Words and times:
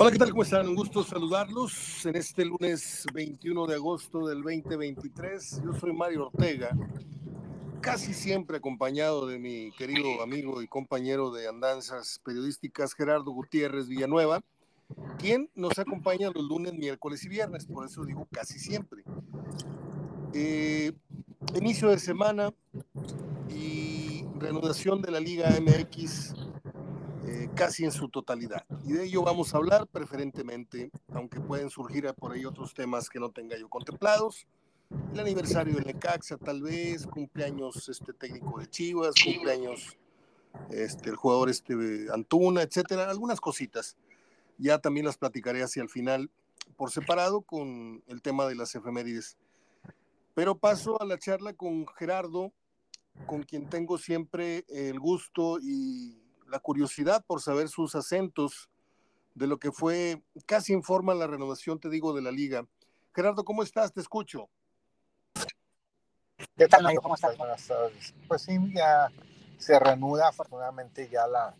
Hola, 0.00 0.12
¿qué 0.12 0.18
tal? 0.18 0.30
¿Cómo 0.30 0.44
están? 0.44 0.68
Un 0.68 0.76
gusto 0.76 1.02
saludarlos 1.02 2.06
en 2.06 2.14
este 2.14 2.44
lunes 2.44 3.04
21 3.12 3.66
de 3.66 3.74
agosto 3.74 4.28
del 4.28 4.44
2023. 4.44 5.62
Yo 5.64 5.72
soy 5.72 5.92
Mario 5.92 6.28
Ortega, 6.28 6.70
casi 7.80 8.14
siempre 8.14 8.58
acompañado 8.58 9.26
de 9.26 9.40
mi 9.40 9.72
querido 9.72 10.22
amigo 10.22 10.62
y 10.62 10.68
compañero 10.68 11.32
de 11.32 11.48
andanzas 11.48 12.20
periodísticas 12.24 12.94
Gerardo 12.94 13.32
Gutiérrez 13.32 13.88
Villanueva, 13.88 14.40
quien 15.18 15.50
nos 15.56 15.76
acompaña 15.80 16.30
los 16.32 16.44
lunes, 16.44 16.74
miércoles 16.74 17.24
y 17.24 17.28
viernes, 17.28 17.66
por 17.66 17.84
eso 17.84 18.04
digo 18.04 18.28
casi 18.30 18.60
siempre. 18.60 19.02
Eh, 20.32 20.92
inicio 21.56 21.88
de 21.88 21.98
semana 21.98 22.54
y 23.50 24.24
reanudación 24.38 25.02
de 25.02 25.10
la 25.10 25.18
Liga 25.18 25.50
MX 25.60 26.36
eh, 27.28 27.50
casi 27.54 27.84
en 27.84 27.92
su 27.92 28.08
totalidad. 28.08 28.64
Y 28.86 28.92
de 28.92 29.04
ello 29.04 29.22
vamos 29.22 29.52
a 29.52 29.58
hablar 29.58 29.86
preferentemente, 29.86 30.90
aunque 31.12 31.40
pueden 31.40 31.68
surgir 31.68 32.10
por 32.14 32.32
ahí 32.32 32.46
otros 32.46 32.72
temas 32.72 33.10
que 33.10 33.20
no 33.20 33.30
tenga 33.30 33.54
yo 33.58 33.68
contemplados. 33.68 34.46
El 35.12 35.20
aniversario 35.20 35.74
del 35.74 35.84
Necaxa, 35.84 36.38
tal 36.38 36.62
vez, 36.62 37.06
cumpleaños 37.06 37.86
este 37.90 38.14
técnico 38.14 38.58
de 38.58 38.66
Chivas, 38.70 39.14
cumpleaños 39.22 39.98
este, 40.70 41.10
el 41.10 41.16
jugador 41.16 41.50
este 41.50 41.74
Antuna, 42.10 42.62
etcétera, 42.62 43.10
algunas 43.10 43.42
cositas. 43.42 43.98
Ya 44.56 44.78
también 44.78 45.04
las 45.04 45.18
platicaré 45.18 45.62
hacia 45.62 45.82
el 45.82 45.90
final 45.90 46.30
por 46.78 46.90
separado 46.90 47.42
con 47.42 48.02
el 48.06 48.22
tema 48.22 48.46
de 48.46 48.54
las 48.54 48.74
efemérides. 48.74 49.36
Pero 50.32 50.56
paso 50.56 50.98
a 51.02 51.04
la 51.04 51.18
charla 51.18 51.52
con 51.52 51.86
Gerardo, 51.88 52.52
con 53.26 53.42
quien 53.42 53.68
tengo 53.68 53.98
siempre 53.98 54.64
el 54.68 54.98
gusto 54.98 55.58
y 55.60 56.27
la 56.48 56.58
curiosidad 56.58 57.24
por 57.26 57.40
saber 57.40 57.68
sus 57.68 57.94
acentos 57.94 58.68
de 59.34 59.46
lo 59.46 59.58
que 59.58 59.70
fue 59.70 60.22
casi 60.46 60.72
en 60.72 60.82
forma 60.82 61.14
la 61.14 61.26
renovación, 61.26 61.78
te 61.78 61.88
digo, 61.88 62.12
de 62.12 62.22
la 62.22 62.32
liga. 62.32 62.66
Gerardo, 63.14 63.44
¿cómo 63.44 63.62
estás? 63.62 63.92
Te 63.92 64.00
escucho. 64.00 64.48
¿Qué 66.56 66.66
tal? 66.68 66.86
¿Cómo 67.00 67.14
estás? 67.14 67.36
Buenas 67.36 67.66
tardes. 67.66 68.14
Pues 68.26 68.42
sí, 68.42 68.58
ya 68.74 69.08
se 69.58 69.78
reanuda, 69.78 70.28
afortunadamente 70.28 71.08
ya 71.08 71.26
la 71.26 71.54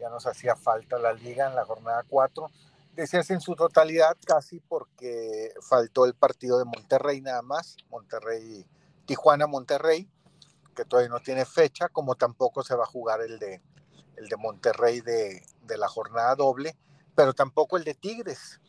ya 0.00 0.08
nos 0.08 0.26
hacía 0.26 0.56
falta 0.56 0.98
la 0.98 1.12
liga 1.12 1.46
en 1.46 1.54
la 1.54 1.64
jornada 1.64 2.04
4. 2.08 2.50
Decías 2.94 3.30
en 3.30 3.40
su 3.40 3.54
totalidad 3.54 4.16
casi 4.26 4.60
porque 4.60 5.52
faltó 5.60 6.06
el 6.06 6.14
partido 6.14 6.58
de 6.58 6.64
Monterrey 6.64 7.20
nada 7.20 7.42
más, 7.42 7.76
Monterrey, 7.90 8.66
Tijuana, 9.04 9.46
Monterrey, 9.46 10.08
que 10.74 10.84
todavía 10.84 11.10
no 11.10 11.20
tiene 11.20 11.44
fecha, 11.44 11.88
como 11.88 12.14
tampoco 12.14 12.62
se 12.62 12.74
va 12.74 12.84
a 12.84 12.86
jugar 12.86 13.20
el 13.20 13.38
de 13.38 13.60
el 14.20 14.28
de 14.28 14.36
Monterrey 14.36 15.00
de, 15.00 15.42
la 15.76 15.88
jornada 15.88 16.34
doble, 16.34 16.76
pero 17.14 17.32
tampoco 17.32 17.76
el 17.76 17.84
de 17.84 17.94
Tigres. 17.94 18.60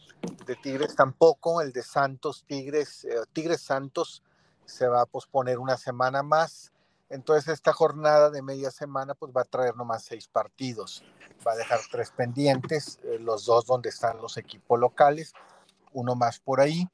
De 0.45 0.55
Tigres 0.55 0.95
tampoco, 0.95 1.61
el 1.61 1.73
de 1.73 1.83
Santos, 1.83 2.45
Tigres, 2.47 3.05
eh, 3.05 3.15
Tigres 3.33 3.61
Santos 3.61 4.23
se 4.65 4.87
va 4.87 5.01
a 5.01 5.05
posponer 5.05 5.57
una 5.59 5.77
semana 5.77 6.21
más. 6.23 6.71
Entonces 7.09 7.51
esta 7.51 7.73
jornada 7.73 8.29
de 8.29 8.41
media 8.41 8.71
semana 8.71 9.15
pues 9.15 9.31
va 9.35 9.41
a 9.41 9.45
traer 9.45 9.75
nomás 9.75 10.03
seis 10.03 10.27
partidos. 10.27 11.03
Va 11.45 11.53
a 11.53 11.55
dejar 11.57 11.79
tres 11.91 12.11
pendientes, 12.11 12.99
eh, 13.03 13.17
los 13.19 13.45
dos 13.45 13.65
donde 13.65 13.89
están 13.89 14.21
los 14.21 14.37
equipos 14.37 14.79
locales, 14.79 15.33
uno 15.91 16.15
más 16.15 16.39
por 16.39 16.61
ahí. 16.61 16.87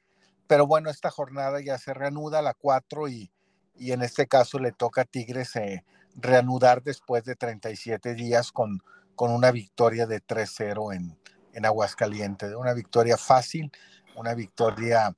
Pero 0.46 0.66
bueno, 0.66 0.88
esta 0.88 1.10
jornada 1.10 1.60
ya 1.60 1.76
se 1.76 1.92
reanuda, 1.92 2.40
la 2.40 2.54
cuatro, 2.54 3.08
y, 3.08 3.30
y 3.76 3.92
en 3.92 4.02
este 4.02 4.26
caso 4.26 4.58
le 4.58 4.72
toca 4.72 5.02
a 5.02 5.04
Tigres 5.04 5.54
eh, 5.56 5.84
reanudar 6.18 6.82
después 6.82 7.24
de 7.24 7.36
37 7.36 8.14
días 8.14 8.52
con, 8.52 8.82
con 9.14 9.30
una 9.30 9.50
victoria 9.50 10.06
de 10.06 10.20
3-0 10.20 10.94
en, 10.94 11.18
en 11.54 11.64
Aguascalientes. 11.64 12.54
Una 12.54 12.74
victoria 12.74 13.16
fácil, 13.16 13.70
una 14.16 14.34
victoria 14.34 15.16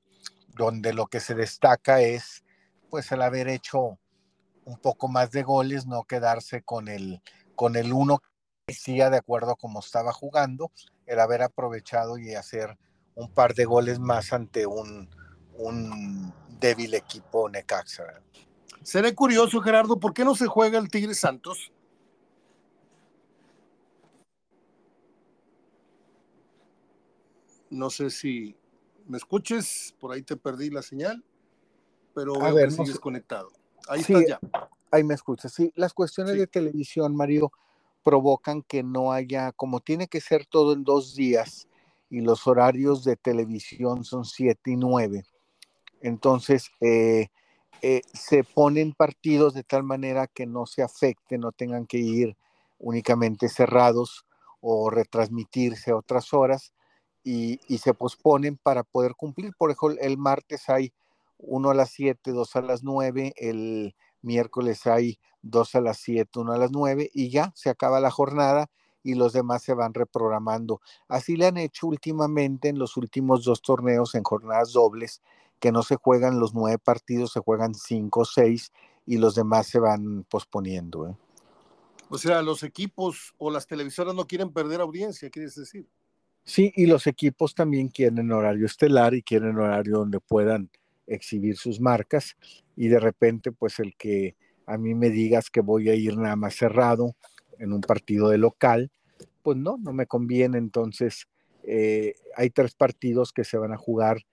donde 0.55 0.93
lo 0.93 1.07
que 1.07 1.19
se 1.19 1.33
destaca 1.33 2.01
es 2.01 2.43
pues 2.89 3.11
el 3.11 3.21
haber 3.21 3.47
hecho 3.47 3.97
un 4.65 4.77
poco 4.77 5.07
más 5.07 5.31
de 5.31 5.43
goles, 5.43 5.87
no 5.87 6.03
quedarse 6.03 6.61
con 6.61 6.87
el, 6.87 7.21
con 7.55 7.75
el 7.75 7.93
uno 7.93 8.19
que 8.19 8.27
decía 8.67 9.09
de 9.09 9.17
acuerdo 9.17 9.51
a 9.51 9.55
cómo 9.55 9.79
estaba 9.79 10.13
jugando, 10.13 10.71
el 11.05 11.19
haber 11.19 11.41
aprovechado 11.41 12.17
y 12.17 12.35
hacer 12.35 12.77
un 13.15 13.33
par 13.33 13.53
de 13.55 13.65
goles 13.65 13.99
más 13.99 14.33
ante 14.33 14.65
un, 14.65 15.09
un 15.57 16.33
débil 16.59 16.93
equipo 16.93 17.49
Necaxa. 17.49 18.21
Seré 18.83 19.13
curioso, 19.13 19.61
Gerardo, 19.61 19.99
¿por 19.99 20.13
qué 20.13 20.25
no 20.25 20.35
se 20.35 20.47
juega 20.47 20.79
el 20.79 20.89
Tigre 20.89 21.13
Santos? 21.13 21.71
No 27.69 27.89
sé 27.89 28.09
si 28.09 28.55
me 29.07 29.17
escuches, 29.17 29.95
por 29.99 30.11
ahí 30.11 30.23
te 30.23 30.35
perdí 30.35 30.69
la 30.69 30.81
señal, 30.81 31.23
pero 32.13 32.33
veo 32.33 32.55
que 32.55 32.71
sigues 32.71 32.99
conectado. 32.99 33.51
Ahí 33.87 34.01
estás 34.01 34.23
ya. 34.27 34.39
Ahí 34.91 35.03
me 35.03 35.13
escuchas. 35.13 35.53
Sí, 35.53 35.71
las 35.75 35.93
cuestiones 35.93 36.37
de 36.37 36.47
televisión, 36.47 37.15
Mario, 37.15 37.51
provocan 38.03 38.61
que 38.63 38.83
no 38.83 39.13
haya, 39.13 39.51
como 39.53 39.79
tiene 39.79 40.07
que 40.07 40.19
ser 40.19 40.45
todo 40.45 40.73
en 40.73 40.83
dos 40.83 41.15
días, 41.15 41.67
y 42.09 42.19
los 42.19 42.45
horarios 42.45 43.05
de 43.05 43.15
televisión 43.15 44.03
son 44.03 44.25
siete 44.25 44.71
y 44.71 44.75
nueve. 44.75 45.23
Entonces, 46.01 46.71
eh, 46.81 47.29
eh, 47.81 48.01
se 48.13 48.43
ponen 48.43 48.93
partidos 48.93 49.53
de 49.53 49.63
tal 49.63 49.83
manera 49.83 50.27
que 50.27 50.45
no 50.45 50.65
se 50.65 50.83
afecten, 50.83 51.41
no 51.41 51.51
tengan 51.51 51.87
que 51.87 51.97
ir 51.97 52.37
únicamente 52.77 53.49
cerrados 53.49 54.25
o 54.59 54.89
retransmitirse 54.89 55.91
a 55.91 55.97
otras 55.97 56.33
horas 56.33 56.73
y, 57.23 57.59
se 57.77 57.93
posponen 57.93 58.57
para 58.57 58.83
poder 58.83 59.15
cumplir. 59.15 59.53
Por 59.57 59.71
ejemplo, 59.71 59.97
el 59.99 60.17
martes 60.17 60.69
hay 60.69 60.93
uno 61.37 61.71
a 61.71 61.73
las 61.73 61.89
7, 61.91 62.31
dos 62.31 62.55
a 62.55 62.61
las 62.61 62.83
9, 62.83 63.33
el 63.37 63.95
miércoles 64.21 64.85
hay 64.85 65.19
dos 65.41 65.73
a 65.73 65.81
las 65.81 65.97
7, 65.97 66.39
uno 66.39 66.53
a 66.53 66.57
las 66.57 66.71
9 66.71 67.09
y 67.13 67.29
ya 67.29 67.51
se 67.55 67.69
acaba 67.69 67.99
la 67.99 68.11
jornada 68.11 68.69
y 69.03 69.15
los 69.15 69.33
demás 69.33 69.63
se 69.63 69.73
van 69.73 69.95
reprogramando. 69.95 70.81
Así 71.07 71.35
le 71.35 71.47
han 71.47 71.57
hecho 71.57 71.87
últimamente 71.87 72.69
en 72.69 72.77
los 72.77 72.97
últimos 72.97 73.43
dos 73.43 73.63
torneos 73.63 74.13
en 74.13 74.23
jornadas 74.23 74.73
dobles 74.73 75.21
que 75.61 75.71
no 75.71 75.83
se 75.83 75.95
juegan 75.95 76.39
los 76.39 76.53
nueve 76.53 76.77
partidos, 76.77 77.31
se 77.31 77.39
juegan 77.39 77.75
cinco 77.75 78.21
o 78.21 78.25
seis 78.25 78.73
y 79.05 79.17
los 79.17 79.35
demás 79.35 79.67
se 79.67 79.79
van 79.79 80.25
posponiendo. 80.27 81.07
¿eh? 81.07 81.15
O 82.09 82.17
sea, 82.17 82.41
los 82.41 82.63
equipos 82.63 83.33
o 83.37 83.51
las 83.51 83.67
televisoras 83.67 84.15
no 84.15 84.27
quieren 84.27 84.51
perder 84.51 84.81
audiencia, 84.81 85.29
quieres 85.29 85.55
decir. 85.55 85.87
Sí, 86.43 86.73
y 86.75 86.87
los 86.87 87.05
equipos 87.05 87.53
también 87.53 87.89
quieren 87.89 88.31
horario 88.31 88.65
estelar 88.65 89.13
y 89.13 89.21
quieren 89.21 89.57
horario 89.57 89.99
donde 89.99 90.19
puedan 90.19 90.69
exhibir 91.05 91.55
sus 91.55 91.79
marcas 91.79 92.35
y 92.75 92.87
de 92.87 92.99
repente 92.99 93.51
pues 93.51 93.79
el 93.79 93.95
que 93.95 94.35
a 94.65 94.77
mí 94.77 94.95
me 94.95 95.09
digas 95.09 95.49
que 95.49 95.61
voy 95.61 95.89
a 95.89 95.95
ir 95.95 96.17
nada 96.17 96.35
más 96.35 96.55
cerrado 96.55 97.15
en 97.59 97.73
un 97.73 97.81
partido 97.81 98.29
de 98.29 98.39
local, 98.39 98.89
pues 99.43 99.57
no, 99.57 99.77
no 99.77 99.93
me 99.93 100.07
conviene. 100.07 100.57
Entonces, 100.57 101.27
eh, 101.63 102.15
hay 102.35 102.49
tres 102.49 102.73
partidos 102.73 103.33
que 103.33 103.43
se 103.43 103.57
van 103.57 103.73
a 103.73 103.77
jugar 103.77 104.23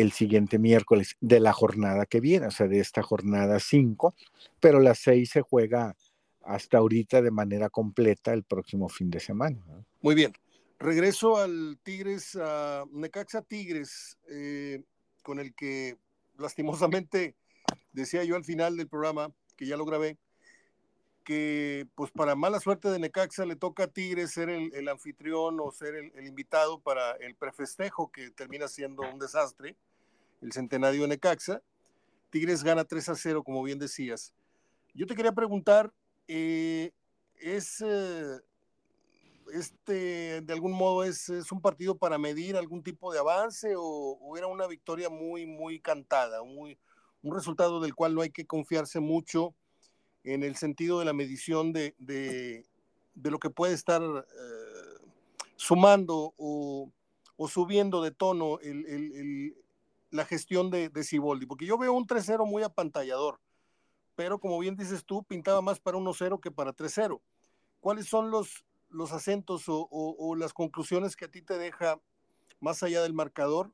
el 0.00 0.12
siguiente 0.12 0.58
miércoles 0.58 1.16
de 1.20 1.40
la 1.40 1.52
jornada 1.52 2.06
que 2.06 2.20
viene, 2.20 2.46
o 2.46 2.50
sea, 2.50 2.68
de 2.68 2.78
esta 2.78 3.02
jornada 3.02 3.58
5, 3.58 4.14
pero 4.60 4.78
la 4.80 4.94
6 4.94 5.28
se 5.28 5.42
juega 5.42 5.96
hasta 6.42 6.78
ahorita 6.78 7.20
de 7.20 7.30
manera 7.30 7.68
completa 7.68 8.32
el 8.32 8.44
próximo 8.44 8.88
fin 8.88 9.10
de 9.10 9.20
semana. 9.20 9.60
Muy 10.00 10.14
bien. 10.14 10.32
Regreso 10.78 11.36
al 11.36 11.78
Tigres, 11.82 12.38
a 12.40 12.84
Necaxa 12.92 13.42
Tigres, 13.42 14.16
eh, 14.30 14.82
con 15.22 15.40
el 15.40 15.52
que 15.54 15.96
lastimosamente 16.38 17.34
decía 17.92 18.22
yo 18.22 18.36
al 18.36 18.44
final 18.44 18.76
del 18.76 18.88
programa, 18.88 19.32
que 19.56 19.66
ya 19.66 19.76
lo 19.76 19.84
grabé, 19.84 20.16
que 21.24 21.86
pues 21.96 22.12
para 22.12 22.36
mala 22.36 22.60
suerte 22.60 22.88
de 22.88 22.98
Necaxa 23.00 23.44
le 23.44 23.56
toca 23.56 23.82
a 23.82 23.88
Tigres 23.88 24.30
ser 24.30 24.48
el, 24.48 24.88
anfitrión 24.88 25.58
o 25.60 25.70
ser 25.72 25.94
el, 25.96 26.26
invitado 26.26 26.80
para 26.80 27.12
el 27.16 27.34
prefestejo 27.34 28.10
que 28.10 28.30
termina 28.30 28.68
siendo 28.68 29.02
un 29.02 29.18
desastre 29.18 29.76
el 30.40 30.52
centenario 30.52 31.02
de 31.02 31.08
Necaxa. 31.08 31.62
Tigres 32.30 32.62
gana 32.62 32.84
3 32.84 33.08
a 33.08 33.14
0, 33.14 33.42
como 33.42 33.62
bien 33.62 33.78
decías. 33.78 34.34
Yo 34.94 35.06
te 35.06 35.14
quería 35.14 35.32
preguntar, 35.32 35.92
eh, 36.26 36.92
¿es 37.36 37.82
eh, 37.86 38.40
este, 39.52 40.40
de 40.42 40.52
algún 40.52 40.72
modo, 40.72 41.04
es, 41.04 41.28
un 41.50 41.60
partido 41.60 41.96
para 41.96 42.18
medir 42.18 42.56
algún 42.56 42.82
tipo 42.82 43.12
de 43.12 43.18
avance 43.18 43.74
o, 43.76 44.36
era 44.36 44.46
una 44.46 44.66
victoria 44.66 45.08
muy, 45.08 45.46
muy 45.46 45.80
cantada, 45.80 46.42
muy, 46.42 46.78
un 47.22 47.34
resultado 47.34 47.80
del 47.80 47.94
cual 47.94 48.14
no 48.14 48.22
hay 48.22 48.30
que 48.30 48.46
confiarse 48.46 49.00
mucho 49.00 49.54
en 50.24 50.42
el 50.42 50.56
sentido 50.56 50.98
de 50.98 51.04
la 51.04 51.12
medición 51.12 51.72
de, 51.72 51.94
de, 51.98 52.64
lo 53.14 53.38
que 53.38 53.50
puede 53.50 53.74
estar 53.74 54.02
eh, 54.02 55.06
sumando 55.56 56.34
o, 56.36 56.90
subiendo 57.48 58.02
de 58.02 58.10
tono 58.10 58.58
el, 58.60 59.56
la 60.10 60.24
gestión 60.24 60.70
de, 60.70 60.88
de 60.88 61.04
Ciboldi, 61.04 61.46
porque 61.46 61.66
yo 61.66 61.78
veo 61.78 61.92
un 61.92 62.06
3-0 62.06 62.46
muy 62.46 62.62
apantallador, 62.62 63.40
pero 64.14 64.40
como 64.40 64.58
bien 64.58 64.76
dices 64.76 65.04
tú, 65.04 65.22
pintaba 65.22 65.62
más 65.62 65.78
para 65.78 65.98
1-0 65.98 66.40
que 66.40 66.50
para 66.50 66.74
3-0. 66.74 67.20
¿Cuáles 67.80 68.06
son 68.06 68.30
los, 68.30 68.64
los 68.90 69.12
acentos 69.12 69.64
o, 69.66 70.34
las 70.36 70.52
conclusiones 70.52 71.16
que 71.16 71.26
a 71.26 71.30
ti 71.30 71.42
te 71.42 71.58
deja 71.58 72.00
más 72.60 72.82
allá 72.82 73.02
del 73.02 73.14
marcador, 73.14 73.72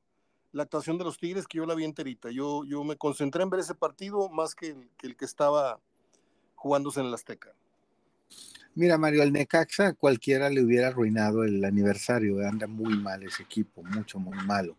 la 0.53 0.65
actuación 0.65 0.99
de 0.99 1.05
los 1.05 1.19
Tigres 1.19 1.47
que 1.47 1.59
yo 1.59 1.67
la 1.67 1.75
vi 1.75 1.85
enterita. 1.85 2.31
Yo, 2.31 2.65
yo 2.65 2.85
me 2.85 2.97
concentré 2.97 3.43
en 3.43 3.51
ver 3.51 3.61
ese 3.61 3.75
partido 3.75 4.29
más 4.29 4.55
que 4.55 4.69
el 4.69 4.91
que, 4.99 5.07
el 5.09 5.17
que 5.17 5.25
estaba 5.25 5.81
jugándose 6.55 7.01
en 7.01 7.07
el 7.07 7.15
Azteca. 7.15 7.55
Mira, 8.75 8.99
Mario, 8.99 9.23
al 9.23 9.33
Necaxa 9.33 9.95
cualquiera 9.95 10.51
le 10.51 10.63
hubiera 10.63 10.89
arruinado 10.89 11.45
el 11.45 11.65
aniversario. 11.65 12.47
Anda 12.47 12.67
muy 12.67 12.97
mal 12.97 13.23
ese 13.23 13.43
equipo, 13.45 13.83
mucho, 13.83 14.19
muy 14.19 14.37
malo. 14.45 14.77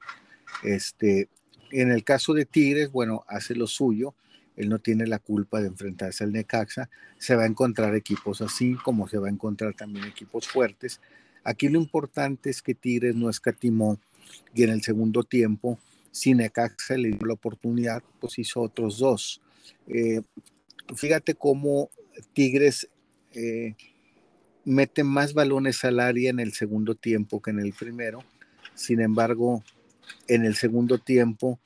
Este, 0.64 1.30
en 1.72 1.92
el 1.92 2.04
caso 2.04 2.34
de 2.34 2.46
Tigres, 2.46 2.92
bueno, 2.92 3.24
hace 3.28 3.56
lo 3.56 3.68
suyo. 3.68 4.14
Él 4.56 4.70
no 4.70 4.80
tiene 4.80 5.06
la 5.06 5.20
culpa 5.20 5.60
de 5.60 5.68
enfrentarse 5.68 6.24
al 6.24 6.32
Necaxa. 6.32 6.90
Se 7.18 7.36
va 7.36 7.44
a 7.44 7.48
encontrar 7.48 7.96
equipos 7.96 8.42
así, 8.42 8.76
como 8.76 9.08
se 9.08 9.18
va 9.18 9.28
a 9.28 9.32
encontrar 9.32 9.74
también 9.74 10.06
equipos 10.06 10.48
fuertes. 10.48 11.02
Aquí 11.44 11.68
lo 11.70 11.80
importante 11.80 12.50
es 12.50 12.62
que 12.62 12.74
Tigres 12.74 13.16
no 13.16 13.30
escatimó 13.30 14.00
y 14.54 14.64
en 14.64 14.72
el 14.72 14.82
segundo 14.82 15.24
tiempo, 15.24 15.78
si 16.12 16.34
Necaxa 16.34 16.98
le 16.98 17.10
dio 17.10 17.28
la 17.28 17.34
oportunidad, 17.34 18.02
pues 18.20 18.40
hizo 18.40 18.62
otros 18.62 18.98
dos. 18.98 19.42
Eh, 19.88 20.22
fíjate 20.96 21.36
cómo 21.36 21.90
Tigres 22.34 22.90
eh, 23.34 23.76
mete 24.64 25.04
más 25.04 25.34
balones 25.34 25.84
al 25.84 26.00
área 26.00 26.30
en 26.30 26.40
el 26.40 26.54
segundo 26.54 26.96
tiempo 26.96 27.42
que 27.42 27.52
en 27.52 27.60
el 27.60 27.74
primero. 27.74 28.24
Sin 28.74 29.02
embargo, 29.02 29.64
en 30.28 30.46
el 30.46 30.56
segundo 30.56 30.98
tiempo, 30.98 31.60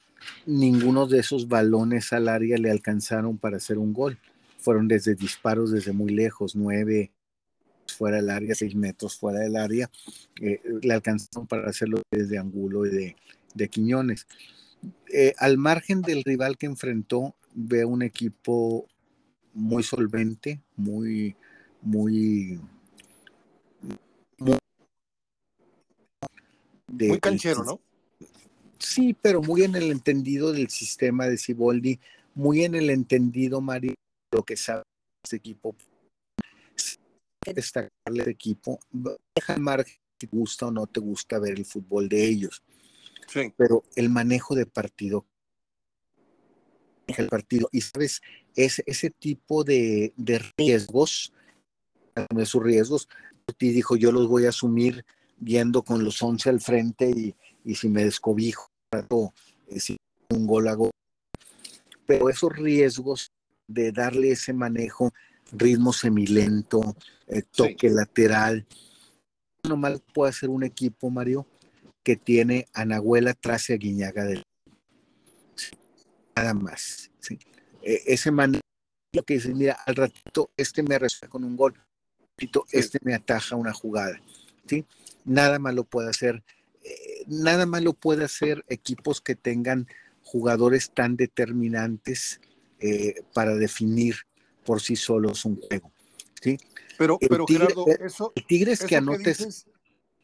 ninguno 0.45 1.07
de 1.07 1.19
esos 1.19 1.47
balones 1.47 2.13
al 2.13 2.27
área 2.27 2.57
le 2.57 2.71
alcanzaron 2.71 3.37
para 3.37 3.57
hacer 3.57 3.77
un 3.77 3.93
gol. 3.93 4.17
Fueron 4.59 4.87
desde 4.87 5.15
disparos 5.15 5.71
desde 5.71 5.93
muy 5.93 6.11
lejos, 6.11 6.55
nueve 6.55 7.11
fuera 7.89 8.17
del 8.17 8.29
área, 8.29 8.55
seis 8.55 8.75
metros 8.75 9.17
fuera 9.17 9.39
del 9.39 9.55
área, 9.55 9.89
eh, 10.41 10.61
le 10.81 10.93
alcanzaron 10.93 11.47
para 11.47 11.69
hacerlo 11.69 12.01
desde 12.11 12.37
Angulo 12.37 12.85
y 12.85 13.15
de, 13.55 13.69
Quiñones. 13.69 14.27
Eh, 15.11 15.33
al 15.37 15.57
margen 15.57 16.01
del 16.01 16.23
rival 16.23 16.57
que 16.57 16.67
enfrentó, 16.67 17.35
ve 17.53 17.83
un 17.83 18.01
equipo 18.01 18.87
muy 19.53 19.83
solvente, 19.83 20.61
muy, 20.75 21.35
muy, 21.81 22.59
muy, 24.37 24.57
canchero, 27.19 27.63
¿no? 27.63 27.81
Sí, 28.79 29.15
pero 29.21 29.41
muy 29.41 29.63
en 29.63 29.75
el 29.75 29.91
entendido 29.91 30.51
del 30.51 30.69
sistema 30.69 31.27
de 31.27 31.37
Ciboldi, 31.37 31.99
muy 32.33 32.63
en 32.63 32.75
el 32.75 32.89
entendido, 32.89 33.61
Mario, 33.61 33.93
lo 34.31 34.43
que 34.43 34.55
sabe 34.55 34.83
este 35.23 35.35
equipo. 35.35 35.75
Destacarle 37.45 38.23
al 38.23 38.29
equipo, 38.29 38.79
deja 38.91 39.53
el 39.53 39.61
margen 39.61 39.95
si 40.19 40.27
te 40.27 40.35
gusta 40.35 40.67
o 40.67 40.71
no 40.71 40.87
te 40.87 40.99
gusta 40.99 41.39
ver 41.39 41.57
el 41.57 41.65
fútbol 41.65 42.07
de 42.07 42.25
ellos. 42.25 42.63
Sí. 43.27 43.53
Pero 43.57 43.83
el 43.95 44.09
manejo 44.09 44.55
de 44.55 44.65
partido 44.65 45.25
el 47.17 47.27
partido. 47.27 47.69
Y 47.71 47.81
sabes, 47.81 48.21
es 48.55 48.83
ese 48.85 49.09
tipo 49.09 49.63
de, 49.63 50.13
de 50.15 50.41
riesgos 50.57 51.33
de 52.29 52.45
sus 52.45 52.61
riesgos. 52.61 53.07
Y 53.59 53.71
dijo, 53.71 53.95
yo 53.95 54.11
los 54.11 54.27
voy 54.27 54.45
a 54.45 54.49
asumir 54.49 55.05
viendo 55.37 55.83
con 55.83 56.03
los 56.03 56.21
11 56.21 56.49
al 56.49 56.59
frente 56.59 57.09
y, 57.09 57.35
y 57.63 57.75
si 57.75 57.89
me 57.89 58.03
descobijo, 58.03 58.68
eh, 58.91 59.97
un 60.29 60.47
gol 60.47 60.67
hago. 60.67 60.91
Pero 62.05 62.29
esos 62.29 62.51
riesgos 62.53 63.31
de 63.67 63.91
darle 63.91 64.31
ese 64.31 64.53
manejo, 64.53 65.13
ritmo 65.51 65.93
semilento, 65.93 66.95
eh, 67.27 67.43
toque 67.43 67.89
lateral, 67.89 68.65
no 69.67 69.77
mal 69.77 70.01
puede 70.13 70.33
ser 70.33 70.49
un 70.49 70.63
equipo, 70.63 71.09
Mario, 71.09 71.45
que 72.03 72.15
tiene 72.15 72.67
a 72.73 72.85
Nahuela 72.85 73.33
tras 73.33 73.69
a 73.69 73.73
Guiñaga 73.73 74.23
del 74.23 74.43
nada 76.35 76.53
más. 76.53 77.11
E, 77.81 78.01
ese 78.07 78.31
manejo 78.31 78.61
que 79.25 79.35
dice, 79.35 79.53
mira, 79.53 79.77
al 79.85 79.95
ratito 79.95 80.51
este 80.55 80.81
me 80.81 80.97
resuelve 80.97 81.29
con 81.29 81.43
un 81.43 81.55
gol, 81.55 81.73
este 82.71 82.99
me 83.03 83.13
ataja 83.13 83.55
una 83.55 83.73
jugada. 83.73 84.19
¿sí? 84.65 84.85
Nada 85.25 85.59
malo 85.59 85.83
puede 85.83 86.09
hacer, 86.09 86.43
eh, 87.19 87.25
nada 87.27 87.65
malo 87.65 87.93
puede 87.93 88.23
hacer 88.23 88.63
equipos 88.69 89.21
que 89.21 89.35
tengan 89.35 89.87
jugadores 90.23 90.91
tan 90.93 91.15
determinantes 91.15 92.39
eh, 92.79 93.15
para 93.33 93.55
definir 93.55 94.15
por 94.65 94.81
sí 94.81 94.95
solos 94.95 95.45
un 95.45 95.59
juego. 95.59 95.91
¿sí? 96.41 96.57
Pero, 96.97 97.17
pero 97.19 97.45
Gerardo, 97.47 97.87
eh, 97.87 97.99
eso. 98.01 98.31
El 98.35 98.45
Tigres 98.45 98.83
que 98.83 98.95
anotes. 98.95 99.65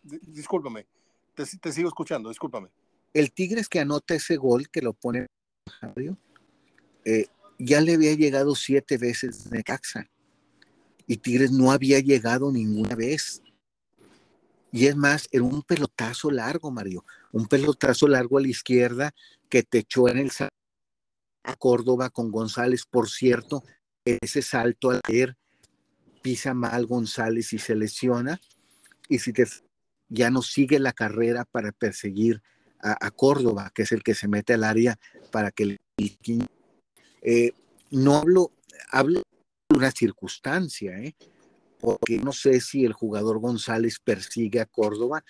discúlpame, 0.04 0.86
te, 1.34 1.72
sigo 1.72 1.88
escuchando, 1.88 2.30
discúlpame. 2.30 2.70
El 3.14 3.32
Tigres 3.32 3.70
que 3.70 3.80
anota 3.80 4.16
ese 4.16 4.36
gol, 4.36 4.70
que 4.70 4.82
lo 4.82 4.94
pone 4.94 5.28
ya 7.58 7.82
le 7.82 7.94
había 7.94 8.14
llegado 8.14 8.56
siete 8.56 8.98
veces 8.98 9.50
de 9.50 9.64
Caxa 9.64 10.10
y 11.08 11.18
Tigres 11.18 11.52
no 11.52 11.72
había 11.72 12.00
llegado 12.00 12.52
ninguna 12.52 12.96
vez. 12.96 13.42
Y 14.75 14.88
es 14.88 14.98
más, 14.98 15.30
era 15.31 15.45
un 15.45 15.62
pelotazo 15.62 16.30
largo, 16.30 16.69
Mario, 16.69 17.06
un 17.31 17.48
pelotazo 17.48 18.10
largo 18.10 18.38
a 18.38 18.42
la 18.42 18.50
izquierda 18.50 19.16
que 19.48 19.63
te 19.63 19.77
echó 19.77 20.10
en 20.10 20.18
el 20.18 20.31
a 21.44 21.56
Córdoba 21.56 22.10
con 22.10 22.30
González. 22.30 22.83
Por 22.86 23.10
cierto, 23.10 23.63
ese 24.04 24.42
salto 24.42 24.89
al 24.89 25.00
leer 25.07 25.38
pisa 26.22 26.54
mal 26.54 26.88
González 26.88 27.54
y 27.54 27.57
se 27.57 27.74
lesiona. 27.74 28.42
Y 29.07 29.19
si 29.19 29.31
te 29.31 29.48
ya 30.10 30.30
no 30.30 30.42
sigue 30.42 30.77
la 30.80 30.92
carrera 30.92 31.45
para 31.45 31.72
perseguir 31.72 32.44
a, 32.81 33.12
Córdoba, 33.12 33.72
que 33.74 33.83
es 33.83 33.94
el 33.94 34.04
que 34.04 34.13
se 34.13 34.27
mete 34.27 34.56
al 34.56 34.66
área 34.66 35.00
para 35.31 35.51
que 35.51 35.63
el 35.63 35.77
eh, 37.22 37.54
no 37.92 38.18
hablo, 38.18 38.51
hablo 38.92 39.22
una 39.74 39.92
circunstancia, 39.92 41.00
¿eh? 41.00 41.16
Porque 41.80 42.18
no 42.18 42.31
sé 42.31 42.62
si 42.62 42.86
el 42.86 42.94
jugador 42.94 43.39
González 43.39 44.00
persigue 44.00 44.60
a 44.60 44.66
Córdoba 44.66 45.24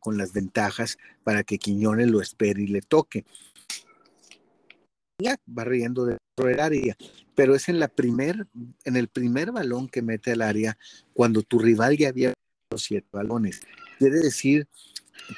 con 0.00 0.16
las 0.16 0.32
ventajas 0.32 0.96
para 1.22 1.42
que 1.42 1.58
Quiñones 1.58 2.10
lo 2.10 2.20
espere 2.20 2.62
y 2.62 2.68
le 2.68 2.80
toque. 2.80 3.24
Ya 5.18 5.36
va 5.46 5.64
riendo 5.64 6.04
dentro 6.04 6.46
del 6.46 6.58
área, 6.58 6.96
pero 7.34 7.54
es 7.54 7.68
en 7.68 7.78
la 7.78 7.88
primer, 7.88 8.46
en 8.84 8.96
el 8.96 9.08
primer 9.08 9.52
balón 9.52 9.88
que 9.88 10.02
mete 10.02 10.32
al 10.32 10.42
área 10.42 10.76
cuando 11.12 11.42
tu 11.42 11.58
rival 11.58 11.96
ya 11.96 12.08
había 12.08 12.32
los 12.70 12.82
siete 12.82 13.06
balones. 13.12 13.60
Quiere 13.98 14.16
decir, 14.16 14.66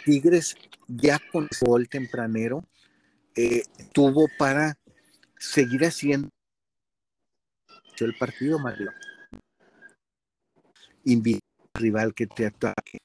Tigres 0.05 0.57
ya 0.89 1.21
con 1.31 1.45
el 1.45 1.69
gol 1.69 1.89
tempranero 1.89 2.65
eh, 3.35 3.65
tuvo 3.93 4.29
para 4.39 4.79
seguir 5.39 5.85
haciendo 5.85 6.31
el 7.99 8.15
partido, 8.17 8.59
Mario. 8.59 8.93
Invita 11.07 11.41
al 11.75 11.83
rival 11.83 12.15
que 12.15 12.27
te 12.27 12.47
ataque. 12.47 12.99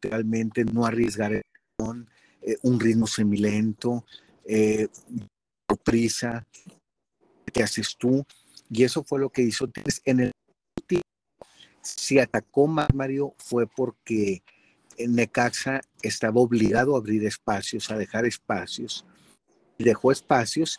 Realmente 0.00 0.64
no 0.64 0.84
arriesgar 0.84 1.32
eh, 1.32 1.42
un 2.62 2.80
ritmo 2.80 3.06
semilento, 3.06 4.04
eh, 4.44 4.88
prisa, 5.84 6.46
que 7.52 7.62
haces 7.62 7.96
tú. 7.96 8.24
Y 8.70 8.84
eso 8.84 9.04
fue 9.04 9.20
lo 9.20 9.30
que 9.30 9.42
hizo 9.42 9.68
en 10.04 10.20
el 10.20 10.32
si 11.84 12.18
atacó 12.18 12.66
Mario 12.66 13.34
fue 13.38 13.66
porque 13.66 14.42
Necaxa 14.98 15.82
estaba 16.02 16.40
obligado 16.40 16.94
a 16.94 16.98
abrir 16.98 17.24
espacios, 17.26 17.90
a 17.90 17.98
dejar 17.98 18.24
espacios. 18.24 19.04
Dejó 19.78 20.10
espacios 20.10 20.78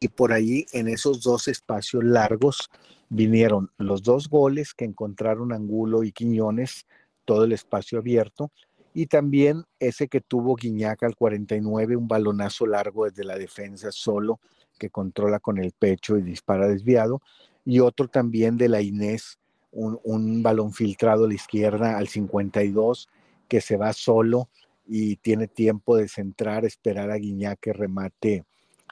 y 0.00 0.08
por 0.08 0.32
allí 0.32 0.66
en 0.72 0.88
esos 0.88 1.22
dos 1.22 1.48
espacios 1.48 2.04
largos 2.04 2.70
vinieron 3.14 3.70
los 3.78 4.02
dos 4.02 4.28
goles 4.28 4.74
que 4.74 4.84
encontraron 4.84 5.52
Angulo 5.52 6.02
y 6.02 6.10
Quiñones, 6.10 6.86
todo 7.24 7.44
el 7.44 7.52
espacio 7.52 7.98
abierto, 7.98 8.50
y 8.92 9.06
también 9.06 9.64
ese 9.78 10.08
que 10.08 10.20
tuvo 10.20 10.56
Guiñaca 10.56 11.06
al 11.06 11.14
49, 11.14 11.96
un 11.96 12.08
balonazo 12.08 12.66
largo 12.66 13.04
desde 13.04 13.24
la 13.24 13.38
defensa 13.38 13.92
solo, 13.92 14.40
que 14.78 14.90
controla 14.90 15.38
con 15.38 15.58
el 15.58 15.70
pecho 15.72 16.16
y 16.16 16.22
dispara 16.22 16.66
desviado, 16.66 17.22
y 17.64 17.78
otro 17.78 18.08
también 18.08 18.56
de 18.56 18.68
la 18.68 18.82
Inés, 18.82 19.38
un, 19.70 20.00
un 20.02 20.42
balón 20.42 20.72
filtrado 20.72 21.24
a 21.24 21.28
la 21.28 21.34
izquierda 21.34 21.96
al 21.96 22.08
52, 22.08 23.08
que 23.48 23.60
se 23.60 23.76
va 23.76 23.92
solo 23.92 24.48
y 24.86 25.16
tiene 25.16 25.46
tiempo 25.46 25.96
de 25.96 26.08
centrar, 26.08 26.64
esperar 26.64 27.12
a 27.12 27.16
Guiñac 27.16 27.60
que 27.60 27.72
remate 27.72 28.44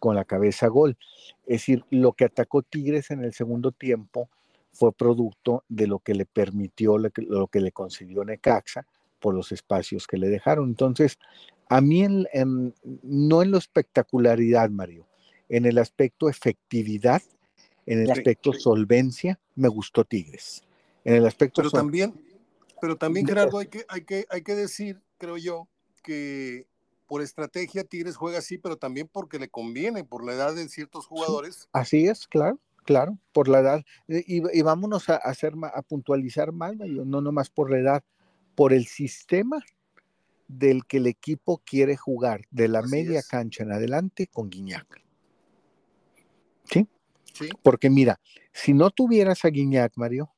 con 0.03 0.17
la 0.17 0.25
cabeza 0.25 0.67
gol. 0.67 0.99
Es 1.47 1.61
decir, 1.61 1.85
lo 1.91 2.15
que 2.15 2.25
atacó 2.25 2.63
Tigres 2.63 3.13
en 3.13 3.23
el 3.23 3.33
segundo 3.35 3.71
tiempo 3.71 4.29
fue 4.73 4.93
producto 4.93 5.63
de 5.69 5.87
lo 5.87 6.01
que 6.01 6.13
le 6.13 6.27
permitió, 6.27 6.99
lo 6.99 7.47
que, 7.47 7.61
le 7.61 7.71
concedió 7.71 8.25
Necaxa 8.25 8.85
por 9.21 9.33
los 9.33 9.53
espacios 9.53 10.09
que 10.09 10.17
le 10.17 10.29
dejaron. 10.29 10.71
Entonces, 10.71 11.21
a 11.69 11.81
mí 11.81 12.05
no 13.05 13.43
en 13.43 13.51
lo 13.53 13.59
espectacularidad, 13.59 14.71
Mario, 14.71 15.07
en 15.49 15.67
el 15.67 15.79
aspecto 15.79 16.29
efectividad, 16.29 17.23
en 17.87 18.01
el 18.01 18.11
aspecto 18.11 18.53
solvencia, 18.53 19.39
me 19.55 19.69
gustó 19.69 20.05
Tigres. 20.05 20.65
En 21.05 21.15
el 21.15 21.27
aspecto 21.27 21.63
Pero 21.63 21.71
también, 21.71 22.13
Pero 22.81 22.97
también, 22.97 23.25
Gerardo, 23.25 23.59
hay 23.59 23.69
que, 23.69 23.85
hay, 23.87 24.01
que, 24.01 24.27
hay 24.31 24.43
que 24.43 24.57
decir, 24.57 25.01
creo 25.19 25.37
yo, 25.37 25.69
que 26.03 26.67
por 27.13 27.21
estrategia 27.21 27.85
Tigres 27.85 28.17
juega 28.17 28.39
así, 28.39 28.57
pero 28.57 28.79
también 28.79 29.07
porque 29.07 29.39
le 29.39 29.51
conviene, 29.51 30.03
por 30.03 30.25
la 30.25 30.33
edad 30.33 30.55
de 30.55 30.67
ciertos 30.71 31.05
jugadores. 31.05 31.69
Así 31.71 32.07
es, 32.07 32.27
claro, 32.27 32.59
claro, 32.87 33.19
por 33.35 33.49
la 33.49 33.59
edad. 33.59 33.85
Y, 34.09 34.63
vámonos 34.63 35.11
a, 35.11 35.17
hacer, 35.17 35.53
a 35.75 35.83
puntualizar 35.83 36.53
más, 36.53 36.75
no 36.75 37.21
nomás 37.21 37.51
por 37.51 37.71
la 37.71 37.81
edad, 37.81 38.05
por 38.55 38.73
el 38.73 38.87
sistema 38.87 39.63
del 40.49 40.87
que 40.87 40.97
el 40.97 41.07
equipo 41.07 41.61
quiere 41.67 41.99
jugar, 41.99 42.47
de 42.51 42.69
la 42.69 42.81
media 42.81 43.23
cancha 43.23 43.63
en 43.63 43.73
adelante 43.73 44.29
con 44.29 44.49
Guiñac. 44.49 45.03
¿Sí? 46.65 46.89
Sí. 47.35 47.51
Porque 47.63 47.91
mira, 47.91 48.21
si 48.55 48.73
no 48.73 48.89
tuvieras 48.89 49.45
a 49.45 49.49
Guiñac, 49.49 49.93
Mario, 49.97 50.33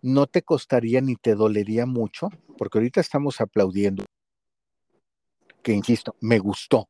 no 0.00 0.28
te 0.28 0.42
costaría 0.42 1.00
ni 1.00 1.16
te 1.16 1.34
dolería 1.34 1.86
mucho, 1.86 2.28
porque 2.56 2.78
ahorita 2.78 3.00
estamos 3.00 3.40
aplaudiendo, 3.40 4.04
que 5.66 5.72
insisto, 5.72 6.14
me 6.20 6.38
gustó, 6.38 6.88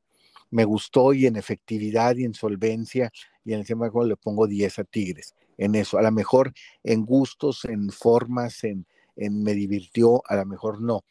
me 0.50 0.66
gustó 0.66 1.14
y 1.14 1.24
en 1.24 1.36
efectividad 1.36 2.14
y 2.16 2.24
en 2.24 2.34
solvencia 2.34 3.10
y 3.42 3.54
en 3.54 3.60
el 3.60 3.66
tema 3.66 3.90
le 4.04 4.16
pongo 4.16 4.46
10 4.46 4.80
a 4.80 4.84
Tigres, 4.84 5.34
en 5.56 5.74
eso, 5.76 5.96
a 5.96 6.02
lo 6.02 6.12
mejor 6.12 6.52
en 6.84 7.06
gustos, 7.06 7.64
en 7.64 7.88
formas, 7.88 8.64
en, 8.64 8.84
me 9.16 9.54
divirtió, 9.54 10.22
a 10.26 10.36
lo 10.36 10.44
mejor 10.44 10.82
no, 10.82 11.06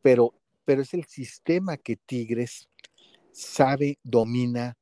pero, 0.00 0.32
pero 0.64 0.80
es 0.80 0.94
el 0.94 1.04
sistema 1.04 1.76
que 1.76 1.96
Tigres 1.96 2.70
sabe, 3.30 3.98
domina, 4.02 4.78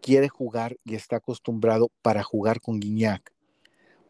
quiere 0.00 0.30
jugar 0.30 0.78
y 0.84 0.94
está 0.94 1.16
acostumbrado 1.16 1.90
para 2.00 2.22
jugar 2.22 2.62
con 2.62 2.80
Guiñac. 2.80 3.30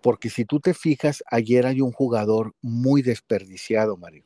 Porque 0.00 0.31
si 0.31 0.45
tú 0.45 0.61
te 0.61 0.75
fijas, 0.75 1.25
ayer 1.28 1.66
hay 1.66 1.81
un 1.81 1.90
jugador 1.90 2.54
muy 2.62 3.02
desperdiciado, 3.02 3.97
Mario, 3.97 4.25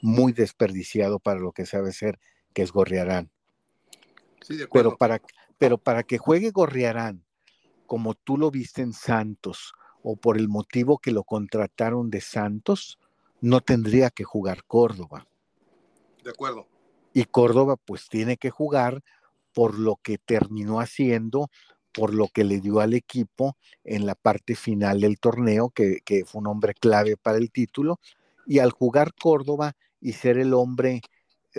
muy 0.00 0.32
desperdiciado 0.32 1.18
para 1.18 1.40
lo 1.40 1.50
que 1.50 1.66
sabe 1.66 1.92
ser, 1.92 2.20
que 2.54 2.62
es 2.62 2.72
Gorriarán. 2.72 3.30
Sí, 4.40 4.56
de 4.56 4.68
pero, 4.68 4.96
para, 4.96 5.20
pero 5.58 5.78
para 5.78 6.02
que 6.02 6.18
juegue 6.18 6.50
Gorriarán, 6.50 7.24
como 7.86 8.14
tú 8.14 8.38
lo 8.38 8.50
viste 8.50 8.82
en 8.82 8.92
Santos, 8.92 9.74
o 10.02 10.16
por 10.16 10.36
el 10.36 10.48
motivo 10.48 10.98
que 10.98 11.10
lo 11.10 11.24
contrataron 11.24 12.10
de 12.10 12.20
Santos, 12.20 12.98
no 13.40 13.60
tendría 13.60 14.10
que 14.10 14.24
jugar 14.24 14.64
Córdoba. 14.64 15.26
De 16.22 16.30
acuerdo. 16.30 16.66
Y 17.12 17.24
Córdoba 17.24 17.76
pues 17.76 18.08
tiene 18.08 18.36
que 18.36 18.50
jugar 18.50 19.02
por 19.52 19.78
lo 19.78 19.96
que 19.96 20.18
terminó 20.18 20.80
haciendo, 20.80 21.48
por 21.92 22.12
lo 22.12 22.28
que 22.28 22.44
le 22.44 22.60
dio 22.60 22.80
al 22.80 22.92
equipo 22.92 23.56
en 23.84 24.04
la 24.04 24.14
parte 24.14 24.56
final 24.56 25.00
del 25.00 25.18
torneo, 25.18 25.70
que, 25.70 26.02
fue 26.26 26.40
un 26.40 26.48
hombre 26.48 26.74
clave 26.74 27.16
para 27.16 27.38
el 27.38 27.50
título, 27.50 28.00
y 28.46 28.58
al 28.58 28.72
jugar 28.72 29.14
Córdoba 29.14 29.74
y 30.00 30.12
ser 30.12 30.38
el 30.38 30.52
hombre 30.52 31.00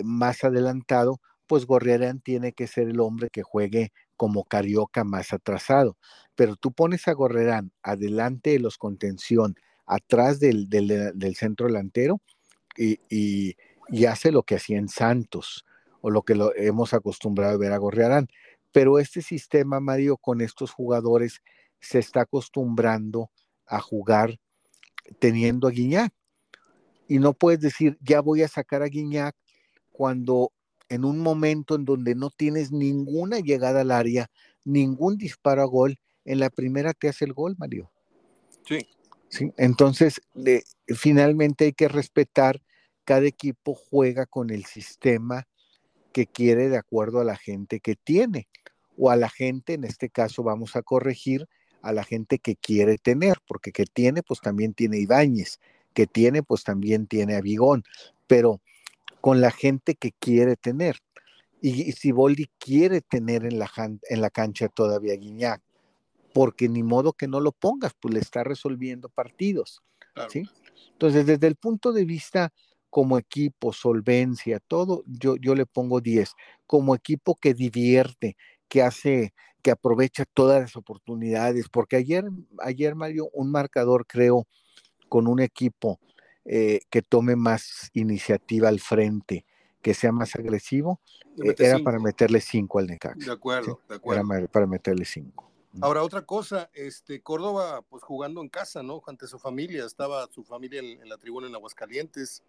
más 0.04 0.44
adelantado, 0.44 1.20
pues 1.46 1.66
Gorriarán 1.66 2.20
tiene 2.20 2.52
que 2.52 2.66
ser 2.66 2.88
el 2.88 3.00
hombre 3.00 3.30
que 3.30 3.42
juegue 3.42 3.92
como 4.16 4.44
carioca 4.44 5.04
más 5.04 5.32
atrasado. 5.32 5.96
Pero 6.34 6.56
tú 6.56 6.72
pones 6.72 7.08
a 7.08 7.12
Gorriarán 7.12 7.72
adelante 7.82 8.50
de 8.50 8.58
los 8.58 8.78
contención, 8.78 9.56
atrás 9.86 10.40
del, 10.40 10.68
centro 11.36 11.66
delantero, 11.66 12.20
y, 12.76 12.98
y, 13.08 14.04
hace 14.06 14.32
lo 14.32 14.42
que 14.42 14.56
hacía 14.56 14.78
en 14.78 14.88
Santos 14.88 15.64
o 16.00 16.10
lo 16.10 16.22
que 16.22 16.34
lo 16.34 16.54
hemos 16.56 16.92
acostumbrado 16.92 17.54
a 17.54 17.58
ver 17.58 17.72
a 17.72 17.78
Gorriarán. 17.78 18.28
Pero 18.72 18.98
este 18.98 19.22
sistema, 19.22 19.80
Mario, 19.80 20.16
con 20.16 20.40
estos 20.40 20.72
jugadores 20.72 21.40
se 21.80 21.98
está 21.98 22.22
acostumbrando 22.22 23.30
a 23.66 23.80
jugar 23.80 24.38
teniendo 25.18 25.68
a 25.68 25.70
Guiñac. 25.70 26.12
Y 27.08 27.18
no 27.18 27.32
puedes 27.32 27.60
decir, 27.60 27.96
ya 28.00 28.20
voy 28.20 28.42
a 28.42 28.48
sacar 28.48 28.82
a 28.82 28.86
Guiñac 28.86 29.36
cuando 29.96 30.52
en 30.90 31.06
un 31.06 31.20
momento 31.20 31.74
en 31.74 31.86
donde 31.86 32.14
no 32.14 32.28
tienes 32.28 32.70
ninguna 32.70 33.40
llegada 33.40 33.80
al 33.80 33.90
área, 33.90 34.30
ningún 34.62 35.16
disparo 35.16 35.62
a 35.62 35.64
gol, 35.64 35.98
en 36.26 36.38
la 36.38 36.50
primera 36.50 36.92
te 36.92 37.08
hace 37.08 37.24
el 37.24 37.32
gol, 37.32 37.56
Mario. 37.58 37.90
Sí. 38.68 38.86
¿Sí? 39.28 39.50
Entonces, 39.56 40.20
finalmente 40.88 41.64
hay 41.64 41.72
que 41.72 41.88
respetar, 41.88 42.60
cada 43.04 43.26
equipo 43.26 43.74
juega 43.74 44.26
con 44.26 44.50
el 44.50 44.66
sistema 44.66 45.48
que 46.12 46.26
quiere 46.26 46.68
de 46.68 46.76
acuerdo 46.76 47.20
a 47.20 47.24
la 47.24 47.36
gente 47.36 47.80
que 47.80 47.96
tiene 47.96 48.48
o 48.98 49.10
a 49.10 49.16
la 49.16 49.30
gente, 49.30 49.74
en 49.74 49.84
este 49.84 50.10
caso 50.10 50.42
vamos 50.42 50.76
a 50.76 50.82
corregir 50.82 51.48
a 51.80 51.92
la 51.92 52.04
gente 52.04 52.38
que 52.38 52.56
quiere 52.56 52.98
tener, 52.98 53.38
porque 53.48 53.72
que 53.72 53.86
tiene, 53.86 54.22
pues 54.22 54.40
también 54.40 54.74
tiene 54.74 54.98
Ibáñez, 54.98 55.58
que 55.94 56.06
tiene, 56.06 56.42
pues 56.42 56.64
también 56.64 57.06
tiene 57.06 57.36
a 57.36 57.40
Vigón, 57.40 57.82
pero 58.26 58.60
con 59.26 59.40
la 59.40 59.50
gente 59.50 59.96
que 59.96 60.12
quiere 60.12 60.54
tener. 60.54 61.00
Y, 61.60 61.90
si 61.90 62.12
Boldi 62.12 62.48
quiere 62.60 63.00
tener 63.00 63.44
en 63.44 63.58
la, 63.58 63.68
en 64.08 64.20
la 64.20 64.30
cancha 64.30 64.68
todavía 64.68 65.14
a 65.14 65.16
Guiñac, 65.16 65.60
porque 66.32 66.68
ni 66.68 66.84
modo 66.84 67.12
que 67.12 67.26
no 67.26 67.40
lo 67.40 67.50
pongas, 67.50 67.92
pues 67.98 68.14
le 68.14 68.20
está 68.20 68.44
resolviendo 68.44 69.08
partidos. 69.08 69.82
¿sí? 70.28 70.44
Entonces, 70.92 71.26
desde 71.26 71.48
el 71.48 71.56
punto 71.56 71.92
de 71.92 72.04
vista 72.04 72.52
como 72.88 73.18
equipo, 73.18 73.72
solvencia, 73.72 74.60
todo, 74.60 75.02
yo, 75.08 75.34
yo 75.34 75.56
le 75.56 75.66
pongo 75.66 76.00
10. 76.00 76.32
Como 76.64 76.94
equipo 76.94 77.34
que 77.34 77.52
divierte, 77.52 78.36
que 78.68 78.82
hace, 78.82 79.34
que 79.60 79.72
aprovecha 79.72 80.24
todas 80.24 80.60
las 80.60 80.76
oportunidades, 80.76 81.68
porque 81.68 81.96
ayer, 81.96 82.26
ayer 82.60 82.94
Mario, 82.94 83.28
un 83.32 83.50
marcador, 83.50 84.06
creo, 84.06 84.46
con 85.08 85.26
un 85.26 85.40
equipo 85.40 85.98
eh, 86.46 86.80
que 86.90 87.02
tome 87.02 87.36
más 87.36 87.90
iniciativa 87.92 88.68
al 88.68 88.80
frente, 88.80 89.44
que 89.82 89.94
sea 89.94 90.12
más 90.12 90.34
agresivo, 90.34 91.00
eh, 91.42 91.54
era 91.58 91.78
para 91.80 91.98
meterle 91.98 92.40
5 92.40 92.78
al 92.78 92.86
Necaxa. 92.86 93.26
De 93.26 93.32
acuerdo, 93.32 93.80
de 93.88 93.96
acuerdo. 93.96 94.34
Era 94.34 94.46
para 94.48 94.66
meterle 94.66 95.04
5. 95.04 95.52
Ahora, 95.82 96.02
otra 96.02 96.22
cosa, 96.22 96.70
este, 96.72 97.20
Córdoba, 97.20 97.82
pues 97.82 98.02
jugando 98.02 98.40
en 98.40 98.48
casa, 98.48 98.82
¿no? 98.82 99.02
Ante 99.06 99.26
su 99.26 99.38
familia, 99.38 99.84
estaba 99.84 100.26
su 100.30 100.42
familia 100.42 100.80
en 100.80 101.06
la 101.06 101.18
tribuna 101.18 101.48
en 101.48 101.54
Aguascalientes, 101.54 102.42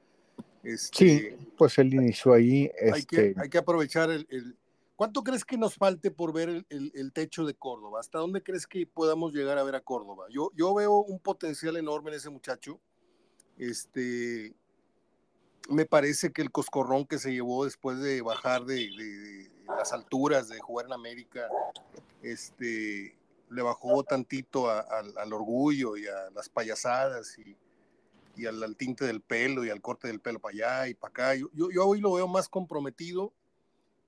este, 0.63 0.97
sí, 0.97 1.29
pues 1.57 1.77
él 1.77 1.93
inició 1.93 2.33
ahí. 2.33 2.69
Hay, 2.93 3.03
que, 3.03 3.29
este 3.29 3.41
hay 3.41 3.49
que 3.49 3.57
aprovechar 3.57 4.09
el, 4.09 4.57
¿Cuánto 4.95 5.23
crees 5.23 5.45
que 5.45 5.57
nos 5.57 5.75
falte 5.75 6.09
por 6.09 6.33
ver 6.33 6.65
el, 6.69 7.13
techo 7.13 7.45
de 7.45 7.53
Córdoba? 7.53 7.99
¿Hasta 7.99 8.17
dónde 8.17 8.41
crees 8.41 8.65
que 8.65 8.87
podamos 8.87 9.31
llegar 9.31 9.57
a 9.59 9.63
ver 9.63 9.75
a 9.75 9.81
Córdoba? 9.81 10.25
Yo, 10.29 10.51
yo 10.55 10.73
veo 10.73 10.97
un 10.97 11.19
potencial 11.19 11.77
enorme 11.77 12.09
en 12.09 12.17
ese 12.17 12.31
muchacho. 12.31 12.79
Este, 13.57 14.53
me 15.69 15.85
parece 15.85 16.31
que 16.31 16.41
el 16.41 16.51
coscorrón 16.51 17.05
que 17.05 17.19
se 17.19 17.31
llevó 17.31 17.65
después 17.65 17.99
de 17.99 18.21
bajar 18.21 18.65
de, 18.65 19.49
las 19.67 19.93
alturas, 19.93 20.49
de 20.49 20.59
jugar 20.59 20.85
en 20.85 20.93
América, 20.93 21.47
este, 22.21 23.15
le 23.49 23.61
bajó 23.61 24.03
tantito 24.03 24.69
al 24.69 25.33
orgullo 25.33 25.97
y 25.97 26.07
a 26.07 26.29
las 26.33 26.49
payasadas 26.49 27.37
y, 27.39 27.55
y 28.37 28.45
al, 28.45 28.75
tinte 28.77 29.05
del 29.05 29.21
pelo 29.21 29.65
y 29.65 29.69
al 29.69 29.81
corte 29.81 30.07
del 30.07 30.19
pelo 30.19 30.39
para 30.39 30.53
allá 30.53 30.87
y 30.89 30.93
para 30.93 31.09
acá. 31.09 31.35
Yo, 31.35 31.49
yo, 31.53 31.85
hoy 31.85 31.99
lo 31.99 32.13
veo 32.13 32.27
más 32.27 32.47
comprometido 32.47 33.33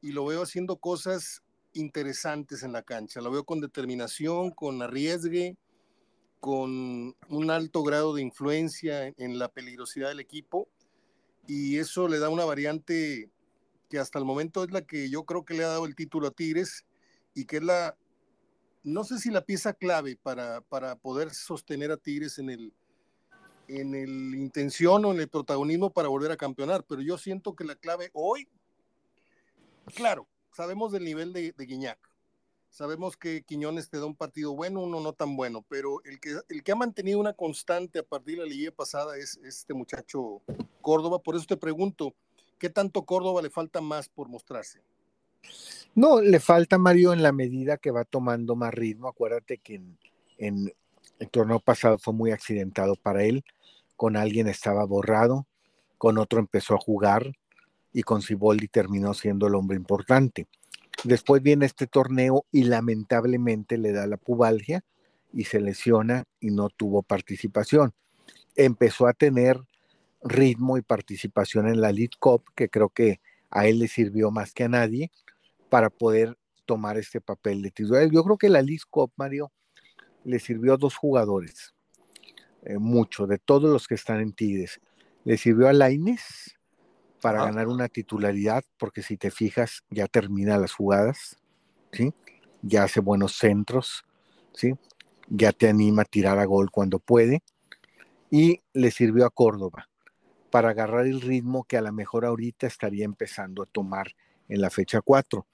y 0.01 0.11
lo 0.11 0.25
veo 0.25 0.43
haciendo 0.43 0.77
cosas 0.77 1.41
interesantes 1.73 2.63
en 2.63 2.71
la 2.71 2.83
cancha. 2.83 3.21
Lo 3.21 3.31
veo 3.31 3.43
con 3.43 3.59
determinación, 3.59 4.51
con 4.51 4.81
arriesgue, 4.81 5.57
con 6.39 7.15
un 7.29 7.51
alto 7.51 7.83
grado 7.83 8.13
de 8.13 8.21
influencia 8.21 9.07
en, 9.17 9.39
la 9.39 9.49
peligrosidad 9.49 10.09
del 10.09 10.19
equipo 10.19 10.69
y 11.47 11.77
eso 11.77 12.07
le 12.07 12.19
da 12.19 12.29
una 12.29 12.45
variante 12.45 13.29
que 13.89 13.99
hasta 13.99 14.19
el 14.19 14.25
momento 14.25 14.63
es 14.63 14.71
la 14.71 14.81
que 14.81 15.09
yo 15.09 15.25
creo 15.25 15.43
que 15.43 15.55
le 15.55 15.63
ha 15.63 15.69
dado 15.69 15.85
el 15.85 15.95
título 15.95 16.27
a 16.27 16.31
Tigres 16.31 16.85
y 17.33 17.45
que 17.45 17.57
es 17.57 17.63
la, 17.63 17.97
no 18.83 19.03
sé 19.03 19.19
si 19.19 19.31
la 19.31 19.45
pieza 19.45 19.73
clave 19.73 20.15
para, 20.15 20.61
para 20.61 20.95
poder 20.95 21.31
sostener 21.31 21.91
a 21.91 21.97
Tigres 21.97 22.39
en 22.39 22.49
el, 22.49 22.73
en 23.67 23.95
el 23.95 24.35
intención 24.35 25.03
o 25.05 25.11
en 25.11 25.19
el 25.19 25.27
protagonismo 25.27 25.91
para 25.91 26.07
volver 26.07 26.31
a 26.31 26.37
campeonar, 26.37 26.85
pero 26.87 27.01
yo 27.01 27.17
siento 27.17 27.55
que 27.55 27.65
la 27.65 27.75
clave 27.75 28.11
hoy, 28.13 28.47
claro, 29.93 30.27
sabemos 30.53 30.91
del 30.91 31.03
nivel 31.03 31.33
de, 31.33 31.51
de 31.51 31.65
Guiñac, 31.65 32.08
sabemos 32.69 33.17
que 33.17 33.43
Quiñones 33.43 33.89
te 33.89 33.97
da 33.97 34.05
un 34.05 34.15
partido 34.15 34.55
bueno, 34.55 34.81
uno 34.81 34.99
no 34.99 35.13
tan 35.13 35.35
bueno, 35.35 35.65
pero 35.67 36.03
el 36.05 36.19
que, 36.19 36.37
el 36.49 36.63
que 36.63 36.71
ha 36.71 36.75
mantenido 36.75 37.19
una 37.19 37.33
constante 37.33 37.99
a 37.99 38.03
partir 38.03 38.37
de 38.37 38.45
la 38.45 38.49
liga 38.49 38.71
pasada 38.71 39.17
es 39.17 39.37
este 39.43 39.73
muchacho 39.73 40.41
Córdoba, 40.81 41.19
por 41.19 41.35
eso 41.35 41.45
te 41.45 41.57
pregunto, 41.57 42.13
¿qué 42.57 42.69
tanto 42.69 43.03
Córdoba 43.05 43.41
le 43.41 43.49
falta 43.49 43.81
más 43.81 44.09
por 44.09 44.29
mostrarse? 44.29 44.81
No, 45.95 46.21
le 46.21 46.39
falta 46.39 46.77
Mario 46.77 47.13
en 47.13 47.23
la 47.23 47.31
medida 47.31 47.77
que 47.77 47.91
va 47.91 48.05
tomando 48.05 48.55
más 48.55 48.73
ritmo. 48.73 49.07
Acuérdate 49.07 49.57
que 49.57 49.81
en, 50.37 50.73
el 51.19 51.29
torneo 51.29 51.59
pasado 51.59 51.97
fue 51.97 52.13
muy 52.13 52.31
accidentado 52.31 52.95
para 52.95 53.23
él 53.23 53.43
con 53.95 54.15
alguien 54.15 54.47
estaba 54.47 54.85
borrado, 54.85 55.45
con 55.97 56.17
otro 56.17 56.39
empezó 56.39 56.73
a 56.73 56.77
jugar 56.77 57.33
y 57.91 58.03
con 58.03 58.21
Ciboldi 58.21 58.69
terminó 58.69 59.13
siendo 59.13 59.47
el 59.47 59.55
hombre 59.55 59.75
importante. 59.75 60.47
Después 61.03 61.41
viene 61.41 61.65
este 61.65 61.87
torneo 61.87 62.45
y 62.51 62.63
lamentablemente 62.63 63.77
le 63.77 63.93
da 63.93 64.05
la 64.05 64.17
pubalgia 64.17 64.83
y 65.33 65.45
se 65.45 65.61
lesiona 65.61 66.25
y 66.39 66.51
no 66.51 66.69
tuvo 66.69 67.03
participación. 67.03 67.93
Empezó 68.55 69.07
a 69.07 69.13
tener 69.13 69.61
ritmo 70.21 70.77
y 70.77 70.81
participación 70.81 71.67
en 71.67 71.79
la 71.79 71.91
Lead 71.91 72.09
Cup, 72.19 72.43
que 72.55 72.69
creo 72.69 72.89
que 72.89 73.21
a 73.49 73.67
él 73.67 73.79
le 73.79 73.87
sirvió 73.87 74.31
más 74.31 74.53
que 74.53 74.65
a 74.65 74.69
nadie 74.69 75.11
para 75.69 75.89
poder 75.89 76.37
tomar 76.65 76.97
este 76.97 77.21
papel 77.21 77.61
de 77.61 77.71
titular. 77.71 78.09
Yo 78.11 78.23
creo 78.23 78.37
que 78.37 78.49
la 78.49 78.61
Lead 78.61 78.81
Cup, 78.89 79.13
Mario, 79.15 79.51
le 80.25 80.39
sirvió 80.39 80.73
a 80.73 80.77
dos 80.77 80.95
jugadores, 80.95 81.73
eh, 82.63 82.77
mucho, 82.77 83.25
de 83.25 83.37
todos 83.37 83.71
los 83.71 83.87
que 83.87 83.95
están 83.95 84.19
en 84.19 84.33
Tigres. 84.33 84.81
Le 85.23 85.37
sirvió 85.37 85.69
a 85.69 85.73
Laines 85.73 86.58
para 87.21 87.45
ganar 87.45 87.67
una 87.67 87.87
titularidad, 87.87 88.63
porque 88.77 89.01
si 89.01 89.17
te 89.17 89.31
fijas, 89.31 89.83
ya 89.89 90.07
termina 90.07 90.57
las 90.57 90.73
jugadas, 90.73 91.37
¿sí? 91.91 92.13
Ya 92.61 92.83
hace 92.83 92.99
buenos 92.99 93.37
centros, 93.37 94.03
¿sí? 94.53 94.73
Ya 95.27 95.51
te 95.51 95.69
anima 95.69 96.03
a 96.03 96.05
tirar 96.05 96.39
a 96.39 96.45
gol 96.45 96.71
cuando 96.71 96.99
puede. 96.99 97.43
Y 98.31 98.61
le 98.73 98.91
sirvió 98.91 99.25
a 99.25 99.29
Córdoba 99.29 99.89
para 100.49 100.69
agarrar 100.69 101.05
el 101.05 101.21
ritmo 101.21 101.63
que 101.63 101.77
a 101.77 101.81
lo 101.81 101.91
mejor 101.91 102.25
ahorita 102.25 102.67
estaría 102.67 103.05
empezando 103.05 103.63
a 103.63 103.65
tomar 103.65 104.07
en 104.47 104.61
la 104.61 104.69
fecha 104.69 105.01
4. 105.01 105.45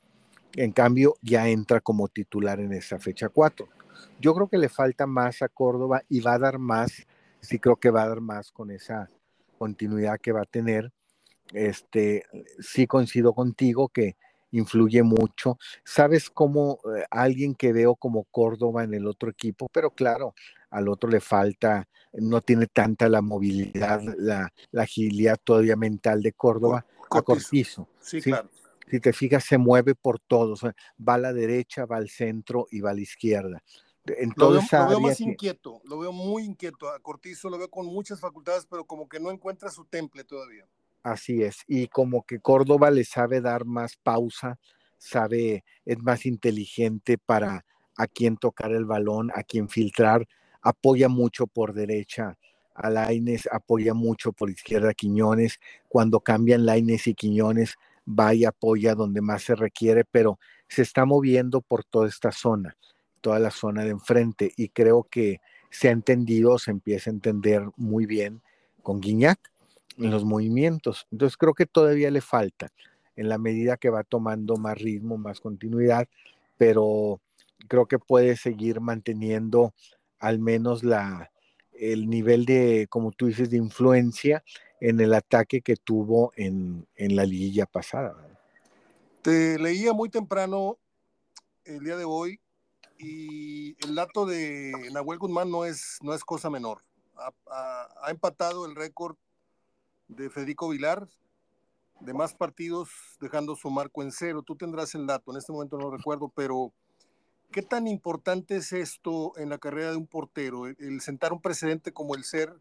En 0.54 0.72
cambio, 0.72 1.16
ya 1.22 1.48
entra 1.50 1.82
como 1.82 2.08
titular 2.08 2.60
en 2.60 2.74
esa 2.74 3.00
fecha 3.00 3.30
4. 3.30 3.68
Yo 4.20 4.34
creo 4.34 4.48
que 4.48 4.58
le 4.58 4.70
falta 4.70 5.06
más 5.06 5.42
a 5.42 5.50
Córdoba 5.50 6.04
y 6.10 6.22
va 6.22 6.34
a 6.34 6.40
dar 6.40 6.60
más, 6.60 7.06
sí 7.42 7.60
creo 7.60 7.76
que 7.76 7.90
va 7.90 8.04
a 8.04 8.10
dar 8.10 8.22
más 8.22 8.52
con 8.52 8.72
esa 8.72 9.10
continuidad 9.58 10.20
que 10.20 10.32
va 10.32 10.42
a 10.42 10.46
tener. 10.46 10.92
Este, 11.54 12.24
sí 12.60 12.88
coincido 12.88 13.34
contigo 13.34 13.90
que 13.90 14.16
influye 14.52 15.04
mucho. 15.04 15.58
¿Sabes 15.84 16.30
cómo 16.30 16.80
eh, 16.96 17.06
alguien 17.10 17.56
que 17.56 17.74
veo 17.74 17.96
como 17.96 18.24
Córdoba 18.26 18.84
en 18.84 18.94
el 18.94 19.08
otro 19.08 19.30
equipo? 19.30 19.68
Pero 19.72 19.92
claro, 19.92 20.34
al 20.70 20.88
otro 20.88 21.10
le 21.10 21.20
falta, 21.20 21.88
no 22.14 22.42
tiene 22.42 22.68
tanta 22.68 23.10
la 23.10 23.22
movilidad, 23.22 24.02
la, 24.18 24.52
agilidad 24.78 25.40
todavía 25.44 25.76
mental 25.76 26.22
de 26.22 26.34
Córdoba 26.34 26.86
a 27.12 27.22
Cortizo. 27.22 27.88
Sí, 28.00 28.22
claro. 28.22 28.50
Si 28.90 29.00
te 29.00 29.14
fijas, 29.14 29.44
se 29.44 29.58
mueve 29.58 29.96
por 29.96 30.20
todos. 30.20 30.62
Va 30.64 31.16
a 31.16 31.18
la 31.18 31.34
derecha, 31.34 31.86
va 31.86 31.98
al 31.98 32.10
centro 32.10 32.68
y 32.70 32.82
va 32.82 32.92
a 32.92 32.94
la 32.94 33.02
izquierda. 33.02 33.64
En 34.06 34.32
lo, 34.36 34.52
veo, 34.52 34.62
lo 34.72 34.88
veo 34.88 35.00
más 35.00 35.20
inquieto, 35.20 35.82
lo 35.86 35.98
veo 35.98 36.12
muy 36.12 36.44
inquieto. 36.44 36.90
A 36.90 37.00
Cortizo 37.00 37.50
lo 37.50 37.58
veo 37.58 37.70
con 37.70 37.88
muchas 37.88 38.20
facultades, 38.20 38.68
pero 38.70 38.86
como 38.86 39.10
que 39.10 39.20
no 39.20 39.32
encuentra 39.32 39.72
su 39.72 39.86
temple 39.86 40.24
todavía. 40.24 40.68
Así 41.06 41.44
es, 41.44 41.58
y 41.68 41.86
como 41.88 42.24
que 42.24 42.40
Córdoba 42.40 42.90
le 42.90 43.04
sabe 43.04 43.40
dar 43.40 43.64
más 43.64 43.96
pausa, 43.96 44.58
sabe, 44.98 45.64
es 45.86 46.00
más 46.00 46.26
inteligente 46.26 47.20
para 47.20 47.64
a 47.96 48.08
quién 48.08 48.38
tocar 48.38 48.72
el 48.72 48.86
balón, 48.86 49.30
a 49.36 49.44
quién 49.44 49.70
filtrar, 49.70 50.28
apoya 50.64 51.08
mucho 51.08 51.46
por 51.46 51.76
derecha 51.76 52.40
a 52.74 52.90
Laines, 52.90 53.48
apoya 53.52 53.94
mucho 53.94 54.32
por 54.32 54.50
izquierda 54.50 54.90
a 54.90 54.94
Quiñones, 54.96 55.60
cuando 55.88 56.22
cambian 56.22 56.66
Laines 56.66 57.06
y 57.06 57.14
Quiñones, 57.14 57.76
va 58.08 58.34
y 58.34 58.44
apoya 58.44 58.96
donde 58.96 59.22
más 59.22 59.44
se 59.44 59.54
requiere, 59.54 60.06
pero 60.06 60.40
se 60.68 60.82
está 60.82 61.06
moviendo 61.06 61.62
por 61.62 61.84
toda 61.84 62.08
esta 62.08 62.32
zona, 62.32 62.78
toda 63.22 63.38
la 63.38 63.52
zona 63.52 63.84
de 63.84 63.92
enfrente, 63.92 64.52
y 64.58 64.70
creo 64.70 65.04
que 65.04 65.40
se 65.70 65.90
ha 65.90 65.92
entendido, 65.92 66.58
se 66.58 66.72
empieza 66.72 67.12
a 67.12 67.14
entender 67.14 67.62
muy 67.78 68.08
bien 68.08 68.42
con 68.82 69.02
Guiñac 69.02 69.52
en 69.98 70.12
los 70.12 70.26
movimientos. 70.26 71.08
Entonces 71.12 71.38
creo 71.38 71.54
que 71.54 71.66
todavía 71.66 72.12
le 72.12 72.22
falta 72.22 72.72
en 73.16 73.30
la 73.30 73.38
medida 73.38 73.78
que 73.78 73.90
va 73.90 74.04
tomando 74.04 74.58
más 74.58 74.78
ritmo, 74.78 75.18
más 75.18 75.40
continuidad, 75.40 76.08
pero 76.58 77.22
creo 77.68 77.88
que 77.88 78.00
puede 78.00 78.36
seguir 78.36 78.82
manteniendo 78.82 79.74
al 80.20 80.40
menos 80.40 80.84
la, 80.84 81.32
el 81.72 82.10
nivel 82.10 82.46
de, 82.46 82.88
como 82.90 83.12
tú 83.12 83.28
dices, 83.28 83.50
de 83.50 83.58
influencia 83.58 84.44
en 84.80 85.00
el 85.00 85.14
ataque 85.14 85.62
que 85.62 85.76
tuvo 85.76 86.34
en, 86.36 86.88
en 86.96 87.16
la 87.16 87.26
liguilla 87.26 87.66
pasada. 87.66 88.16
Te 89.22 89.58
leía 89.58 89.94
muy 89.94 90.10
temprano 90.10 90.78
el 91.64 91.84
día 91.84 91.98
de 91.98 92.06
hoy 92.06 92.40
y 92.98 93.76
el 93.86 93.96
dato 93.96 94.26
de 94.26 94.72
Nahuel 94.92 95.20
Guzmán 95.20 95.50
no 95.50 95.66
es, 95.66 95.98
no 96.02 96.14
es 96.14 96.24
cosa 96.24 96.50
menor. 96.50 96.84
ha 97.48 98.12
empatado 98.12 98.66
el 98.66 98.76
récord 98.76 99.16
de 100.08 100.30
Federico 100.30 100.70
Vilar, 100.70 101.08
de 102.00 102.14
más 102.14 102.34
partidos 102.34 102.90
dejando 103.20 103.56
su 103.56 103.70
marco 103.70 104.04
en 104.04 104.12
cero. 104.12 104.44
Tú 104.44 104.56
tendrás 104.56 104.96
el 104.96 105.08
dato, 105.08 105.32
en 105.32 105.38
este 105.38 105.52
momento 105.52 105.78
no 105.78 105.86
lo 105.86 105.98
recuerdo, 105.98 106.32
pero 106.36 106.74
¿qué 107.52 107.62
tan 107.62 107.88
importante 107.88 108.58
es 108.58 108.74
esto 108.74 109.34
en 109.38 109.50
la 109.50 109.58
carrera 109.58 109.92
de 109.92 109.98
un 109.98 110.08
portero? 110.08 110.68
El, 110.68 111.02
sentar 111.02 111.34
un 111.34 111.42
precedente 111.42 111.92
como 111.92 112.16
el 112.16 112.24
ser 112.24 112.54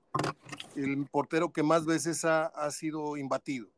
el 0.76 1.06
portero 1.06 1.52
que 1.52 1.62
más 1.62 1.84
veces 1.84 2.24
ha, 2.24 2.70
sido 2.70 3.16
imbatido. 3.16 3.68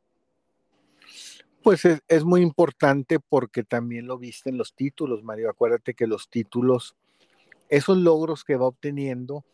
Pues 1.63 1.85
es, 1.85 2.01
es, 2.07 2.25
muy 2.25 2.43
importante 2.43 3.19
porque 3.19 3.65
también 3.65 4.07
lo 4.07 4.19
viste 4.19 4.51
en 4.51 4.59
los 4.59 4.75
títulos, 4.75 5.25
Mario. 5.25 5.51
Acuérdate 5.51 5.95
que 5.95 6.07
los 6.07 6.29
títulos, 6.29 6.97
esos 7.69 7.99
logros 7.99 8.45
que 8.45 8.57
va 8.57 8.67
obteniendo, 8.67 9.45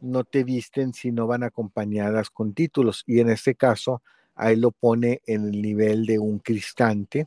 no 0.00 0.24
te 0.24 0.44
visten 0.44 0.92
si 0.92 1.12
no 1.12 1.26
van 1.26 1.42
acompañadas 1.42 2.30
con 2.30 2.54
títulos. 2.54 3.04
Y 3.06 3.20
en 3.20 3.30
este 3.30 3.54
caso, 3.54 4.02
ahí 4.34 4.56
lo 4.56 4.70
pone 4.70 5.20
en 5.26 5.46
el 5.46 5.62
nivel 5.62 6.06
de 6.06 6.18
un 6.18 6.38
Cristante 6.38 7.26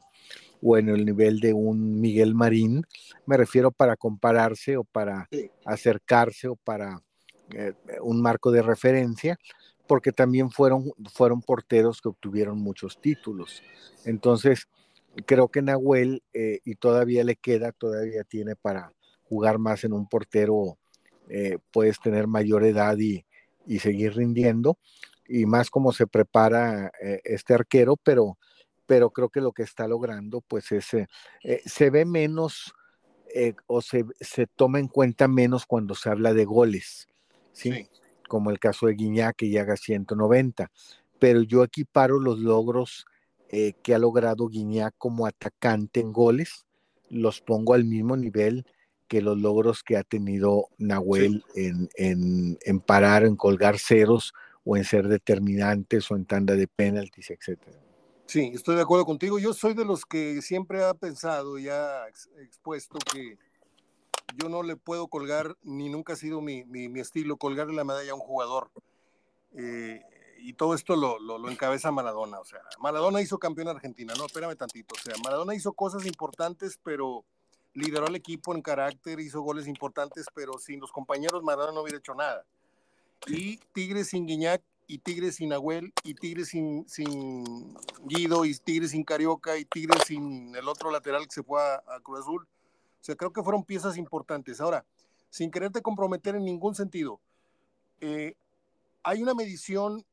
o 0.61 0.77
en 0.77 0.89
el 0.89 1.05
nivel 1.05 1.39
de 1.39 1.53
un 1.53 1.99
Miguel 1.99 2.35
Marín. 2.35 2.85
Me 3.25 3.37
refiero 3.37 3.71
para 3.71 3.95
compararse 3.97 4.77
o 4.77 4.83
para 4.83 5.27
acercarse 5.65 6.47
o 6.47 6.55
para 6.55 7.01
eh, 7.53 7.73
un 8.01 8.21
marco 8.21 8.51
de 8.51 8.61
referencia, 8.61 9.37
porque 9.87 10.11
también 10.11 10.51
fueron, 10.51 10.91
fueron 11.11 11.41
porteros 11.41 12.01
que 12.01 12.09
obtuvieron 12.09 12.59
muchos 12.59 13.01
títulos. 13.01 13.61
Entonces, 14.05 14.67
creo 15.25 15.49
que 15.49 15.61
Nahuel, 15.61 16.23
eh, 16.33 16.59
y 16.63 16.75
todavía 16.75 17.23
le 17.23 17.35
queda, 17.35 17.71
todavía 17.71 18.23
tiene 18.23 18.55
para 18.55 18.93
jugar 19.23 19.57
más 19.57 19.83
en 19.83 19.93
un 19.93 20.07
portero 20.07 20.77
eh, 21.29 21.57
puedes 21.71 21.99
tener 21.99 22.27
mayor 22.27 22.63
edad 22.63 22.97
y, 22.97 23.25
seguir 23.79 24.15
rindiendo, 24.15 24.77
y 25.27 25.45
más 25.45 25.69
como 25.69 25.93
se 25.93 26.05
prepara 26.05 26.91
eh, 27.01 27.21
este 27.23 27.53
arquero, 27.53 27.95
pero, 27.95 28.37
pero 28.85 29.11
creo 29.11 29.29
que 29.29 29.39
lo 29.39 29.53
que 29.53 29.63
está 29.63 29.87
logrando, 29.87 30.41
pues 30.41 30.71
es, 30.73 30.93
eh, 30.93 31.07
se 31.65 31.89
ve 31.89 32.05
menos 32.05 32.73
o 33.67 33.81
se, 33.81 34.03
se, 34.19 34.45
toma 34.45 34.79
en 34.79 34.89
cuenta 34.89 35.29
menos 35.29 35.65
cuando 35.65 35.95
se 35.95 36.09
habla 36.09 36.33
de 36.33 36.43
goles, 36.43 37.07
¿sí? 37.53 37.87
Como 38.27 38.49
el 38.49 38.59
caso 38.59 38.87
de 38.87 38.95
Guiñac, 38.95 39.37
que 39.37 39.47
llega 39.47 39.73
a 39.73 39.77
190, 39.77 40.69
pero 41.17 41.41
yo 41.41 41.63
equiparo 41.63 42.19
los 42.19 42.39
logros 42.39 43.05
que 43.49 43.95
ha 43.95 43.97
logrado 43.99 44.49
Guiñac 44.49 44.95
como 44.97 45.25
atacante 45.25 46.01
en 46.01 46.11
goles, 46.11 46.65
los 47.09 47.39
pongo 47.39 47.73
al 47.73 47.85
mismo 47.85 48.17
nivel 48.17 48.65
que 49.11 49.21
los 49.21 49.37
logros 49.37 49.83
que 49.83 49.97
ha 49.97 50.03
tenido 50.03 50.69
Nahuel 50.77 51.43
en, 51.53 51.89
en, 51.97 52.79
parar, 52.79 53.25
en 53.25 53.35
colgar 53.35 53.77
ceros 53.77 54.33
o 54.63 54.77
en 54.77 54.85
ser 54.85 55.09
determinantes 55.09 56.09
o 56.09 56.15
en 56.15 56.23
tanda 56.23 56.55
de 56.55 56.65
penaltis, 56.65 57.29
etcétera. 57.29 57.77
Sí, 58.25 58.53
estoy 58.53 58.77
de 58.77 58.83
acuerdo 58.83 59.03
contigo. 59.03 59.37
Yo 59.37 59.51
soy 59.51 59.73
de 59.73 59.83
los 59.83 60.05
que 60.05 60.41
siempre 60.41 60.85
ha 60.85 60.93
pensado 60.93 61.59
y 61.59 61.67
ha 61.67 62.07
expuesto 62.07 62.99
que 63.11 63.37
yo 64.37 64.47
no 64.47 64.63
le 64.63 64.77
puedo 64.77 65.09
colgar, 65.09 65.57
ni 65.61 65.89
nunca 65.89 66.13
ha 66.13 66.15
sido 66.15 66.39
mi, 66.39 66.63
mi, 66.63 66.97
estilo, 66.97 67.35
colgarle 67.35 67.73
la 67.73 67.83
medalla 67.83 68.13
a 68.13 68.15
un 68.15 68.21
jugador. 68.21 68.71
Eh, 69.57 69.99
y 70.39 70.53
todo 70.53 70.73
esto 70.73 70.95
lo, 70.95 71.19
lo, 71.19 71.37
lo, 71.37 71.49
encabeza 71.49 71.91
Maradona. 71.91 72.39
O 72.39 72.45
sea, 72.45 72.61
Maradona 72.79 73.19
hizo 73.19 73.39
campeón 73.39 73.67
Argentina, 73.67 74.13
no, 74.17 74.27
espérame 74.27 74.55
tantito. 74.55 74.95
O 74.95 75.03
sea, 75.03 75.15
Maradona 75.21 75.53
hizo 75.53 75.73
cosas 75.73 76.05
importantes, 76.05 76.79
pero 76.81 77.25
lideró 77.73 78.07
al 78.07 78.15
equipo 78.15 78.53
en 78.53 78.61
carácter, 78.61 79.19
hizo 79.19 79.41
goles 79.41 79.67
importantes, 79.67 80.25
pero 80.33 80.57
sin 80.59 80.79
los 80.79 80.91
compañeros 80.91 81.43
Maradona 81.43 81.73
no 81.73 81.81
hubiera 81.81 81.99
hecho 81.99 82.13
nada. 82.13 82.45
Y 83.27 83.57
Tigres 83.73 84.09
sin 84.09 84.25
Guiñac, 84.25 84.61
y 84.87 84.97
Tigres 84.97 85.35
sin 85.35 85.49
Nahuel, 85.49 85.93
y 86.03 86.15
Tigres 86.15 86.49
sin, 86.49 86.87
sin 86.89 87.75
Guido, 88.03 88.43
y 88.43 88.53
Tigres 88.55 88.91
sin 88.91 89.03
Carioca, 89.03 89.57
y 89.57 89.65
Tigres 89.65 90.03
sin 90.05 90.53
el 90.55 90.67
otro 90.67 90.91
lateral 90.91 91.25
que 91.25 91.33
se 91.33 91.43
fue 91.43 91.61
a, 91.61 91.99
Cruz 92.03 92.21
Azul. 92.21 92.43
O 92.43 93.03
sea, 93.03 93.15
creo 93.15 93.31
que 93.31 93.43
fueron 93.43 93.63
piezas 93.63 93.97
importantes. 93.97 94.59
Ahora, 94.59 94.85
sin 95.29 95.49
quererte 95.49 95.81
comprometer 95.81 96.35
en 96.35 96.43
ningún 96.43 96.75
sentido, 96.75 97.21
eh, 98.01 98.35
hay 99.03 99.23
una 99.23 99.33
medición 99.33 100.03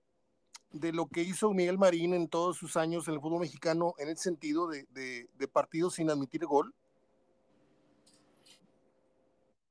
de 0.71 0.92
lo 0.92 1.07
que 1.07 1.23
hizo 1.23 1.53
Miguel 1.53 1.79
Marín 1.79 2.14
en 2.14 2.29
todos 2.29 2.57
sus 2.57 2.77
años 2.77 3.09
en 3.09 3.14
el 3.14 3.21
fútbol 3.21 3.40
mexicano 3.40 3.94
en 3.99 4.11
el 4.11 4.18
sentido 4.18 4.68
de, 4.68 4.87
de 4.92 5.49
partidos 5.49 5.94
sin 5.94 6.11
admitir 6.11 6.44
gol 6.44 6.75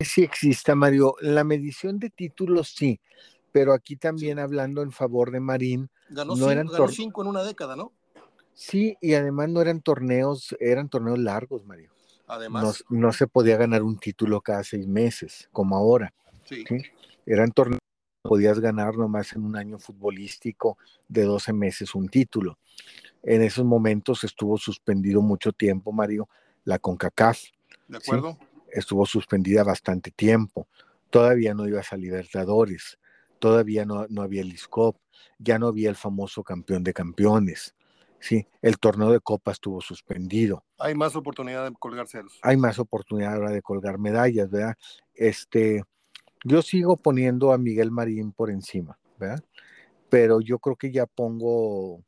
sí 0.06 0.24
exista, 0.24 0.76
Mario. 0.76 1.16
La 1.22 1.44
medición 1.44 2.00
de 2.00 2.10
títulos 2.10 2.70
sí, 2.70 3.00
pero 3.52 3.74
aquí 3.74 3.96
también 3.96 4.40
hablando 4.40 4.82
en 4.82 4.92
favor 4.92 5.32
de 5.32 5.40
Marín. 5.40 5.90
Ganó, 6.10 6.36
no 6.36 6.36
cinco, 6.36 6.52
eran 6.52 6.68
ganó 6.68 6.88
cinco 6.88 7.22
en 7.22 7.28
una 7.28 7.44
década, 7.44 7.76
¿no? 7.76 7.92
Sí, 8.54 8.98
y 9.02 9.14
además 9.14 9.50
no 9.50 9.62
eran 9.62 9.82
torneos, 9.82 10.56
eran 10.60 10.90
torneos 10.90 11.20
largos, 11.20 11.66
Mario. 11.66 11.92
Además. 12.28 12.84
No, 12.90 13.14
se 13.14 13.28
podía 13.28 13.58
ganar 13.58 13.84
un 13.84 13.98
título 14.00 14.42
cada 14.42 14.64
seis 14.64 14.88
meses, 14.88 15.48
como 15.52 15.76
ahora. 15.76 16.14
Sí. 16.46 16.64
Eran 17.26 17.52
torneos 17.52 17.82
podías 18.24 18.60
ganar 18.60 18.98
nomás 18.98 19.32
en 19.34 19.46
un 19.46 19.56
año 19.56 19.80
futbolístico 19.80 20.78
de 21.08 21.24
12 21.24 21.54
meses 21.54 21.96
un 21.96 22.10
título. 22.10 22.60
En 23.24 23.42
esos 23.42 23.64
momentos 23.64 24.26
estuvo 24.26 24.58
suspendido 24.58 25.22
mucho 25.22 25.54
tiempo, 25.54 25.94
Mario, 25.94 26.28
la 26.66 26.78
CONCACAF. 26.78 27.42
De 27.88 27.98
acuerdo. 27.98 28.38
Estuvo 28.78 29.08
suspendida 29.08 29.64
bastante 29.64 30.12
tiempo. 30.12 30.68
Todavía 31.10 31.56
no 31.56 31.68
ibas 31.68 31.92
a 31.94 31.98
Libertadores, 31.98 33.00
todavía 33.40 33.86
no, 33.86 34.06
no 34.10 34.22
había 34.22 34.42
el 34.42 34.54
ISCOP, 34.54 34.98
ya 35.40 35.58
no 35.58 35.66
había 35.66 35.90
el 35.90 35.96
famoso 35.96 36.44
campeón 36.44 36.84
de 36.84 36.94
campeones. 36.94 37.74
Sí, 38.20 38.46
el 38.62 38.78
torneo 38.78 39.12
de 39.12 39.20
copa 39.20 39.52
estuvo 39.52 39.82
suspendido. 39.82 40.64
Hay 40.78 40.94
más 40.94 41.16
oportunidad 41.16 41.68
de 41.68 41.76
colgar 41.76 42.06
Hay 42.44 42.58
más 42.58 42.78
oportunidad 42.78 43.34
ahora 43.34 43.52
de 43.52 43.64
colgar 43.64 43.98
medallas, 43.98 44.50
¿verdad? 44.52 44.76
Este, 45.16 45.84
yo 46.44 46.62
sigo 46.62 46.98
poniendo 46.98 47.54
a 47.54 47.58
Miguel 47.58 47.90
Marín 47.90 48.32
por 48.32 48.52
encima, 48.52 49.00
¿verdad? 49.18 49.44
Pero 50.10 50.40
yo 50.40 50.60
creo 50.60 50.76
que 50.76 50.92
ya 50.92 51.08
pongo 51.08 52.04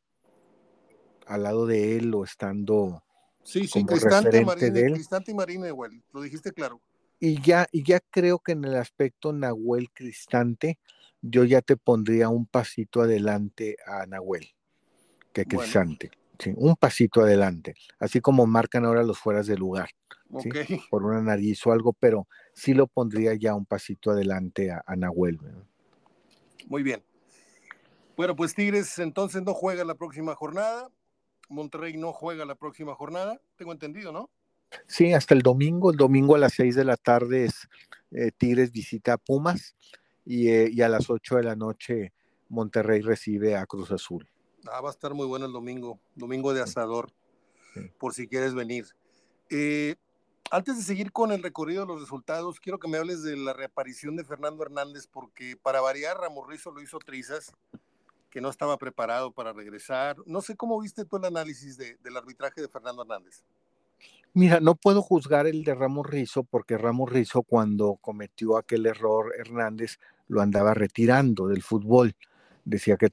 al 1.26 1.44
lado 1.44 1.66
de 1.66 1.98
él 1.98 2.14
o 2.14 2.24
estando 2.24 3.04
sí, 3.44 3.68
sí, 3.68 3.86
Cristante, 3.86 4.44
Marín, 4.44 4.74
de 4.74 4.92
Cristante 4.94 5.32
y 5.32 5.34
Marín 5.34 5.66
igual, 5.66 6.04
lo 6.14 6.22
dijiste 6.22 6.52
claro. 6.52 6.82
Y 7.20 7.42
ya, 7.42 7.68
y 7.72 7.84
ya 7.84 8.00
creo 8.00 8.40
que 8.40 8.54
en 8.54 8.64
el 8.64 8.76
aspecto 8.76 9.34
Nahuel 9.34 9.92
Cristante, 9.92 10.80
yo 11.22 11.44
ya 11.44 11.62
te 11.62 11.76
pondría 11.76 12.30
un 12.30 12.46
pasito 12.46 13.02
adelante 13.02 13.78
a 13.86 14.06
Nahuel 14.06 14.48
que 15.34 15.46
Cristante. 15.46 16.12
Sí, 16.40 16.54
un 16.56 16.78
pasito 16.78 17.22
adelante, 17.22 17.76
así 18.00 18.22
como 18.22 18.48
marcan 18.48 18.86
ahora 18.86 19.04
los 19.04 19.20
fueras 19.20 19.46
de 19.46 19.58
lugar, 19.58 19.90
por 20.90 21.04
una 21.04 21.22
nariz 21.22 21.68
o 21.68 21.74
algo, 21.74 21.92
pero 21.92 22.30
sí 22.54 22.74
lo 22.74 22.88
pondría 22.88 23.34
ya 23.34 23.54
un 23.56 23.66
pasito 23.66 24.12
adelante 24.12 24.72
a, 24.72 24.96
Nahuel. 24.96 25.38
Muy 26.68 26.82
bien. 26.82 27.04
Bueno, 28.16 28.38
pues 28.38 28.56
Tigres 28.56 29.00
entonces 29.00 29.44
no 29.44 29.54
juega 29.54 29.84
la 29.84 29.96
próxima 29.96 30.34
jornada, 30.34 30.90
Monterrey 31.50 31.98
no 31.98 32.14
juega 32.14 32.46
la 32.46 32.56
próxima 32.56 32.96
jornada, 32.96 33.42
tengo 33.58 33.72
entendido, 33.72 34.12
¿no? 34.12 34.30
Sí, 34.88 35.14
hasta 35.14 35.34
el 35.34 35.42
domingo, 35.42 35.92
el 35.92 35.98
domingo 35.98 36.36
a 36.36 36.40
las 36.40 36.54
seis 36.54 36.76
de 36.76 36.86
la 36.86 36.96
tarde 36.96 37.46
es 37.46 37.68
eh, 38.12 38.32
Tigres 38.32 38.72
visita 38.72 39.14
a 39.14 39.18
Pumas 39.18 39.76
y, 40.26 40.50
eh, 40.50 40.70
y 40.72 40.82
a 40.82 40.90
las 40.90 41.10
ocho 41.10 41.38
de 41.38 41.44
la 41.44 41.56
noche 41.56 42.14
Monterrey 42.50 43.02
recibe 43.02 43.56
a 43.56 43.66
Cruz 43.66 43.92
Azul. 43.92 44.28
Ah, 44.68 44.82
va 44.82 44.90
a 44.90 44.92
estar 44.92 45.14
muy 45.14 45.26
bueno 45.26 45.46
el 45.46 45.54
domingo, 45.54 46.00
domingo 46.16 46.54
de 46.54 46.62
asador, 46.62 47.12
por 47.98 48.14
si 48.14 48.28
quieres 48.28 48.54
venir. 48.54 48.86
Eh, 49.50 49.96
antes 50.52 50.78
de 50.78 50.84
seguir 50.84 51.12
con 51.12 51.32
el 51.32 51.44
recorrido 51.44 51.82
de 51.82 51.88
los 51.88 52.02
resultados, 52.02 52.60
quiero 52.60 52.80
que 52.80 52.88
me 52.88 52.98
hables 52.98 53.24
de 53.24 53.38
la 53.38 53.54
reaparición 53.54 54.16
de 54.16 54.26
Fernando 54.26 54.64
Hernández, 54.64 55.08
porque 55.08 55.56
para 55.62 55.80
variar, 55.80 56.18
Ramorrizo 56.18 56.72
lo 56.72 56.82
hizo 56.82 57.00
trizas, 57.00 57.52
que 58.30 58.42
no 58.42 58.50
estaba 58.50 58.78
preparado 58.78 59.32
para 59.32 59.54
regresar. 59.54 60.18
No 60.26 60.42
sé 60.42 60.56
cómo 60.56 60.80
viste 60.80 61.06
tú 61.06 61.18
el 61.18 61.26
análisis 61.26 61.78
del 61.78 62.18
arbitraje 62.18 62.62
de 62.62 62.68
Fernando 62.68 63.02
Hernández. 63.02 63.44
Mira, 64.34 64.60
no 64.60 64.76
puedo 64.76 65.02
juzgar 65.02 65.48
el 65.48 65.64
de 65.64 65.74
Ramos 65.74 66.08
Rizo 66.08 66.44
porque 66.44 66.78
Ramos 66.78 67.12
Rizo 67.12 67.42
cuando 67.42 67.96
cometió 67.96 68.58
aquel 68.58 68.86
error 68.86 69.34
Hernández 69.38 69.98
lo 70.28 70.42
andaba 70.42 70.76
retirando 70.76 71.48
del 71.48 71.64
fútbol 71.64 72.16
decía 72.70 72.98
que, 72.98 73.10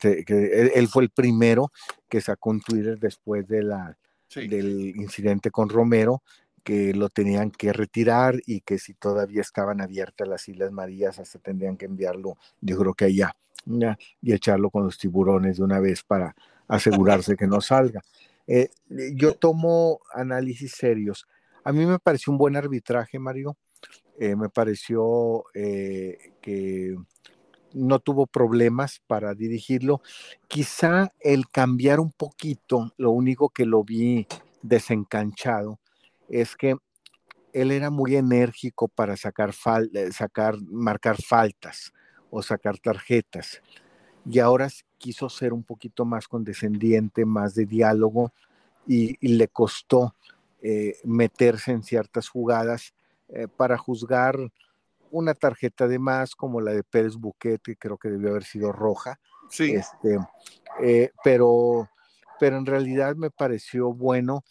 él, 0.74 0.88
fue 0.88 1.04
el 1.04 1.10
primero 1.10 1.72
que 2.08 2.20
sacó 2.20 2.50
un 2.50 2.60
Twitter 2.60 2.98
después 2.98 3.46
de 3.48 3.62
la, 3.62 3.96
del 4.34 4.94
incidente 4.96 5.50
con 5.50 5.68
Romero, 5.68 6.22
que 6.66 6.92
lo 6.94 7.10
tenían 7.10 7.52
que 7.52 7.72
retirar 7.72 8.42
y 8.44 8.60
que 8.62 8.80
si 8.80 8.92
todavía 8.92 9.40
estaban 9.40 9.80
abiertas 9.80 10.26
las 10.26 10.48
Islas 10.48 10.72
Marías, 10.72 11.20
hasta 11.20 11.38
tendrían 11.38 11.76
que 11.76 11.84
enviarlo, 11.84 12.38
yo 12.60 12.76
creo 12.76 12.92
que 12.92 13.04
allá, 13.04 13.36
y 14.20 14.32
echarlo 14.32 14.68
con 14.70 14.82
los 14.82 14.98
tiburones 14.98 15.58
de 15.58 15.62
una 15.62 15.78
vez 15.78 16.02
para 16.02 16.34
asegurarse 16.66 17.36
que 17.36 17.46
no 17.46 17.60
salga. 17.60 18.02
Eh, 18.48 18.70
yo 19.14 19.34
tomo 19.34 20.00
análisis 20.12 20.72
serios. 20.72 21.28
A 21.62 21.70
mí 21.70 21.86
me 21.86 22.00
pareció 22.00 22.32
un 22.32 22.38
buen 22.38 22.56
arbitraje, 22.56 23.20
Mario. 23.20 23.56
Eh, 24.18 24.34
me 24.34 24.48
pareció 24.48 25.44
eh, 25.54 26.32
que 26.40 26.96
no 27.74 28.00
tuvo 28.00 28.26
problemas 28.26 29.00
para 29.06 29.34
dirigirlo. 29.34 30.00
Quizá 30.48 31.12
el 31.20 31.48
cambiar 31.48 32.00
un 32.00 32.10
poquito, 32.10 32.92
lo 32.96 33.12
único 33.12 33.50
que 33.50 33.66
lo 33.66 33.84
vi 33.84 34.26
desencanchado, 34.62 35.78
es 36.28 36.56
que 36.56 36.76
él 37.52 37.70
era 37.70 37.90
muy 37.90 38.16
enérgico 38.16 38.88
para 38.88 39.16
sacar, 39.16 39.54
eh, 39.94 40.12
sacar 40.12 40.56
marcar 40.70 41.16
faltas 41.22 41.92
o 42.30 42.42
sacar 42.42 42.78
tarjetas. 42.78 43.62
Y 44.24 44.40
ahora 44.40 44.68
quiso 44.98 45.28
ser 45.28 45.52
un 45.52 45.62
poquito 45.62 46.04
más 46.04 46.28
condescendiente, 46.28 47.24
más 47.24 47.54
de 47.54 47.64
diálogo, 47.64 48.32
y, 48.86 49.16
le 49.26 49.48
costó 49.48 50.14
eh, 50.62 50.96
meterse 51.04 51.72
en 51.72 51.82
ciertas 51.82 52.28
jugadas 52.28 52.94
eh, 53.28 53.48
para 53.48 53.76
juzgar 53.76 54.36
una 55.10 55.34
tarjeta 55.34 55.88
de 55.88 55.98
más 55.98 56.34
como 56.34 56.60
la 56.60 56.72
de 56.72 56.82
Pérez 56.82 57.16
Buquet, 57.16 57.60
que 57.62 57.76
creo 57.76 57.98
que 57.98 58.08
debió 58.08 58.30
haber 58.30 58.44
sido 58.44 58.72
roja. 58.72 59.18
Sí. 59.50 59.72
Este, 59.72 60.18
eh, 60.82 61.10
pero, 61.24 61.88
pero 62.38 62.58
en 62.58 62.66
realidad 62.66 63.16
me 63.16 63.30
pareció 63.30 63.92
bueno. 63.92 64.44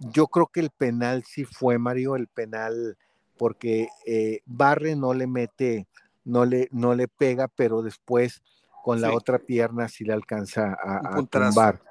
Yo 0.00 0.26
creo 0.26 0.46
que 0.46 0.60
el 0.60 0.70
penal 0.70 1.24
sí 1.24 1.44
fue, 1.44 1.78
Mario, 1.78 2.16
el 2.16 2.26
penal, 2.26 2.96
porque 3.36 3.88
eh, 4.06 4.40
Barre 4.46 4.96
no 4.96 5.14
le 5.14 5.26
mete, 5.26 5.86
no 6.24 6.44
le, 6.44 6.68
no 6.72 6.94
le 6.94 7.06
pega, 7.06 7.48
pero 7.48 7.82
después 7.82 8.42
con 8.82 9.00
la 9.00 9.12
otra 9.12 9.38
pierna 9.38 9.88
sí 9.88 10.04
le 10.04 10.12
alcanza 10.12 10.76
a, 10.82 11.18
a 11.18 11.22
tumbar. 11.26 11.82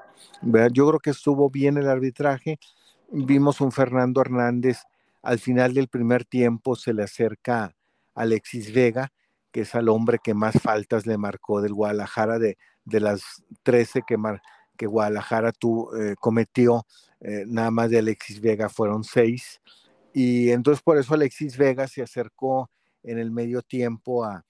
Yo 0.71 0.87
creo 0.87 0.99
que 0.99 1.11
estuvo 1.11 1.49
bien 1.49 1.77
el 1.77 1.87
arbitraje. 1.87 2.59
Vimos 3.11 3.61
un 3.61 3.71
Fernando 3.71 4.21
Hernández 4.21 4.79
al 5.21 5.39
final 5.39 5.73
del 5.73 5.87
primer 5.87 6.25
tiempo, 6.25 6.75
se 6.75 6.93
le 6.93 7.03
acerca 7.03 7.75
Alexis 8.15 8.73
Vega, 8.73 9.11
que 9.51 9.61
es 9.61 9.75
al 9.75 9.89
hombre 9.89 10.19
que 10.23 10.33
más 10.33 10.55
faltas 10.61 11.05
le 11.05 11.17
marcó 11.17 11.61
del 11.61 11.73
Guadalajara, 11.73 12.39
de, 12.39 12.57
de 12.85 12.99
las 12.99 13.21
13 13.63 14.03
que, 14.07 14.17
que 14.77 14.85
Guadalajara 14.85 15.51
tu, 15.51 15.93
eh, 15.95 16.15
cometió, 16.19 16.85
eh, 17.21 17.43
nada 17.47 17.71
más 17.71 17.89
de 17.89 17.99
Alexis 17.99 18.39
Vega 18.41 18.69
fueron 18.69 19.03
seis. 19.03 19.61
Y 20.13 20.51
entonces 20.51 20.81
por 20.81 20.97
eso 20.97 21.13
Alexis 21.13 21.57
Vega 21.57 21.87
se 21.87 22.01
acercó 22.01 22.69
en 23.03 23.19
el 23.19 23.31
medio 23.31 23.61
tiempo 23.61 24.23
a, 24.23 24.43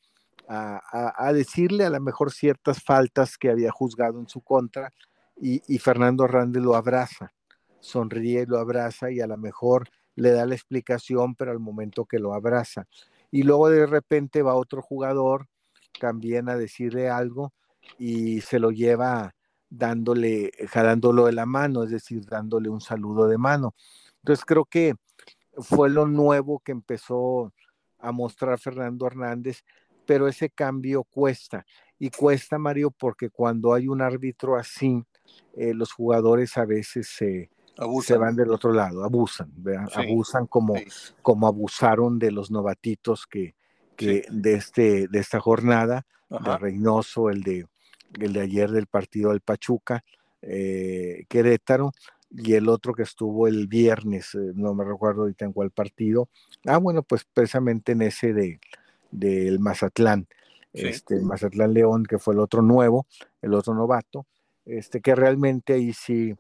a, 0.50 1.32
decirle 1.32 1.86
a 1.86 1.90
lo 1.92 2.00
mejor 2.00 2.32
ciertas 2.32 2.82
faltas 2.84 3.38
que 3.38 3.50
había 3.50 3.72
juzgado 3.72 4.20
en 4.20 4.28
su 4.28 4.42
contra 4.42 4.92
y, 5.38 5.78
Fernando 5.78 6.26
Hernández 6.26 6.64
lo 6.64 6.76
abraza, 6.76 7.32
sonríe 7.80 8.46
lo 8.48 8.58
abraza 8.58 9.12
y 9.12 9.22
a 9.22 9.28
lo 9.28 9.38
mejor 9.38 9.88
le 10.16 10.32
da 10.32 10.46
la 10.46 10.56
explicación, 10.56 11.36
pero 11.36 11.52
al 11.52 11.60
momento 11.60 12.06
que 12.06 12.20
lo 12.20 12.34
abraza 12.34 12.88
y 13.32 13.44
luego 13.44 13.70
de 13.70 13.86
repente 13.86 14.42
va 14.42 14.56
otro 14.56 14.82
jugador 14.82 15.48
también 16.00 16.50
a 16.50 16.58
decirle 16.58 17.10
algo 17.10 17.54
y 17.98 18.42
se 18.42 18.60
lo 18.60 18.72
lleva 18.72 19.36
dándole, 19.70 20.52
jalándolo 20.70 21.26
de 21.26 21.34
la 21.34 21.46
mano, 21.46 21.84
es 21.84 21.92
decir, 21.92 22.26
dándole 22.26 22.70
un 22.70 22.82
saludo 22.82 23.28
de 23.28 23.38
mano. 23.38 23.76
Entonces 24.18 24.46
creo 24.46 24.66
que 24.66 24.96
fue 25.58 25.90
lo 25.90 26.08
nuevo 26.08 26.60
que 26.60 26.72
empezó 26.72 27.54
a 28.00 28.12
mostrar 28.12 28.60
Fernando 28.60 29.06
Hernández, 29.08 29.64
pero 30.06 30.28
ese 30.28 30.50
cambio 30.50 31.04
cuesta. 31.04 31.66
Y 32.00 32.10
cuesta, 32.10 32.58
Mario, 32.58 32.92
porque 32.92 33.30
cuando 33.30 33.74
hay 33.74 33.88
un 33.88 34.02
árbitro 34.02 34.56
así, 34.56 35.04
eh, 35.54 35.74
los 35.74 35.92
jugadores 35.92 36.58
a 36.58 36.66
veces 36.66 37.10
se, 37.10 37.50
se 38.02 38.18
van 38.18 38.36
del 38.36 38.52
otro 38.52 38.72
lado, 38.72 39.04
abusan, 39.04 39.52
abusan 39.94 40.48
como, 40.48 40.76
como 41.22 41.48
abusaron 41.48 42.18
de 42.18 42.32
los 42.32 42.50
novatitos 42.52 43.28
que, 43.28 43.56
que 43.96 44.24
de, 44.32 44.54
este, 44.54 45.08
de 45.10 45.20
esta 45.20 45.40
jornada, 45.40 46.06
de 46.30 46.58
Reynoso, 46.58 47.30
el 47.30 47.44
de, 47.44 47.66
el 48.20 48.34
de 48.34 48.42
ayer 48.42 48.72
del 48.72 48.88
partido 48.88 49.32
del 49.32 49.42
Pachuca, 49.42 50.04
eh, 50.42 51.26
Querétaro, 51.28 51.92
y 52.32 52.54
el 52.54 52.70
otro 52.70 52.94
que 52.94 53.04
estuvo 53.04 53.48
el 53.48 53.68
viernes, 53.68 54.36
eh, 54.36 54.52
no 54.56 54.74
me 54.74 54.84
recuerdo 54.84 55.22
ahorita 55.22 55.46
en 55.46 55.54
cuál 55.54 55.72
partido. 55.72 56.30
Ah, 56.66 56.78
bueno, 56.78 57.04
pues 57.04 57.26
precisamente 57.26 57.94
en 57.94 58.04
ese 58.04 58.34
de 58.34 58.60
del 59.12 59.60
Mazatlán, 59.60 60.28
este 60.72 61.20
Mazatlán 61.20 61.74
León, 61.74 62.06
que 62.06 62.20
fue 62.20 62.36
el 62.36 62.40
otro 62.40 62.62
nuevo, 62.62 63.08
el 63.42 63.56
otro 63.56 63.74
novato, 63.74 64.28
este 64.66 65.02
que 65.02 65.16
realmente 65.16 65.74
ahí 65.74 65.94
sí 65.94 66.36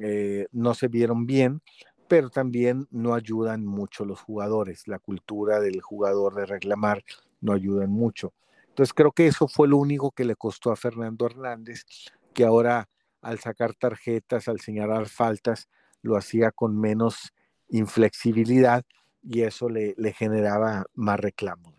eh, 0.00 0.46
no 0.52 0.74
se 0.74 0.88
vieron 0.88 1.26
bien, 1.26 1.60
pero 2.08 2.30
también 2.30 2.86
no 2.90 3.14
ayudan 3.14 3.66
mucho 3.66 4.04
los 4.04 4.20
jugadores. 4.20 4.86
La 4.88 4.98
cultura 4.98 5.60
del 5.60 5.80
jugador 5.80 6.34
de 6.34 6.46
reclamar 6.46 7.04
no 7.40 7.52
ayudan 7.52 7.90
mucho. 7.90 8.32
Entonces 8.76 8.92
creo 8.92 9.10
que 9.10 9.26
eso 9.26 9.48
fue 9.48 9.68
lo 9.68 9.78
único 9.78 10.10
que 10.10 10.26
le 10.26 10.36
costó 10.36 10.70
a 10.70 10.76
Fernando 10.76 11.24
Hernández, 11.24 11.86
que 12.34 12.44
ahora 12.44 12.90
al 13.22 13.38
sacar 13.38 13.72
tarjetas, 13.72 14.48
al 14.48 14.60
señalar 14.60 15.08
faltas, 15.08 15.70
lo 16.02 16.14
hacía 16.14 16.50
con 16.50 16.78
menos 16.78 17.32
inflexibilidad 17.70 18.84
y 19.22 19.44
eso 19.44 19.70
le, 19.70 19.94
le 19.96 20.12
generaba 20.12 20.84
más 20.92 21.18
reclamos. 21.18 21.72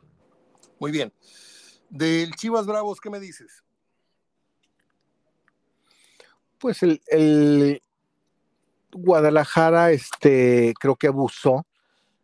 Muy 0.80 0.92
bien. 0.92 1.14
Del 1.92 2.34
Chivas 2.34 2.66
Bravos, 2.66 3.00
¿qué 3.00 3.12
me 3.12 3.20
dices? 3.20 3.64
Pues 6.58 6.82
el, 6.82 7.80
Guadalajara, 8.92 9.92
este, 9.92 10.74
creo 10.80 10.96
que 10.96 11.06
abusó. 11.06 11.64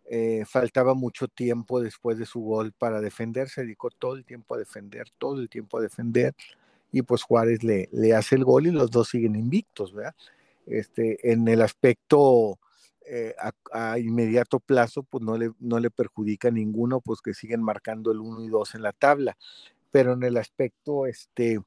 Eh, 0.10 0.44
faltaba 0.46 0.94
mucho 0.94 1.28
tiempo 1.28 1.82
después 1.82 2.18
de 2.18 2.26
su 2.26 2.42
gol 2.42 2.74
para 2.74 3.00
defender, 3.00 3.50
se 3.50 3.62
dedicó 3.62 3.89
todo 3.89 4.16
el 4.16 4.26
tiempo 4.26 4.56
a 4.56 4.58
defender, 4.58 5.08
todo 5.18 5.39
el 5.39 5.50
tiempo 5.50 5.78
a 5.78 5.82
defender, 5.82 6.36
y 6.92 7.02
pues 7.02 7.24
Juárez 7.24 7.63
le, 7.63 7.89
le 7.92 8.13
hace 8.13 8.36
el 8.36 8.44
gol 8.44 8.68
y 8.68 8.72
los 8.72 8.92
dos 8.92 9.10
siguen 9.10 9.36
invictos, 9.36 9.94
¿verdad? 9.94 10.13
Este, 10.66 11.32
en 11.32 11.48
el 11.48 11.62
aspecto 11.62 12.60
eh, 13.06 13.36
a, 13.72 14.00
inmediato 14.00 14.60
plazo, 14.60 15.04
pues 15.04 15.24
no 15.24 15.38
le, 15.38 15.52
no 15.60 15.80
le 15.80 15.89
perjudica 15.89 16.48
a 16.48 16.52
ninguno, 16.52 17.02
pues 17.02 17.22
que 17.22 17.34
siguen 17.34 17.62
marcando 17.62 18.12
el 18.12 18.20
1 18.20 18.44
y 18.46 18.48
2 18.48 18.76
en 18.76 18.82
la 18.82 18.94
tabla. 18.94 19.38
Pero 19.92 20.13
en 20.13 20.24
el 20.24 20.38
aspecto 20.38 21.06
este, 21.06 21.60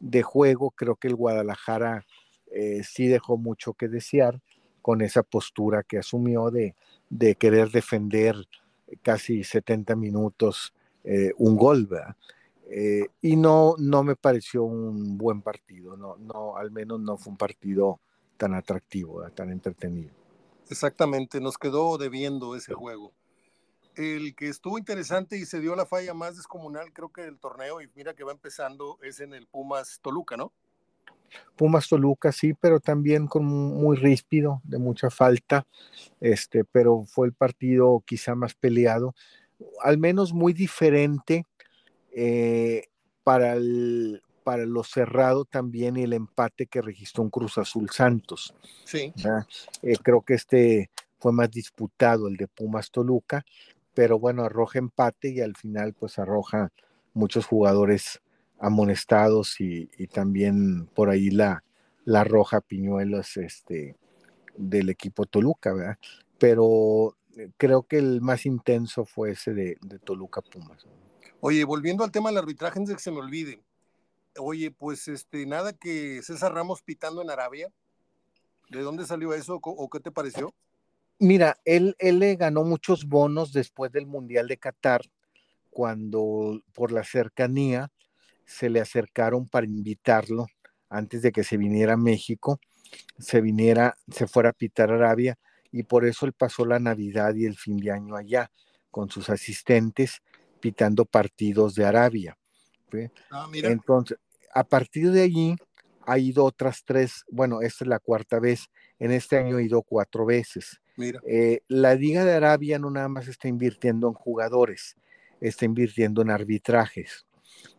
de 0.00 0.22
juego, 0.22 0.70
creo 0.72 0.96
que 0.96 1.08
el 1.08 1.16
Guadalajara 1.16 2.04
eh, 2.52 2.82
sí 2.84 3.06
dejó 3.08 3.38
mucho 3.38 3.72
que 3.74 3.88
desear 3.88 4.40
con 4.84 5.00
esa 5.00 5.22
postura 5.22 5.82
que 5.82 5.96
asumió 5.96 6.50
de, 6.50 6.74
de 7.08 7.36
querer 7.36 7.70
defender 7.70 8.36
casi 9.00 9.42
70 9.42 9.96
minutos 9.96 10.74
eh, 11.04 11.32
un 11.38 11.56
gol, 11.56 11.88
y 13.22 13.36
no, 13.36 13.76
no 13.78 14.02
me 14.02 14.14
pareció 14.14 14.64
un 14.64 15.16
buen 15.16 15.40
partido, 15.40 15.96
no, 15.96 16.16
no, 16.18 16.58
al 16.58 16.70
menos 16.70 17.00
no 17.00 17.16
fue 17.16 17.30
un 17.30 17.38
partido 17.38 17.98
tan 18.36 18.52
atractivo, 18.52 19.22
tan 19.30 19.50
entretenido. 19.50 20.12
Exactamente, 20.68 21.40
nos 21.40 21.56
quedó 21.56 21.96
debiendo 21.96 22.54
ese 22.54 22.74
juego. 22.74 23.14
El 23.94 24.34
que 24.34 24.48
estuvo 24.48 24.76
interesante 24.76 25.38
y 25.38 25.46
se 25.46 25.60
dio 25.60 25.74
la 25.76 25.86
falla 25.86 26.12
más 26.12 26.36
descomunal, 26.36 26.92
creo 26.92 27.10
que 27.10 27.22
del 27.22 27.38
torneo, 27.38 27.80
y 27.80 27.88
mira 27.94 28.12
que 28.12 28.22
va 28.22 28.32
empezando, 28.32 28.98
es 29.00 29.20
en 29.20 29.32
el 29.32 29.46
Pumas 29.46 29.98
Toluca, 30.02 30.36
¿no? 30.36 30.52
Pumas 31.56 31.88
Toluca, 31.88 32.32
sí, 32.32 32.54
pero 32.54 32.80
también 32.80 33.26
con 33.26 33.44
muy 33.44 33.96
ríspido, 33.96 34.60
de 34.64 34.78
mucha 34.78 35.10
falta, 35.10 35.66
este, 36.20 36.64
pero 36.64 37.04
fue 37.04 37.26
el 37.26 37.32
partido 37.32 38.02
quizá 38.04 38.34
más 38.34 38.54
peleado, 38.54 39.14
al 39.82 39.98
menos 39.98 40.32
muy 40.32 40.52
diferente 40.52 41.46
eh, 42.12 42.84
para 43.22 43.54
el, 43.54 44.22
para 44.42 44.66
lo 44.66 44.84
cerrado 44.84 45.44
también 45.44 45.96
el 45.96 46.12
empate 46.12 46.66
que 46.66 46.82
registró 46.82 47.22
un 47.22 47.30
Cruz 47.30 47.58
Azul 47.58 47.90
Santos. 47.90 48.54
Sí. 48.84 49.12
Eh, 49.82 49.96
creo 50.02 50.22
que 50.22 50.34
este 50.34 50.90
fue 51.18 51.32
más 51.32 51.50
disputado, 51.50 52.28
el 52.28 52.36
de 52.36 52.48
Pumas 52.48 52.90
Toluca, 52.90 53.44
pero 53.94 54.18
bueno, 54.18 54.44
arroja 54.44 54.78
empate 54.78 55.30
y 55.30 55.40
al 55.40 55.56
final 55.56 55.94
pues 55.94 56.18
arroja 56.18 56.70
muchos 57.14 57.46
jugadores 57.46 58.20
amonestados 58.58 59.60
y, 59.60 59.86
también 60.08 60.86
por 60.94 61.10
ahí 61.10 61.30
la, 61.30 61.64
la 62.04 62.24
roja 62.24 62.60
Piñuelos 62.60 63.36
este, 63.36 63.96
del 64.56 64.90
equipo 64.90 65.26
Toluca, 65.26 65.72
¿verdad? 65.72 65.98
Pero 66.38 67.16
eh, 67.36 67.50
creo 67.56 67.82
que 67.82 67.98
el 67.98 68.20
más 68.20 68.46
intenso 68.46 69.04
fue 69.04 69.32
ese 69.32 69.54
de, 69.54 69.76
Toluca 70.04 70.40
Pumas. 70.40 70.86
Oye, 71.40 71.64
volviendo 71.64 72.04
al 72.04 72.10
tema 72.10 72.30
del 72.30 72.38
arbitraje, 72.38 72.78
antes 72.78 72.90
de 72.90 72.96
que 72.96 73.02
se 73.02 73.10
me 73.10 73.18
olvide, 73.18 73.60
Oye, 74.38 74.70
pues 74.70 75.06
este, 75.08 75.46
nada 75.46 75.72
que 75.72 76.20
César 76.22 76.52
Ramos 76.52 76.82
pitando 76.82 77.22
en 77.22 77.30
Arabia. 77.30 77.68
¿De 78.68 78.80
dónde 78.80 79.06
salió 79.06 79.32
eso 79.32 79.60
o 79.62 79.88
qué 79.88 80.00
te 80.00 80.10
pareció? 80.10 80.52
Mira, 81.18 81.58
él, 81.64 81.94
él 81.98 82.18
le 82.18 82.34
ganó 82.34 82.64
muchos 82.64 83.04
bonos 83.04 83.52
después 83.52 83.92
del 83.92 84.06
Mundial 84.06 84.48
de 84.48 84.56
Qatar, 84.56 85.02
cuando 85.70 86.60
por 86.72 86.90
la 86.90 87.04
cercanía 87.04 87.92
se 88.46 88.70
le 88.70 88.80
acercaron 88.80 89.48
para 89.48 89.66
invitarlo 89.66 90.46
antes 90.88 91.22
de 91.22 91.32
que 91.32 91.44
se 91.44 91.56
viniera 91.56 91.94
a 91.94 91.96
México, 91.96 92.60
se 93.18 93.40
viniera, 93.40 93.96
se 94.10 94.26
fuera 94.26 94.50
a 94.50 94.52
pitar 94.52 94.90
Arabia, 94.90 95.38
y 95.72 95.82
por 95.82 96.04
eso 96.04 96.26
él 96.26 96.32
pasó 96.32 96.64
la 96.64 96.78
Navidad 96.78 97.34
y 97.34 97.46
el 97.46 97.56
fin 97.56 97.76
de 97.78 97.90
año 97.90 98.16
allá, 98.16 98.50
con 98.90 99.10
sus 99.10 99.28
asistentes, 99.28 100.22
pitando 100.60 101.04
partidos 101.04 101.74
de 101.74 101.84
Arabia. 101.84 102.38
Ah, 103.30 103.48
Entonces, 103.52 104.18
a 104.54 104.62
partir 104.62 105.10
de 105.10 105.22
allí 105.22 105.56
ha 106.06 106.18
ido 106.18 106.44
otras 106.44 106.84
tres, 106.84 107.24
bueno, 107.28 107.60
esta 107.60 107.84
es 107.84 107.88
la 107.88 107.98
cuarta 107.98 108.38
vez, 108.38 108.70
en 108.98 109.10
este 109.10 109.36
año 109.36 109.56
ha 109.56 109.62
ido 109.62 109.82
cuatro 109.82 110.24
veces. 110.24 110.80
Eh, 111.26 111.62
la 111.66 111.94
Liga 111.94 112.24
de 112.24 112.34
Arabia 112.34 112.78
no 112.78 112.88
nada 112.90 113.08
más 113.08 113.26
está 113.26 113.48
invirtiendo 113.48 114.06
en 114.06 114.14
jugadores, 114.14 114.96
está 115.40 115.64
invirtiendo 115.64 116.22
en 116.22 116.30
arbitrajes. 116.30 117.26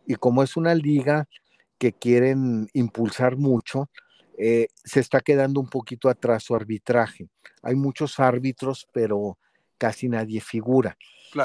Y 0.06 0.14
como 0.16 0.42
es 0.42 0.56
una 0.56 0.74
liga 0.74 1.28
que 1.78 1.92
quieren 1.92 2.68
impulsar 2.72 3.36
mucho, 3.36 3.90
eh, 4.38 4.68
se 4.84 5.00
está 5.00 5.20
quedando 5.20 5.60
un 5.60 5.68
poquito 5.68 6.08
atrás 6.08 6.44
su 6.44 6.54
arbitraje. 6.54 7.28
Hay 7.62 7.74
muchos 7.74 8.20
árbitros, 8.20 8.86
pero 8.92 9.38
casi 9.78 10.08
nadie 10.08 10.40
figura. 10.40 10.96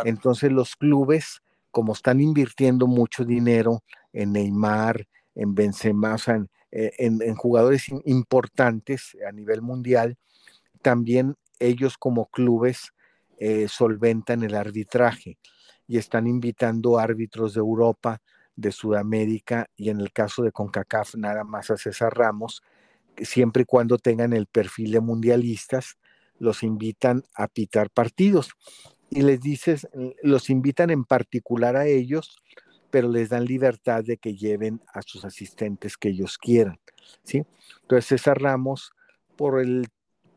Entonces 0.06 0.52
los 0.52 0.76
clubes, 0.76 1.42
como 1.72 1.94
están 1.94 2.22
invirtiendo 2.22 2.88
mucho 2.88 3.26
dinero 3.26 3.84
en 4.14 4.34
Neymar, 4.34 5.08
en 5.36 5.56
Benzema, 5.56 6.16
o 6.16 6.32
eh, 6.72 6.92
en, 6.98 7.36
jugadores 7.36 7.88
importantes 8.06 9.18
a 9.28 9.32
nivel 9.32 9.62
mundial, 9.62 10.18
también 10.82 11.36
ellos 11.60 11.98
como 11.98 12.28
clubes 12.28 12.94
eh, 13.38 13.68
solventan 13.68 14.44
el 14.44 14.56
arbitraje 14.56 15.38
y 15.92 15.98
están 15.98 16.26
invitando 16.26 16.98
árbitros 16.98 17.54
de 17.54 17.60
Europa, 17.60 18.22
de 18.56 18.72
Sudamérica 18.72 19.68
y 19.76 19.90
en 19.90 20.00
el 20.00 20.14
caso 20.14 20.42
de 20.42 20.54
CONCACAF 20.54 21.16
nada 21.16 21.44
más 21.44 21.70
a 21.70 21.76
César 21.76 22.18
Ramos, 22.18 22.64
siempre 23.18 23.64
y 23.64 23.66
cuando 23.66 23.98
tengan 23.98 24.32
el 24.32 24.46
perfil 24.46 24.94
de 24.94 25.02
mundialistas, 25.02 25.98
los 26.40 26.64
invitan 26.64 27.24
a 27.36 27.50
pitar 27.50 27.90
partidos 27.90 28.52
y 29.10 29.24
les 29.24 29.42
dices, 29.42 29.86
los 30.24 30.50
invitan 30.50 30.92
en 30.92 31.04
particular 31.04 31.76
a 31.76 31.88
ellos 31.88 32.38
pero 32.90 33.10
les 33.10 33.28
dan 33.28 33.44
libertad 33.44 34.02
de 34.02 34.16
que 34.16 34.36
lleven 34.36 34.82
a 34.94 35.02
sus 35.02 35.26
asistentes 35.26 35.98
que 35.98 36.10
ellos 36.10 36.38
quieran, 36.38 36.80
¿sí? 37.24 37.44
Entonces 37.82 38.06
César 38.06 38.42
Ramos, 38.42 38.92
por, 39.36 39.60
el, 39.60 39.88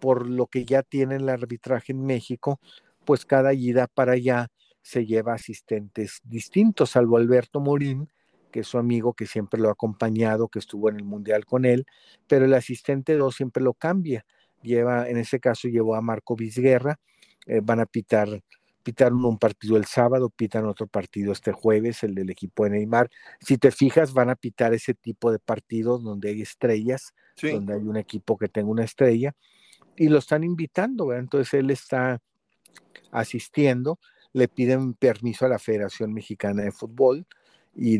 por 0.00 0.28
lo 0.28 0.46
que 0.46 0.64
ya 0.64 0.82
tiene 0.82 1.16
el 1.16 1.28
arbitraje 1.28 1.92
en 1.92 2.04
México, 2.04 2.58
pues 3.04 3.24
cada 3.24 3.54
ida 3.54 3.86
para 3.86 4.12
allá 4.12 4.50
se 4.84 5.06
lleva 5.06 5.32
asistentes 5.32 6.20
distintos, 6.24 6.90
salvo 6.90 7.16
Alberto 7.16 7.58
Morín, 7.58 8.10
que 8.52 8.60
es 8.60 8.66
su 8.66 8.76
amigo 8.76 9.14
que 9.14 9.26
siempre 9.26 9.58
lo 9.58 9.70
ha 9.70 9.72
acompañado, 9.72 10.48
que 10.48 10.58
estuvo 10.58 10.90
en 10.90 10.96
el 10.96 11.04
Mundial 11.04 11.46
con 11.46 11.64
él, 11.64 11.86
pero 12.28 12.44
el 12.44 12.52
asistente 12.52 13.16
2 13.16 13.34
siempre 13.34 13.62
lo 13.62 13.72
cambia. 13.72 14.26
Lleva, 14.62 15.08
en 15.08 15.16
ese 15.16 15.40
caso 15.40 15.68
llevó 15.68 15.94
a 15.94 16.02
Marco 16.02 16.36
Vizguerra, 16.36 17.00
eh, 17.46 17.60
van 17.62 17.80
a 17.80 17.86
pitar 17.86 18.28
pitaron 18.82 19.24
un 19.24 19.38
partido 19.38 19.78
el 19.78 19.86
sábado, 19.86 20.28
pitan 20.28 20.66
otro 20.66 20.86
partido 20.86 21.32
este 21.32 21.52
jueves, 21.52 22.02
el 22.02 22.14
del 22.14 22.28
equipo 22.28 22.64
de 22.64 22.70
Neymar. 22.70 23.10
Si 23.40 23.56
te 23.56 23.70
fijas, 23.70 24.12
van 24.12 24.28
a 24.28 24.36
pitar 24.36 24.74
ese 24.74 24.92
tipo 24.92 25.32
de 25.32 25.38
partidos 25.38 26.04
donde 26.04 26.28
hay 26.28 26.42
estrellas, 26.42 27.14
donde 27.40 27.72
hay 27.72 27.80
un 27.80 27.96
equipo 27.96 28.36
que 28.36 28.48
tenga 28.48 28.68
una 28.68 28.84
estrella, 28.84 29.34
y 29.96 30.08
lo 30.08 30.18
están 30.18 30.44
invitando, 30.44 31.14
entonces 31.14 31.54
él 31.54 31.70
está 31.70 32.20
asistiendo, 33.10 33.98
le 34.34 34.48
piden 34.48 34.92
permiso 34.94 35.46
a 35.46 35.48
la 35.48 35.58
Federación 35.58 36.12
Mexicana 36.12 36.62
de 36.62 36.72
Fútbol 36.72 37.24
y 37.74 37.98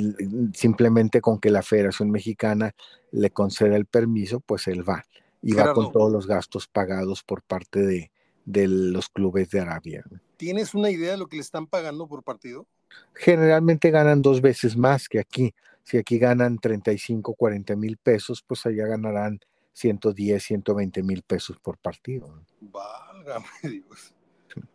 simplemente 0.52 1.20
con 1.20 1.38
que 1.38 1.50
la 1.50 1.62
Federación 1.62 2.10
Mexicana 2.10 2.74
le 3.12 3.30
conceda 3.30 3.76
el 3.76 3.86
permiso, 3.86 4.40
pues 4.40 4.68
él 4.68 4.86
va 4.86 5.04
y 5.40 5.52
va 5.52 5.72
con 5.72 5.92
todos 5.92 6.12
los 6.12 6.26
gastos 6.26 6.66
pagados 6.66 7.22
por 7.22 7.42
parte 7.42 7.80
de, 7.80 8.10
de 8.44 8.66
los 8.68 9.08
clubes 9.08 9.50
de 9.50 9.60
Arabia. 9.60 10.04
¿Tienes 10.36 10.74
una 10.74 10.90
idea 10.90 11.12
de 11.12 11.18
lo 11.18 11.28
que 11.28 11.36
le 11.36 11.42
están 11.42 11.66
pagando 11.66 12.06
por 12.08 12.22
partido? 12.22 12.66
Generalmente 13.14 13.90
ganan 13.90 14.22
dos 14.22 14.40
veces 14.40 14.76
más 14.76 15.08
que 15.08 15.20
aquí. 15.20 15.54
Si 15.82 15.98
aquí 15.98 16.18
ganan 16.18 16.58
35, 16.58 17.34
40 17.34 17.76
mil 17.76 17.96
pesos, 17.96 18.42
pues 18.46 18.64
allá 18.66 18.86
ganarán 18.86 19.38
110, 19.74 20.42
120 20.42 21.02
mil 21.02 21.22
pesos 21.22 21.58
por 21.58 21.78
partido. 21.78 22.42
Válgame 22.60 23.46
Dios. 23.62 24.14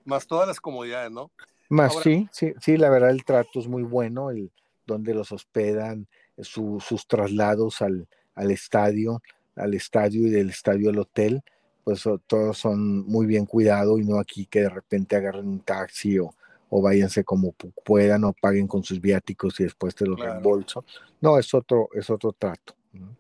Más 0.06 0.28
todas 0.28 0.48
las 0.48 0.60
comodidades, 0.60 1.12
¿no? 1.12 1.32
Más 1.70 1.96
sí, 2.02 2.28
sí, 2.32 2.54
sí, 2.60 2.78
la 2.78 2.90
verdad 2.90 3.12
el 3.12 3.24
trato 3.24 3.60
es 3.60 3.68
muy 3.68 3.84
bueno, 3.84 4.32
el 4.32 4.52
donde 4.88 5.14
los 5.14 5.32
hospedan, 5.32 6.08
sus 6.40 7.06
traslados 7.08 7.82
al, 7.82 8.08
al 8.34 8.50
estadio, 8.50 9.22
al 9.56 9.76
estadio 9.76 10.26
y 10.26 10.32
del 10.32 10.50
estadio 10.50 10.90
al 10.90 11.00
hotel 11.00 11.44
pues 11.90 12.04
todos 12.28 12.58
son 12.58 13.08
muy 13.08 13.26
bien 13.26 13.48
cuidados 13.48 14.00
y 14.00 14.04
no 14.04 14.20
aquí 14.20 14.46
que 14.46 14.62
de 14.62 14.70
repente 14.70 15.16
agarren 15.16 15.48
un 15.48 15.60
taxi 15.62 16.20
o, 16.20 16.34
o 16.70 16.82
váyanse 16.84 17.24
como 17.24 17.54
puedan 17.84 18.24
o 18.26 18.34
paguen 18.34 18.68
con 18.68 18.84
sus 18.84 19.02
viáticos 19.02 19.60
y 19.60 19.64
después 19.64 19.96
te 19.96 20.06
los 20.06 20.20
reembolso. 20.20 20.86
No, 21.20 21.40
es 21.40 21.52
otro, 21.54 21.90
es 21.94 22.10
otro 22.12 22.32
trato. 22.32 22.76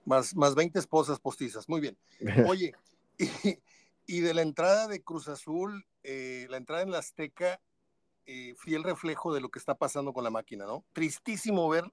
Más, 0.06 0.36
más 0.36 0.54
20 0.54 0.78
esposas 0.78 1.19
postizas, 1.19 1.67
muy 1.67 1.82
bien. 1.82 1.98
Oye, 2.48 2.74
y, 3.17 3.58
de 4.17 4.34
la 4.34 4.41
entrada 4.41 4.88
de 4.88 5.04
Cruz 5.04 5.28
Azul, 5.28 5.86
eh, 6.02 6.48
la 6.50 6.58
entrada 6.58 6.82
en 6.82 6.89
la 6.89 6.98
Azteca, 6.98 7.62
eh, 8.26 8.56
fiel 8.58 8.84
reflejo 8.84 9.34
de 9.34 9.39
lo 9.39 9.50
que 9.50 9.60
está 9.60 9.76
pasando 9.76 10.13
con 10.13 10.24
la 10.24 10.32
máquina, 10.32 10.65
¿no? 10.65 10.84
Tristísimo 10.93 11.69
ver 11.69 11.91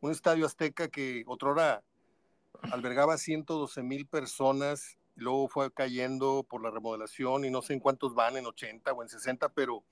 un 0.00 0.10
estadio 0.10 0.44
azteca 0.44 0.88
que 0.88 1.24
otrora 1.26 1.82
albergaba 2.72 3.16
112 3.16 3.82
mil 3.82 4.06
personas, 4.06 4.98
luego 5.14 5.48
fue 5.48 5.72
cayendo 5.72 6.44
por 6.48 6.62
la 6.62 6.70
remodelación 6.70 7.44
y 7.44 7.50
no 7.50 7.62
sé 7.62 7.72
en 7.72 7.80
cuántos 7.80 8.14
van, 8.14 8.36
en 8.36 8.46
80 8.46 8.92
o 8.92 9.02
en 9.02 9.08
60, 9.08 9.48
pero 9.50 9.84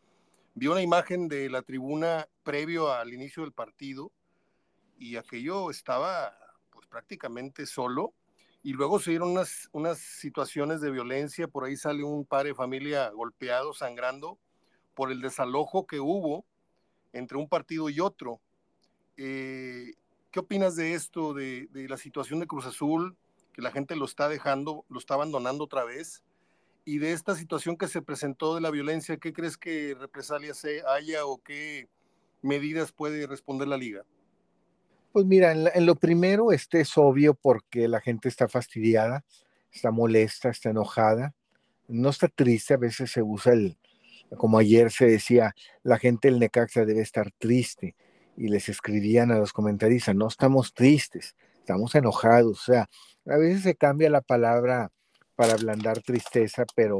vi 0.54 0.66
una 0.66 0.82
imagen 0.82 1.28
de 1.28 1.48
la 1.48 1.62
tribuna 1.62 2.28
previo 2.42 2.92
al 2.92 3.12
inicio 3.12 3.42
del 3.42 3.52
partido 3.52 4.12
y 4.98 5.16
aquello 5.16 5.70
estaba 5.70 6.36
pues 6.70 6.86
prácticamente 6.86 7.64
solo 7.64 8.12
y 8.62 8.72
luego 8.72 9.00
se 9.00 9.10
dieron 9.10 9.30
unas, 9.30 9.68
unas 9.72 9.98
situaciones 9.98 10.80
de 10.80 10.90
violencia, 10.90 11.48
por 11.48 11.64
ahí 11.64 11.76
sale 11.76 12.04
un 12.04 12.24
padre 12.24 12.50
de 12.50 12.54
familia 12.54 13.10
golpeado, 13.10 13.74
sangrando, 13.74 14.38
por 14.94 15.10
el 15.10 15.20
desalojo 15.20 15.86
que 15.86 15.98
hubo 15.98 16.44
entre 17.12 17.38
un 17.38 17.48
partido 17.48 17.90
y 17.90 17.98
otro. 17.98 18.40
Eh, 19.16 19.94
¿Qué 20.30 20.40
opinas 20.40 20.76
de 20.76 20.94
esto, 20.94 21.34
de, 21.34 21.66
de, 21.72 21.88
la 21.88 21.96
situación 21.96 22.40
de 22.40 22.46
Cruz 22.46 22.64
Azul, 22.64 23.16
que 23.52 23.62
la 23.62 23.72
gente 23.72 23.96
lo 23.96 24.04
está 24.04 24.28
dejando, 24.28 24.84
lo 24.88 24.98
está 24.98 25.14
abandonando 25.14 25.64
otra 25.64 25.84
vez? 25.84 26.22
Y 26.84 26.98
de 26.98 27.12
esta 27.12 27.34
situación 27.34 27.76
que 27.76 27.88
se 27.88 28.00
presentó 28.00 28.54
de 28.54 28.60
la 28.60 28.70
violencia, 28.70 29.16
¿qué 29.16 29.32
crees 29.32 29.56
que 29.56 29.96
represalias 29.98 30.64
haya 30.86 31.26
o 31.26 31.38
qué 31.38 31.88
medidas 32.42 32.92
puede 32.92 33.26
responder 33.26 33.68
la 33.68 33.76
liga? 33.76 34.04
Pues 35.12 35.26
mira, 35.26 35.52
en, 35.52 35.86
lo 35.86 35.94
primero, 35.94 36.52
este 36.52 36.80
es 36.80 36.96
obvio 36.96 37.34
porque 37.34 37.86
la 37.86 38.00
gente 38.00 38.28
está 38.28 38.48
fastidiada, 38.48 39.24
está 39.70 39.90
molesta, 39.90 40.48
está 40.48 40.70
enojada, 40.70 41.34
no 41.86 42.08
está 42.08 42.28
triste, 42.28 42.74
a 42.74 42.78
veces 42.78 43.10
se 43.10 43.22
usa 43.22 43.52
el, 43.52 43.76
como 44.36 44.58
ayer 44.58 44.90
se 44.90 45.06
decía, 45.06 45.54
la 45.82 45.98
gente 45.98 46.28
del 46.28 46.38
Necaxa 46.38 46.86
debe 46.86 47.02
estar 47.02 47.30
triste 47.38 47.94
y 48.36 48.48
les 48.48 48.68
escribían 48.68 49.30
a 49.30 49.38
los 49.38 49.52
comentaristas, 49.52 50.14
no 50.14 50.28
estamos 50.28 50.72
tristes, 50.72 51.36
estamos 51.58 51.94
enojados, 51.94 52.60
o 52.62 52.72
sea, 52.72 52.88
a 53.26 53.36
veces 53.36 53.62
se 53.62 53.74
cambia 53.74 54.08
la 54.08 54.22
palabra 54.22 54.90
para 55.36 55.52
ablandar 55.52 56.00
tristeza, 56.00 56.64
pero 56.74 56.98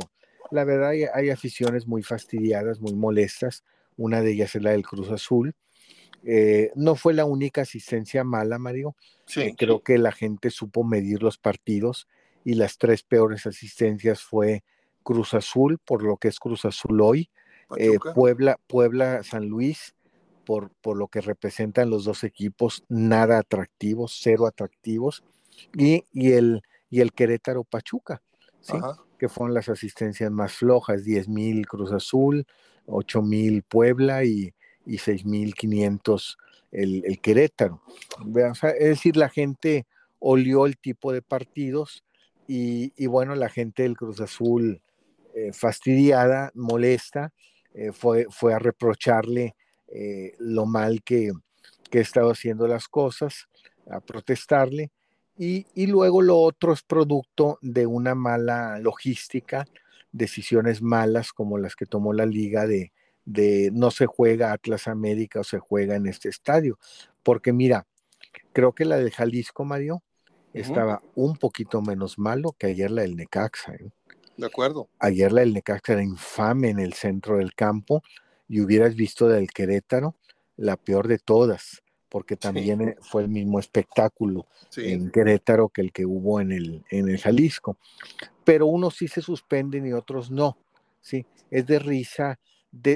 la 0.50 0.64
verdad 0.64 0.90
hay, 1.14 1.30
aficiones 1.30 1.86
muy 1.86 2.02
fastidiadas, 2.02 2.80
muy 2.80 2.94
molestas, 2.94 3.64
una 3.96 4.20
de 4.20 4.32
ellas 4.32 4.54
es 4.54 4.62
la 4.62 4.72
del 4.72 4.86
Cruz 4.86 5.10
Azul, 5.10 5.54
eh, 6.24 6.70
no 6.74 6.94
fue 6.94 7.14
la 7.14 7.24
única 7.24 7.62
asistencia 7.62 8.24
mala, 8.24 8.58
Mario. 8.58 8.96
Sí. 9.26 9.54
creo 9.56 9.82
que 9.82 9.98
la 9.98 10.12
gente 10.12 10.50
supo 10.50 10.84
medir 10.84 11.22
los 11.22 11.38
partidos 11.38 12.06
y 12.44 12.54
las 12.54 12.76
tres 12.76 13.02
peores 13.02 13.46
asistencias 13.46 14.22
fue 14.22 14.62
Cruz 15.02 15.34
Azul, 15.34 15.78
por 15.78 16.02
lo 16.02 16.16
que 16.16 16.28
es 16.28 16.38
Cruz 16.38 16.64
Azul 16.64 17.00
hoy, 17.00 17.30
eh, 17.78 17.98
Puebla, 18.14 18.58
Puebla, 18.66 19.22
San 19.22 19.46
Luis, 19.48 19.94
por, 20.44 20.70
por 20.80 20.96
lo 20.96 21.08
que 21.08 21.20
representan 21.20 21.88
los 21.88 22.04
dos 22.04 22.24
equipos, 22.24 22.84
nada 22.88 23.38
atractivos, 23.38 24.18
cero 24.20 24.46
atractivos, 24.46 25.24
y, 25.76 26.04
y, 26.12 26.32
el, 26.32 26.62
y 26.90 27.00
el 27.00 27.12
Querétaro 27.12 27.64
Pachuca, 27.64 28.22
¿sí? 28.60 28.74
que 29.18 29.28
fueron 29.28 29.54
las 29.54 29.68
asistencias 29.68 30.30
más 30.30 30.52
flojas, 30.52 31.04
10 31.04 31.28
mil 31.28 31.66
Cruz 31.66 31.92
Azul, 31.92 32.44
8 32.86 33.22
mil 33.22 33.62
Puebla 33.62 34.24
y, 34.24 34.52
y 34.86 34.98
6.500 34.98 36.36
el, 36.72 37.04
el 37.04 37.20
Querétaro. 37.20 37.82
es 38.78 38.88
decir, 38.88 39.16
la 39.16 39.28
gente 39.28 39.86
olió 40.18 40.66
el 40.66 40.78
tipo 40.78 41.12
de 41.12 41.22
partidos 41.22 42.04
y, 42.54 43.06
bueno, 43.06 43.34
la 43.34 43.48
gente 43.48 43.82
del 43.82 43.96
Cruz 43.96 44.20
Azul 44.20 44.82
eh, 45.34 45.52
fastidiada, 45.54 46.50
molesta, 46.54 47.32
eh, 47.72 47.92
fue, 47.92 48.26
fue 48.28 48.52
a 48.52 48.58
reprocharle 48.58 49.54
eh, 49.88 50.34
lo 50.38 50.66
mal 50.66 51.02
que, 51.02 51.32
que 51.90 52.00
estado 52.00 52.30
haciendo 52.30 52.66
las 52.66 52.88
cosas, 52.88 53.48
a 53.90 54.00
protestarle. 54.00 54.90
Y, 55.38 55.66
y, 55.74 55.86
luego 55.86 56.20
lo 56.20 56.38
otro 56.38 56.74
es 56.74 56.82
producto 56.82 57.58
de 57.62 57.86
una 57.86 58.14
mala 58.14 58.78
logística, 58.80 59.64
decisiones 60.12 60.82
malas 60.82 61.32
como 61.32 61.56
las 61.56 61.74
que 61.74 61.86
tomó 61.86 62.12
la 62.12 62.26
liga 62.26 62.66
de, 62.66 62.92
de 63.24 63.70
no 63.72 63.90
se 63.90 64.06
juega 64.06 64.52
Atlas 64.52 64.88
América 64.88 65.40
o 65.40 65.44
se 65.44 65.58
juega 65.58 65.96
en 65.96 66.06
este 66.06 66.28
estadio. 66.28 66.78
Porque 67.22 67.52
mira, 67.52 67.86
creo 68.52 68.72
que 68.72 68.84
la 68.84 68.96
de 68.96 69.10
Jalisco, 69.10 69.64
Mario, 69.64 70.02
estaba 70.52 71.02
un 71.14 71.36
poquito 71.36 71.80
menos 71.80 72.18
malo 72.18 72.54
que 72.58 72.66
ayer 72.66 72.90
la 72.90 73.02
del 73.02 73.16
Necaxa. 73.16 73.74
¿eh? 73.74 73.90
De 74.36 74.46
acuerdo. 74.46 74.88
Ayer 74.98 75.32
la 75.32 75.40
del 75.40 75.54
Necaxa 75.54 75.94
era 75.94 76.02
infame 76.02 76.70
en 76.70 76.78
el 76.78 76.92
centro 76.92 77.38
del 77.38 77.54
campo 77.54 78.02
y 78.48 78.60
hubieras 78.60 78.94
visto 78.94 79.28
la 79.28 79.36
del 79.36 79.50
Querétaro, 79.50 80.14
la 80.56 80.76
peor 80.76 81.08
de 81.08 81.18
todas, 81.18 81.82
porque 82.08 82.36
también 82.36 82.82
eh, 82.82 82.96
fue 83.00 83.22
el 83.22 83.28
mismo 83.28 83.58
espectáculo 83.58 84.46
en 84.76 85.10
Querétaro 85.10 85.70
que 85.70 85.80
el 85.80 85.92
que 85.92 86.04
hubo 86.04 86.40
en 86.40 86.52
el, 86.52 86.84
en 86.90 87.08
el 87.08 87.18
Jalisco. 87.18 87.78
Pero 88.44 88.66
unos 88.66 88.96
sí 88.96 89.08
se 89.08 89.22
suspenden 89.22 89.86
y 89.86 89.92
otros 89.92 90.30
no. 90.30 90.58
Sí, 91.00 91.24
es 91.50 91.66
de 91.66 91.78
risa 91.78 92.38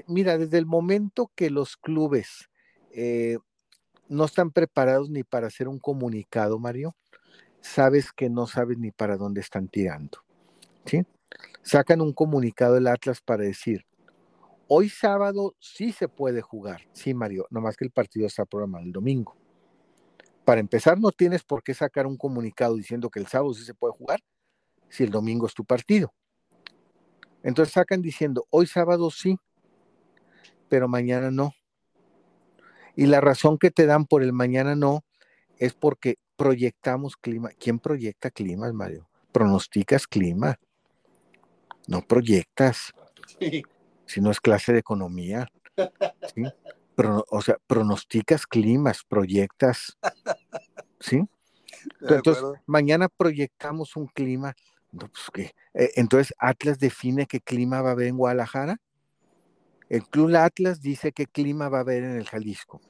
mira, 0.07 0.39
desde 0.39 0.59
el 0.59 0.67
momento 0.67 1.31
que 1.35 1.51
los 1.51 1.77
clubes 1.77 2.49
eh, 2.93 3.39
no 4.09 4.25
están 4.25 4.51
preparados 4.51 5.11
ni 5.11 5.23
para 5.23 5.49
hacer 5.49 5.69
un 5.69 5.79
comunicado, 5.79 6.59
Mario, 6.59 6.97
sabes 7.61 8.13
que 8.13 8.31
no 8.31 8.47
sabes 8.47 8.79
ni 8.79 8.91
para 8.91 9.17
dónde 9.17 9.41
están 9.41 9.69
tirando. 9.69 10.19
¿sí? 10.85 11.05
Sacan 11.63 12.01
un 12.01 12.13
comunicado 12.13 12.75
del 12.75 12.87
Atlas 12.87 13.21
para 13.21 13.45
decir, 13.45 13.85
hoy 14.69 14.89
sábado 14.89 15.55
sí 15.59 15.93
se 15.93 16.09
puede 16.09 16.41
jugar. 16.41 16.83
Sí, 16.93 17.13
Mario, 17.13 17.47
nomás 17.51 17.77
que 17.77 17.85
el 17.85 17.91
partido 17.91 18.27
está 18.27 18.45
programado 18.45 18.85
el 18.85 18.93
domingo. 18.93 19.37
Para 20.45 20.61
empezar, 20.61 20.99
no 20.99 21.11
tienes 21.11 21.43
por 21.43 21.63
qué 21.63 21.75
sacar 21.75 22.07
un 22.07 22.17
comunicado 22.17 22.77
diciendo 22.77 23.11
que 23.11 23.19
el 23.19 23.27
sábado 23.27 23.53
sí 23.53 23.65
se 23.65 23.75
puede 23.75 23.95
jugar 23.95 24.21
si 24.89 25.03
el 25.03 25.11
domingo 25.11 25.47
es 25.47 25.55
tu 25.55 25.65
partido. 25.65 26.15
Entonces 27.43 27.75
sacan 27.75 28.01
diciendo, 28.01 28.47
hoy 28.51 28.67
sábado 28.67 29.11
sí, 29.11 29.39
pero 30.69 30.89
mañana 30.89 31.31
no. 31.31 31.55
Y 32.95 33.07
la 33.07 33.21
razón 33.21 33.59
que 33.59 33.71
te 33.71 33.87
dan 33.87 34.07
por 34.07 34.23
el 34.23 34.33
mañana 34.33 34.75
no 34.75 35.05
es 35.59 35.75
porque 35.75 36.17
proyectamos 36.37 37.17
clima. 37.17 37.51
¿Quién 37.59 37.79
proyecta 37.79 38.31
climas, 38.31 38.73
Mario? 38.73 39.09
Pronosticas 39.33 40.07
clima. 40.07 40.59
No 41.87 42.03
proyectas. 42.03 42.93
Si 44.07 44.21
no 44.21 44.31
es 44.31 44.41
clase 44.41 44.73
de 44.73 44.79
economía. 44.79 45.49
o 47.31 47.43
sea, 47.43 47.59
pronosticas 47.67 48.47
climas, 48.47 49.03
proyectas. 49.05 49.99
¿Sí? 51.01 51.23
Entonces, 52.01 52.43
mañana 52.67 53.09
proyectamos 53.09 53.97
un 53.97 54.07
clima. 54.07 54.55
Pues, 54.91 55.53
eh, 55.75 55.93
entonces, 55.97 56.35
Atlas 56.39 56.79
define 56.79 57.27
qué 57.27 57.41
clima 57.41 57.83
va 57.83 57.91
a 57.91 57.93
haber 57.93 58.09
en 58.09 58.17
Guadalajara. 58.17 58.79
El 59.89 60.05
Club 60.05 60.35
Atlas 60.35 60.81
dice 60.81 61.13
qué 61.13 61.27
clima 61.27 61.69
va 61.69 61.79
a 61.79 61.81
haber 61.83 62.03
en 62.03 62.17
el 62.17 62.29
Jalisco. 62.29 62.81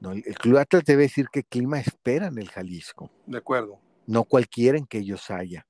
No, 0.00 0.12
el 0.12 0.22
Club 0.22 0.58
Atlas 0.58 0.84
debe 0.84 1.02
decir 1.04 1.26
qué 1.32 1.44
clima 1.44 1.80
espera 1.80 2.26
en 2.28 2.38
el 2.38 2.48
Jalisco. 2.48 3.10
De 3.26 3.38
acuerdo. 3.38 3.78
No 4.06 4.24
cualquiera 4.24 4.78
en 4.78 4.86
que 4.86 4.98
ellos 4.98 5.30
haya. 5.30 5.66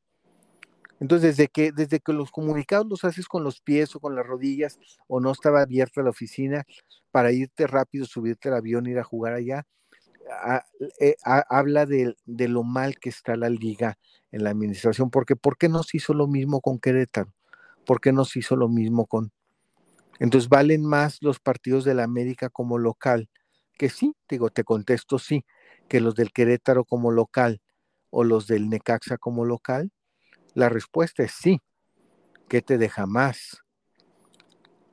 Entonces, 1.01 1.37
desde 1.37 1.49
que, 1.49 1.73
desde 1.73 2.01
que 2.01 2.13
los 2.13 2.31
comunicados 2.31 2.87
los 2.89 3.05
haces 3.05 3.29
con 3.29 3.45
los 3.45 3.61
pies 3.61 3.95
o 3.95 4.01
con 4.01 4.17
las 4.17 4.27
rodillas, 4.27 4.79
o 5.07 5.21
no 5.21 5.31
estaba 5.31 5.63
abierta 5.63 6.03
la 6.03 6.11
oficina 6.11 6.65
para 7.11 7.31
irte 7.31 7.67
rápido, 7.67 8.05
subirte 8.05 8.49
al 8.49 8.57
avión, 8.57 8.87
ir 8.87 8.99
a 8.99 9.05
jugar 9.05 9.35
allá, 9.35 9.65
eh, 11.01 11.17
habla 11.23 11.87
de, 11.87 12.17
de, 12.27 12.49
lo 12.49 12.63
mal 12.63 12.99
que 12.99 13.09
está 13.09 13.37
la 13.37 13.49
liga 13.49 13.99
en 14.33 14.45
la 14.45 14.51
administración. 14.51 15.11
Porque, 15.11 15.37
¿Por 15.37 15.57
qué 15.57 15.69
no 15.69 15.83
se 15.83 15.99
hizo 15.99 16.15
lo 16.15 16.27
mismo 16.27 16.61
con 16.61 16.79
Querétaro? 16.79 17.33
¿Por 17.87 18.01
qué 18.01 18.13
no 18.13 18.25
se 18.25 18.41
hizo 18.41 18.57
lo 18.57 18.69
mismo 18.69 19.07
con, 19.07 19.33
entonces, 20.19 20.49
¿valen 20.49 20.85
más 20.85 21.19
los 21.23 21.39
partidos 21.39 21.85
de 21.85 21.95
la 21.95 22.05
América 22.05 22.49
como 22.49 22.79
local? 22.79 23.29
Que 23.77 23.89
sí, 23.89 24.17
digo, 24.29 24.51
te 24.51 24.65
contesto 24.65 25.19
sí, 25.19 25.45
que 25.89 26.01
los 26.01 26.15
del 26.15 26.33
Querétaro 26.33 26.85
como 26.85 27.13
local 27.13 27.61
o 28.11 28.25
los 28.25 28.47
del 28.47 28.69
Necaxa 28.69 29.19
como 29.19 29.45
local. 29.45 29.93
La 30.55 30.69
respuesta 30.69 31.23
es 31.23 31.33
sí. 31.33 31.61
¿Qué 32.49 32.63
te 32.63 32.79
deja 32.79 33.07
más? 33.07 33.63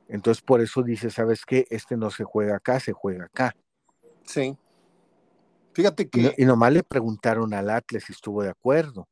Entonces, 0.08 0.42
por 0.42 0.60
eso 0.60 0.82
dice, 0.82 1.10
¿sabes 1.10 1.44
qué? 1.44 1.66
Este 1.70 1.96
no 1.96 2.10
se 2.10 2.22
juega 2.22 2.56
acá, 2.56 2.78
se 2.78 2.92
juega 2.92 3.24
acá. 3.24 3.56
Sí. 4.24 4.56
Fíjate 5.72 6.08
que... 6.08 6.34
Y, 6.36 6.44
nomás 6.44 6.72
le 6.72 6.84
preguntaron 6.84 7.52
al 7.52 7.70
Atlas 7.70 8.04
si 8.04 8.12
estuvo 8.12 8.42
de 8.42 8.50
acuerdo. 8.50 9.08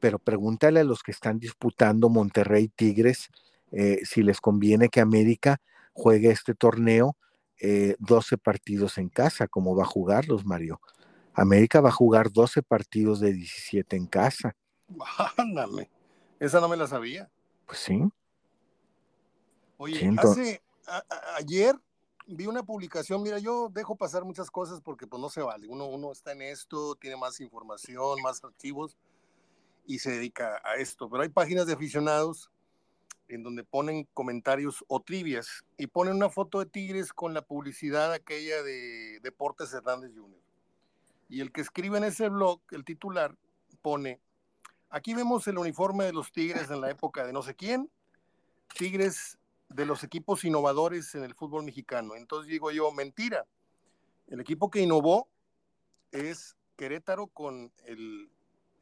Pero 0.00 0.18
pregúntale 0.18 0.80
a 0.80 0.84
los 0.84 1.02
que 1.02 1.10
están 1.10 1.38
disputando 1.38 2.08
Monterrey 2.08 2.68
Tigres 2.68 3.28
eh, 3.72 4.00
si 4.04 4.22
les 4.22 4.40
conviene 4.40 4.88
que 4.88 5.00
América 5.00 5.58
juegue 5.92 6.30
este 6.30 6.54
torneo 6.54 7.16
12 7.58 8.34
eh, 8.34 8.38
partidos 8.38 8.98
en 8.98 9.08
casa, 9.08 9.48
como 9.48 9.74
va 9.74 9.84
a 9.84 9.86
jugarlos, 9.86 10.44
Mario. 10.44 10.80
América 11.32 11.80
va 11.80 11.88
a 11.88 11.92
jugar 11.92 12.30
12 12.30 12.62
partidos 12.62 13.20
de 13.20 13.32
17 13.32 13.96
en 13.96 14.06
casa. 14.06 14.56
Esa 16.38 16.60
no 16.60 16.68
me 16.68 16.76
la 16.76 16.86
sabía. 16.86 17.30
Pues 17.66 17.78
sí. 17.78 18.02
Oye, 19.78 20.14
hace, 20.18 20.62
ayer 21.36 21.74
vi 22.26 22.46
una 22.46 22.62
publicación, 22.62 23.22
mira, 23.22 23.38
yo 23.38 23.70
dejo 23.72 23.96
pasar 23.96 24.24
muchas 24.24 24.50
cosas 24.50 24.80
porque 24.80 25.06
pues 25.06 25.20
no 25.20 25.28
se 25.28 25.42
vale, 25.42 25.68
uno, 25.68 25.86
uno 25.86 26.12
está 26.12 26.32
en 26.32 26.42
esto, 26.42 26.94
tiene 26.96 27.16
más 27.16 27.40
información, 27.40 28.20
más 28.22 28.42
archivos 28.42 28.96
y 29.86 29.98
se 29.98 30.12
dedica 30.12 30.60
a 30.64 30.76
esto, 30.76 31.08
pero 31.08 31.22
hay 31.22 31.28
páginas 31.28 31.66
de 31.66 31.74
aficionados 31.74 32.50
en 33.28 33.42
donde 33.42 33.64
ponen 33.64 34.08
comentarios 34.14 34.84
o 34.88 35.00
trivias 35.00 35.64
y 35.76 35.86
ponen 35.86 36.14
una 36.14 36.30
foto 36.30 36.60
de 36.60 36.66
Tigres 36.66 37.12
con 37.12 37.34
la 37.34 37.42
publicidad 37.42 38.12
aquella 38.12 38.62
de 38.62 39.20
Deportes 39.20 39.72
Hernández 39.72 40.12
Jr. 40.14 40.40
Y 41.28 41.40
el 41.40 41.52
que 41.52 41.60
escribe 41.60 41.98
en 41.98 42.04
ese 42.04 42.28
blog, 42.28 42.60
el 42.70 42.84
titular, 42.84 43.36
pone, 43.82 44.20
aquí 44.90 45.14
vemos 45.14 45.46
el 45.48 45.58
uniforme 45.58 46.04
de 46.04 46.12
los 46.12 46.32
Tigres 46.32 46.70
en 46.70 46.80
la 46.80 46.90
época 46.90 47.26
de 47.26 47.32
no 47.32 47.42
sé 47.42 47.54
quién, 47.54 47.90
Tigres 48.76 49.38
de 49.68 49.86
los 49.86 50.04
equipos 50.04 50.44
innovadores 50.44 51.14
en 51.14 51.24
el 51.24 51.34
fútbol 51.34 51.64
mexicano. 51.64 52.14
Entonces 52.14 52.50
digo 52.50 52.70
yo, 52.70 52.92
mentira. 52.92 53.46
El 54.28 54.40
equipo 54.40 54.70
que 54.70 54.80
innovó 54.80 55.28
es 56.12 56.56
Querétaro 56.76 57.26
con 57.28 57.72
el, 57.84 58.30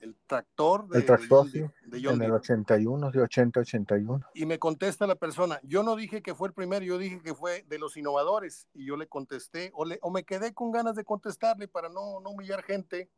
el 0.04 0.16
tractor 0.26 0.86
de, 0.88 0.98
el 0.98 1.06
tractor, 1.06 1.50
de, 1.50 1.70
en 1.92 2.22
el 2.22 2.32
81, 2.32 3.10
de 3.10 3.20
80-81. 3.20 4.26
Y 4.34 4.44
me 4.44 4.58
contesta 4.58 5.06
la 5.06 5.14
persona, 5.14 5.58
yo 5.62 5.82
no 5.82 5.96
dije 5.96 6.22
que 6.22 6.34
fue 6.34 6.48
el 6.48 6.54
primero, 6.54 6.84
yo 6.84 6.98
dije 6.98 7.22
que 7.22 7.34
fue 7.34 7.64
de 7.68 7.78
los 7.78 7.96
innovadores. 7.96 8.68
Y 8.74 8.84
yo 8.84 8.96
le 8.96 9.06
contesté, 9.06 9.70
o, 9.74 9.84
le, 9.84 9.98
o 10.02 10.10
me 10.10 10.24
quedé 10.24 10.52
con 10.52 10.70
ganas 10.70 10.94
de 10.94 11.04
contestarle 11.04 11.68
para 11.68 11.88
no, 11.88 12.20
no 12.20 12.30
humillar 12.30 12.62
gente. 12.62 13.08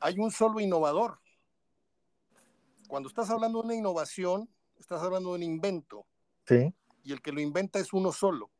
Hay 0.00 0.18
un 0.18 0.32
solo 0.32 0.58
innovador. 0.58 1.20
Cuando 2.88 3.08
estás 3.08 3.30
hablando 3.30 3.60
de 3.60 3.66
una 3.66 3.74
innovación, 3.76 4.48
estás 4.78 5.02
hablando 5.02 5.30
de 5.30 5.36
un 5.36 5.42
invento. 5.42 6.04
Y 7.02 7.12
el 7.12 7.22
que 7.22 7.32
lo 7.32 7.40
inventa 7.40 7.78
es 7.78 7.92
uno 7.92 8.12
solo, 8.12 8.50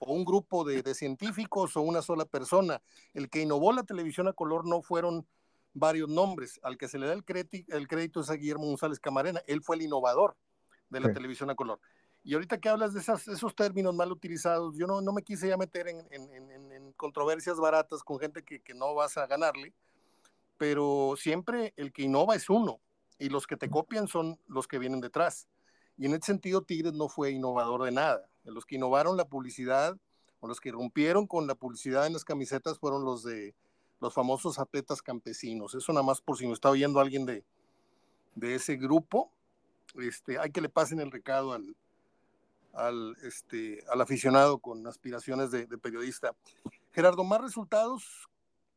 o 0.00 0.12
un 0.12 0.24
grupo 0.24 0.64
de, 0.64 0.82
científicos 0.94 1.76
o 1.76 1.82
una 1.82 2.02
sola 2.02 2.24
persona. 2.24 2.82
El 3.14 3.30
que 3.30 3.42
innovó 3.42 3.72
la 3.72 3.84
televisión 3.84 4.28
a 4.28 4.32
color 4.32 4.66
no 4.66 4.82
fueron 4.82 5.26
varios 5.74 6.08
nombres. 6.08 6.60
Al 6.62 6.76
que 6.76 6.88
se 6.88 6.98
le 6.98 7.06
da 7.06 7.12
el, 7.12 7.24
crédito, 7.24 7.76
el 7.76 7.88
crédito 7.88 8.20
es 8.20 8.30
a 8.30 8.34
Guillermo 8.34 8.66
González 8.66 9.00
Camarena. 9.00 9.42
Él 9.46 9.62
fue 9.62 9.76
el 9.76 9.82
innovador 9.82 10.36
de 10.90 11.00
la 11.00 11.12
televisión 11.12 11.50
a 11.50 11.54
color. 11.54 11.80
Y 12.24 12.34
ahorita 12.34 12.58
que 12.58 12.68
hablas 12.68 12.92
de 12.92 13.00
esos 13.00 13.54
términos 13.54 13.94
mal 13.94 14.12
utilizados, 14.12 14.76
yo 14.76 14.86
no, 14.86 15.00
no 15.00 15.12
me 15.12 15.22
quise 15.22 15.48
ya 15.48 15.56
meter 15.56 15.88
en, 15.88 16.06
en, 16.10 16.92
controversias 16.92 17.58
baratas 17.58 18.02
con 18.02 18.18
gente 18.18 18.42
que, 18.42 18.60
que, 18.60 18.74
no 18.74 18.94
vas 18.94 19.16
a 19.16 19.26
ganarle, 19.26 19.72
pero 20.56 21.14
siempre 21.16 21.72
el 21.76 21.92
que 21.92 22.02
innova 22.02 22.34
es 22.34 22.50
uno 22.50 22.80
y 23.18 23.28
los 23.28 23.46
que 23.46 23.56
te 23.56 23.70
copian 23.70 24.08
son 24.08 24.38
los 24.46 24.66
que 24.66 24.78
vienen 24.78 25.00
detrás. 25.00 25.48
Y 25.96 26.06
en 26.06 26.12
ese 26.12 26.26
sentido, 26.26 26.62
Tigres 26.62 26.92
no 26.92 27.08
fue 27.08 27.30
innovador 27.30 27.84
de 27.84 27.92
nada. 27.92 28.28
Los 28.44 28.66
que 28.66 28.76
innovaron 28.76 29.16
la 29.16 29.28
publicidad 29.28 29.96
o 30.40 30.48
los 30.48 30.60
que 30.60 30.72
rompieron 30.72 31.26
con 31.26 31.46
la 31.46 31.54
publicidad 31.54 32.06
en 32.06 32.12
las 32.12 32.24
camisetas 32.24 32.78
fueron 32.78 33.04
los 33.04 33.22
de 33.22 33.54
los 34.00 34.14
famosos 34.14 34.58
atletas 34.58 35.02
campesinos. 35.02 35.74
Eso 35.74 35.92
nada 35.92 36.04
más 36.04 36.20
por 36.20 36.36
si 36.38 36.46
me 36.46 36.52
está 36.52 36.70
oyendo 36.70 37.00
alguien 37.00 37.26
de, 37.26 37.44
de 38.34 38.54
ese 38.54 38.76
grupo. 38.76 39.30
Este, 40.00 40.38
hay 40.38 40.50
que 40.50 40.60
le 40.60 40.68
pasen 40.68 41.00
el 41.00 41.10
recado 41.10 41.52
al, 41.52 41.74
al, 42.72 43.16
este, 43.22 43.82
al 43.90 44.00
aficionado 44.00 44.58
con 44.58 44.86
aspiraciones 44.86 45.50
de, 45.50 45.66
periodista. 45.78 46.34
Gerardo, 46.92 47.24
más 47.24 47.40
resultados. 47.40 48.28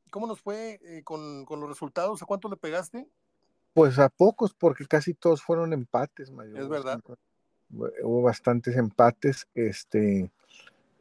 ¿Cómo 0.10 0.28
nos 0.28 0.42
fue 0.42 0.80
eh, 0.84 1.04
con, 1.04 1.46
con, 1.46 1.60
los 1.60 1.70
resultados? 1.70 2.22
¿A 2.22 2.26
cuánto 2.26 2.50
le 2.50 2.58
pegaste? 2.58 3.08
Pues 3.74 3.98
a 4.00 4.10
pocos, 4.10 4.54
porque 4.54 4.86
casi 4.86 5.14
todos 5.14 5.42
fueron 5.42 5.72
empates, 5.72 6.30
Mario. 6.32 6.58
Es 6.58 6.68
verdad. 6.68 7.02
Hubo 7.70 8.22
bastantes 8.22 8.76
empates, 8.76 9.48
este, 9.54 10.30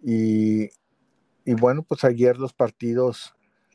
y, 0.03 0.71
y 1.45 1.55
bueno, 1.55 1.83
pues 1.83 2.05
ayer 2.05 2.39
los 2.39 2.53
partidos 2.53 3.35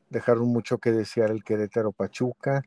dejaron 0.10 0.48
mucho 0.48 0.78
que 0.78 0.92
desear 0.92 1.32
el 1.32 1.44
Querétaro 1.44 1.92
Pachuca, 1.92 2.64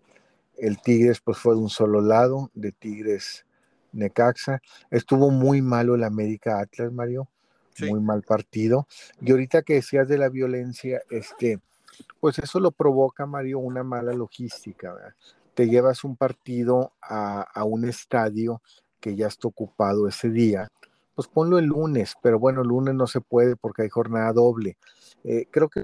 el 0.57 0.81
Tigres 0.81 1.21
pues 1.21 1.39
fue 1.39 1.55
de 1.55 1.61
un 1.61 1.71
solo 1.71 2.01
lado, 2.01 2.51
de 2.55 2.73
Tigres 2.73 3.47
Necaxa, 3.93 4.61
estuvo 4.91 5.31
muy 5.31 5.63
malo 5.63 5.95
el 5.95 6.05
América 6.05 6.61
Atlas, 6.61 6.93
Mario, 6.93 7.29
muy 7.81 8.01
mal 8.01 8.23
partido, 8.23 8.89
y 9.21 9.31
ahorita 9.31 9.63
que 9.63 9.75
decías 9.75 10.09
de 10.09 10.19
la 10.19 10.29
violencia, 10.29 11.01
este, 11.11 11.61
pues 12.19 12.39
eso 12.41 12.59
lo 12.59 12.73
provoca, 12.73 13.25
Mario, 13.25 13.61
una 13.61 13.85
mala 13.85 14.13
logística, 14.13 14.93
¿verdad? 14.93 15.15
te 15.59 15.69
llevas 15.69 16.05
un 16.05 16.15
partido 16.15 16.93
a, 17.03 17.65
un 17.65 17.85
estadio 17.85 18.63
que 19.01 19.17
ya 19.17 19.27
está 19.27 19.49
ocupado 19.49 20.07
ese 20.07 20.31
día, 20.31 20.69
pues 21.17 21.27
ponlo 21.27 21.59
el 21.59 21.65
lunes, 21.65 22.15
pero 22.23 22.39
bueno, 22.39 22.63
el 22.63 22.69
lunes 22.69 22.95
no 22.95 23.09
se 23.09 23.21
puede 23.21 23.57
porque 23.57 23.83
hay 23.83 23.89
jornada 23.89 24.33
doble. 24.33 24.77
Eh, 25.25 25.49
creo 25.51 25.69
que 25.69 25.83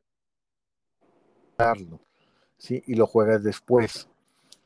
¿sí? 2.59 2.83
y 2.87 2.95
lo 2.95 3.07
juegas 3.07 3.43
después, 3.43 4.09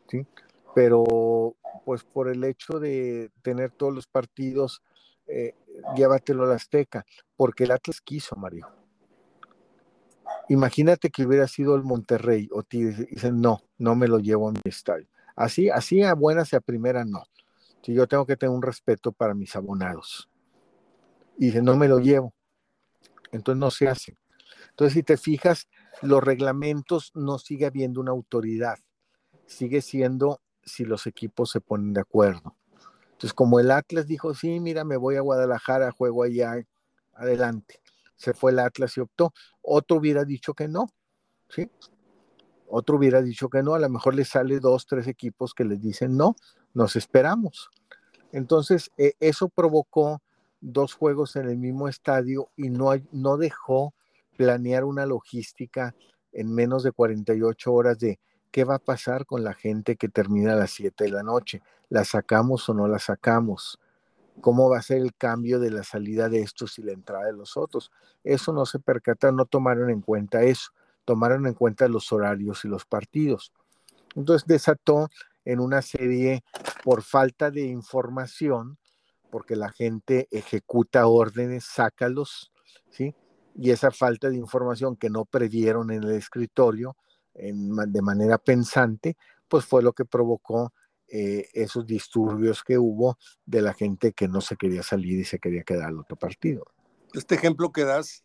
¿sí? 0.09 0.27
Pero 0.75 1.57
pues 1.85 2.05
por 2.05 2.29
el 2.29 2.45
hecho 2.45 2.79
de 2.79 3.31
tener 3.43 3.71
todos 3.71 3.95
los 3.95 4.07
partidos, 4.07 4.83
eh, 5.27 5.55
llévatelo 5.97 6.45
a 6.45 6.49
la 6.49 6.55
Azteca, 6.55 7.05
porque 7.37 7.65
el 7.65 7.71
Atlas 7.71 8.01
quiso, 8.01 8.37
Mario. 8.37 8.69
Imagínate 10.49 11.11
que 11.11 11.27
hubiera 11.27 11.47
sido 11.47 11.75
el 11.75 11.83
Monterrey 11.83 12.49
o 12.53 12.63
te 12.63 12.79
dicen, 12.79 13.41
no, 13.41 13.63
no 13.77 13.95
me 13.95 14.09
lo 14.09 14.19
llevo 14.19 14.49
a 14.49 14.53
mi 14.53 14.61
estadio. 14.65 15.07
Así, 15.37 15.71
así 15.71 16.03
a 16.03 16.15
buenas 16.15 16.53
y 16.53 16.57
a 16.57 16.61
primera 16.61 17.05
no. 17.05 17.25
Si 17.83 17.95
yo 17.95 18.07
tengo 18.07 18.27
que 18.27 18.37
tener 18.37 18.55
un 18.55 18.63
respeto 18.63 19.13
para 19.13 19.35
mis 19.35 19.55
abonados. 19.57 20.29
Y 21.39 21.47
dice, 21.47 21.63
no 21.63 21.77
me 21.77 21.89
lo 21.89 21.99
llevo. 22.01 22.35
Entonces 23.31 23.61
no 23.61 23.71
se 23.71 23.89
hace. 23.89 24.17
Entonces, 24.79 24.95
si 24.95 25.03
te 25.03 25.17
fijas, 25.17 25.69
los 26.03 26.23
reglamentos 26.23 27.11
no 27.15 27.39
sigue 27.39 27.67
habiendo 27.67 28.01
una 28.01 28.13
autoridad. 28.13 28.79
Sigue 29.47 29.83
siendo 29.83 30.41
si 30.63 30.85
los 30.85 31.07
equipos 31.07 31.51
se 31.51 31.61
ponen 31.61 31.93
de 31.93 32.01
acuerdo. 32.01 32.55
Entonces, 33.13 33.35
como 33.35 33.59
el 33.59 33.73
Atlas 33.73 34.07
dijo, 34.07 34.35
sí, 34.35 34.61
mira, 34.61 34.85
me 34.85 34.97
voy 34.97 35.17
a 35.17 35.21
Guadalajara, 35.21 35.91
juego 35.91 36.23
allá, 36.23 36.65
adelante 37.15 37.81
se 38.19 38.35
fue 38.35 38.51
el 38.51 38.59
Atlas 38.59 38.97
y 38.97 39.01
optó. 39.01 39.33
Otro 39.63 39.97
hubiera 39.97 40.25
dicho 40.25 40.53
que 40.53 40.69
no, 40.69 40.89
¿sí? 41.49 41.71
Otro 42.67 42.97
hubiera 42.97 43.23
dicho 43.23 43.49
que 43.49 43.63
no, 43.63 43.75
a 43.75 43.79
lo 43.79 43.89
mejor 43.89 44.15
le 44.15 44.27
sale 44.27 44.61
dos, 44.61 44.87
tres 44.87 45.07
equipos 45.07 45.55
que 45.55 45.65
les 45.65 45.81
dicen 45.81 46.17
no, 46.17 46.37
nos 46.75 46.97
esperamos. 46.97 47.71
Entonces, 48.33 48.91
e, 48.99 49.15
eso 49.21 49.49
provocó 49.49 50.21
dos 50.61 50.93
juegos 50.93 51.37
en 51.37 51.49
el 51.49 51.57
mismo 51.57 51.89
estadio 51.89 52.51
y 52.57 52.69
no, 52.69 52.91
no 53.13 53.39
dejó 53.39 53.95
planear 54.39 54.85
una 54.85 55.05
logística 55.05 55.97
en 56.33 56.55
menos 56.55 56.85
de 56.85 56.93
48 56.93 57.73
horas 57.73 57.99
de 57.99 58.21
qué 58.53 58.63
va 58.63 58.77
a 58.77 58.79
pasar 58.79 59.27
con 59.27 59.43
la 59.43 59.53
gente 59.53 59.97
que 59.97 60.09
termina 60.09 60.53
a 60.53 60.57
las 60.57 60.71
7 60.71 61.05
de 61.05 61.11
la 61.11 61.25
noche. 61.25 61.61
¿La 61.89 62.05
sacamos 62.05 62.69
o 62.69 62.75
no 62.75 62.87
la 62.87 63.01
sacamos? 63.01 63.81
cómo 64.41 64.71
va 64.71 64.79
a 64.79 64.83
ser 64.83 64.99
el 64.99 65.15
cambio 65.15 65.59
de 65.59 65.71
la 65.71 65.83
salida 65.83 66.29
de 66.29 66.41
estos 66.41 66.79
y 66.79 66.83
la 66.83 66.93
entrada 66.93 67.27
de 67.27 67.33
los 67.33 67.57
otros. 67.57 67.91
Eso 68.25 68.53
no 68.53 68.67
se 68.67 68.79
percata, 68.79 69.33
no 69.33 69.47
tomaron 69.47 69.91
en 69.91 70.01
cuenta 70.01 70.43
eso, 70.43 70.71
tomaron 71.05 71.47
en 71.47 71.55
cuenta 71.55 71.89
los 71.89 72.13
horarios 72.13 72.65
y 72.65 72.69
los 72.69 72.85
partidos. 72.85 73.53
Entonces 74.15 74.47
desató 74.47 75.09
en 75.45 75.61
una 75.61 75.83
serie 75.83 76.45
por 76.85 77.03
falta 77.03 77.51
de 77.51 77.63
información, 77.63 78.79
porque 79.31 79.57
la 79.57 79.71
gente 79.71 80.29
ejecuta 80.31 81.07
órdenes, 81.07 81.65
sácalos, 81.65 82.53
¿sí? 82.91 83.15
Y 83.59 83.71
esa 83.71 83.91
falta 83.91 84.31
de 84.31 84.37
información 84.37 84.97
que 84.97 85.11
no 85.11 85.25
previeron 85.25 85.91
en 85.91 86.05
el 86.05 86.13
escritorio 86.13 86.97
de 87.35 88.03
manera 88.03 88.39
pensante, 88.39 89.17
pues 89.49 89.65
fue 89.65 89.83
lo 89.83 89.93
que 89.93 90.05
provocó 90.05 90.73
eh, 91.09 91.49
esos 91.55 91.87
disturbios 91.87 92.63
que 92.63 92.79
hubo 92.79 93.19
de 93.47 93.63
la 93.63 93.75
gente 93.75 94.13
que 94.13 94.29
no 94.29 94.41
se 94.41 94.57
quería 94.57 94.83
salir 94.83 95.19
y 95.19 95.25
se 95.25 95.39
quería 95.39 95.63
quedar 95.63 95.89
al 95.89 95.99
otro 96.01 96.17
partido. 96.17 96.65
Este 97.15 97.35
ejemplo 97.35 97.73
que 97.73 97.85
das 97.85 98.25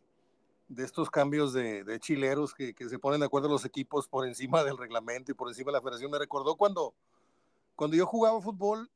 de 0.68 0.84
estos 0.84 1.10
cambios 1.10 1.54
de, 1.54 2.00
chileros 2.00 2.54
que, 2.54 2.74
se 2.78 3.00
ponen 3.00 3.20
de 3.20 3.28
acuerdo 3.28 3.48
los 3.48 3.66
equipos 3.66 4.08
por 4.08 4.28
encima 4.28 4.64
del 4.64 4.78
reglamento 4.78 5.32
y 5.32 5.36
por 5.36 5.48
encima 5.48 5.72
de 5.72 5.78
la 5.78 5.82
federación, 5.82 6.12
me 6.12 6.20
recordó 6.20 6.56
cuando, 6.56 6.94
cuando 7.76 7.96
yo 7.96 8.06
jugaba 8.06 8.42
fútbol 8.42 8.90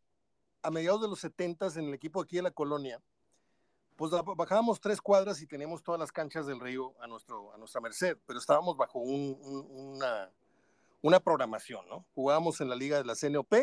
a 0.64 0.72
mediados 0.72 1.02
de 1.02 1.08
los 1.08 1.20
70 1.20 1.68
en 1.76 1.86
el 1.86 1.94
equipo 1.94 2.22
aquí 2.22 2.38
de 2.38 2.42
la 2.42 2.52
colonia, 2.52 3.02
pues 3.98 4.12
bajábamos 4.12 4.80
tres 4.80 5.02
cuadras 5.02 5.42
y 5.42 5.48
teníamos 5.48 5.82
todas 5.82 6.00
las 6.00 6.12
canchas 6.12 6.46
del 6.46 6.60
río 6.60 6.94
a, 7.02 7.08
nuestro, 7.08 7.52
a 7.54 7.58
nuestra 7.58 7.82
merced, 7.82 8.16
pero 8.28 8.38
estábamos 8.38 8.78
bajo 8.78 9.00
una, 9.00 10.32
una 11.02 11.20
programación, 11.20 11.88
¿no? 11.90 12.06
Jugábamos 12.14 12.62
en 12.62 12.70
la 12.70 12.76
liga 12.76 12.98
de 12.98 13.06
la 13.06 13.16
CNOP 13.16 13.54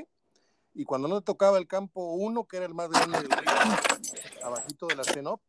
y 0.75 0.85
cuando 0.85 1.07
no 1.07 1.21
tocaba 1.21 1.57
el 1.59 1.69
campo 1.69 2.15
1, 2.15 2.47
que 2.47 2.57
era 2.57 2.67
el 2.67 2.75
más 2.75 2.91
grande 2.91 3.19
del 3.21 3.31
río, 3.31 3.53
abajito 4.43 4.89
de 4.89 4.97
la 4.97 5.05
CNOP, 5.05 5.41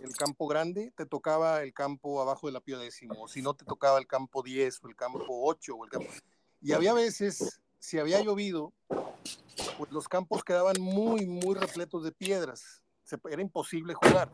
el 0.00 0.14
campo 0.14 0.46
grande, 0.46 0.92
te 0.94 1.06
tocaba 1.06 1.62
el 1.62 1.72
campo 1.72 2.20
abajo 2.20 2.46
de 2.46 2.52
la 2.52 2.60
Pío 2.60 2.78
décimo, 2.78 3.26
si 3.26 3.40
no 3.40 3.54
te 3.54 3.64
tocaba 3.64 3.98
el 3.98 4.06
campo 4.06 4.42
10 4.42 4.84
o 4.84 4.88
el 4.88 4.96
campo 4.96 5.24
8 5.28 5.74
o 5.74 5.84
el 5.84 5.90
campo... 5.90 6.10
Y 6.60 6.72
había 6.72 6.92
veces, 6.92 7.60
si 7.78 7.98
había 7.98 8.20
llovido, 8.20 8.74
pues 9.78 9.90
los 9.90 10.08
campos 10.08 10.44
quedaban 10.44 10.78
muy, 10.78 11.26
muy 11.26 11.54
repletos 11.54 12.04
de 12.04 12.12
piedras. 12.12 12.83
Era 13.30 13.42
imposible 13.42 13.94
jugar. 13.94 14.30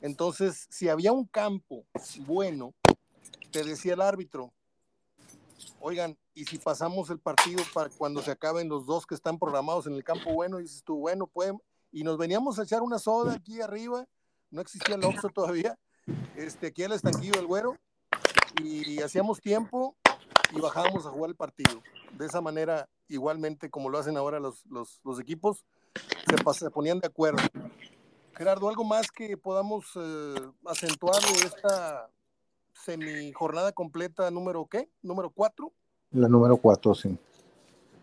Entonces, 0.00 0.66
si 0.70 0.88
había 0.88 1.12
un 1.12 1.26
campo 1.26 1.84
bueno, 2.20 2.74
te 3.50 3.64
decía 3.64 3.94
el 3.94 4.00
árbitro, 4.00 4.52
oigan, 5.80 6.16
y 6.34 6.44
si 6.44 6.58
pasamos 6.58 7.10
el 7.10 7.18
partido 7.18 7.62
para 7.74 7.90
cuando 7.90 8.22
se 8.22 8.30
acaben 8.30 8.68
los 8.68 8.86
dos 8.86 9.06
que 9.06 9.14
están 9.14 9.38
programados 9.38 9.86
en 9.86 9.94
el 9.94 10.04
campo 10.04 10.32
bueno, 10.32 10.58
dices 10.58 10.82
tú, 10.84 10.98
bueno, 10.98 11.26
pueden, 11.26 11.60
y 11.92 12.02
nos 12.02 12.16
veníamos 12.16 12.58
a 12.58 12.62
echar 12.62 12.82
una 12.82 12.98
soda 12.98 13.34
aquí 13.34 13.60
arriba, 13.60 14.06
no 14.50 14.60
existía 14.60 14.94
el 14.94 15.04
Oxxo 15.04 15.28
todavía, 15.28 15.78
este, 16.36 16.68
aquí 16.68 16.82
el 16.82 16.92
estanquillo 16.92 17.34
del 17.34 17.46
güero, 17.46 17.76
y 18.62 19.00
hacíamos 19.00 19.40
tiempo 19.40 19.96
y 20.52 20.60
bajábamos 20.60 21.06
a 21.06 21.10
jugar 21.10 21.30
el 21.30 21.36
partido. 21.36 21.82
De 22.16 22.26
esa 22.26 22.40
manera, 22.40 22.88
igualmente 23.08 23.70
como 23.70 23.88
lo 23.88 23.98
hacen 23.98 24.16
ahora 24.16 24.40
los, 24.40 24.64
los, 24.66 25.00
los 25.04 25.20
equipos, 25.20 25.64
se, 26.28 26.54
se, 26.54 26.70
ponían 26.70 27.00
de 27.00 27.06
acuerdo. 27.06 27.42
Gerardo, 28.40 28.70
¿algo 28.70 28.84
más 28.84 29.12
que 29.12 29.36
podamos 29.36 29.84
eh, 29.96 30.34
acentuar 30.64 31.20
de 31.20 31.46
esta 31.46 32.08
semi 32.72 33.30
jornada 33.32 33.70
completa 33.70 34.30
número 34.30 34.66
qué? 34.66 34.88
¿Número 35.02 35.28
cuatro? 35.28 35.74
La 36.10 36.26
número 36.26 36.56
cuatro, 36.56 36.94
sí. 36.94 37.18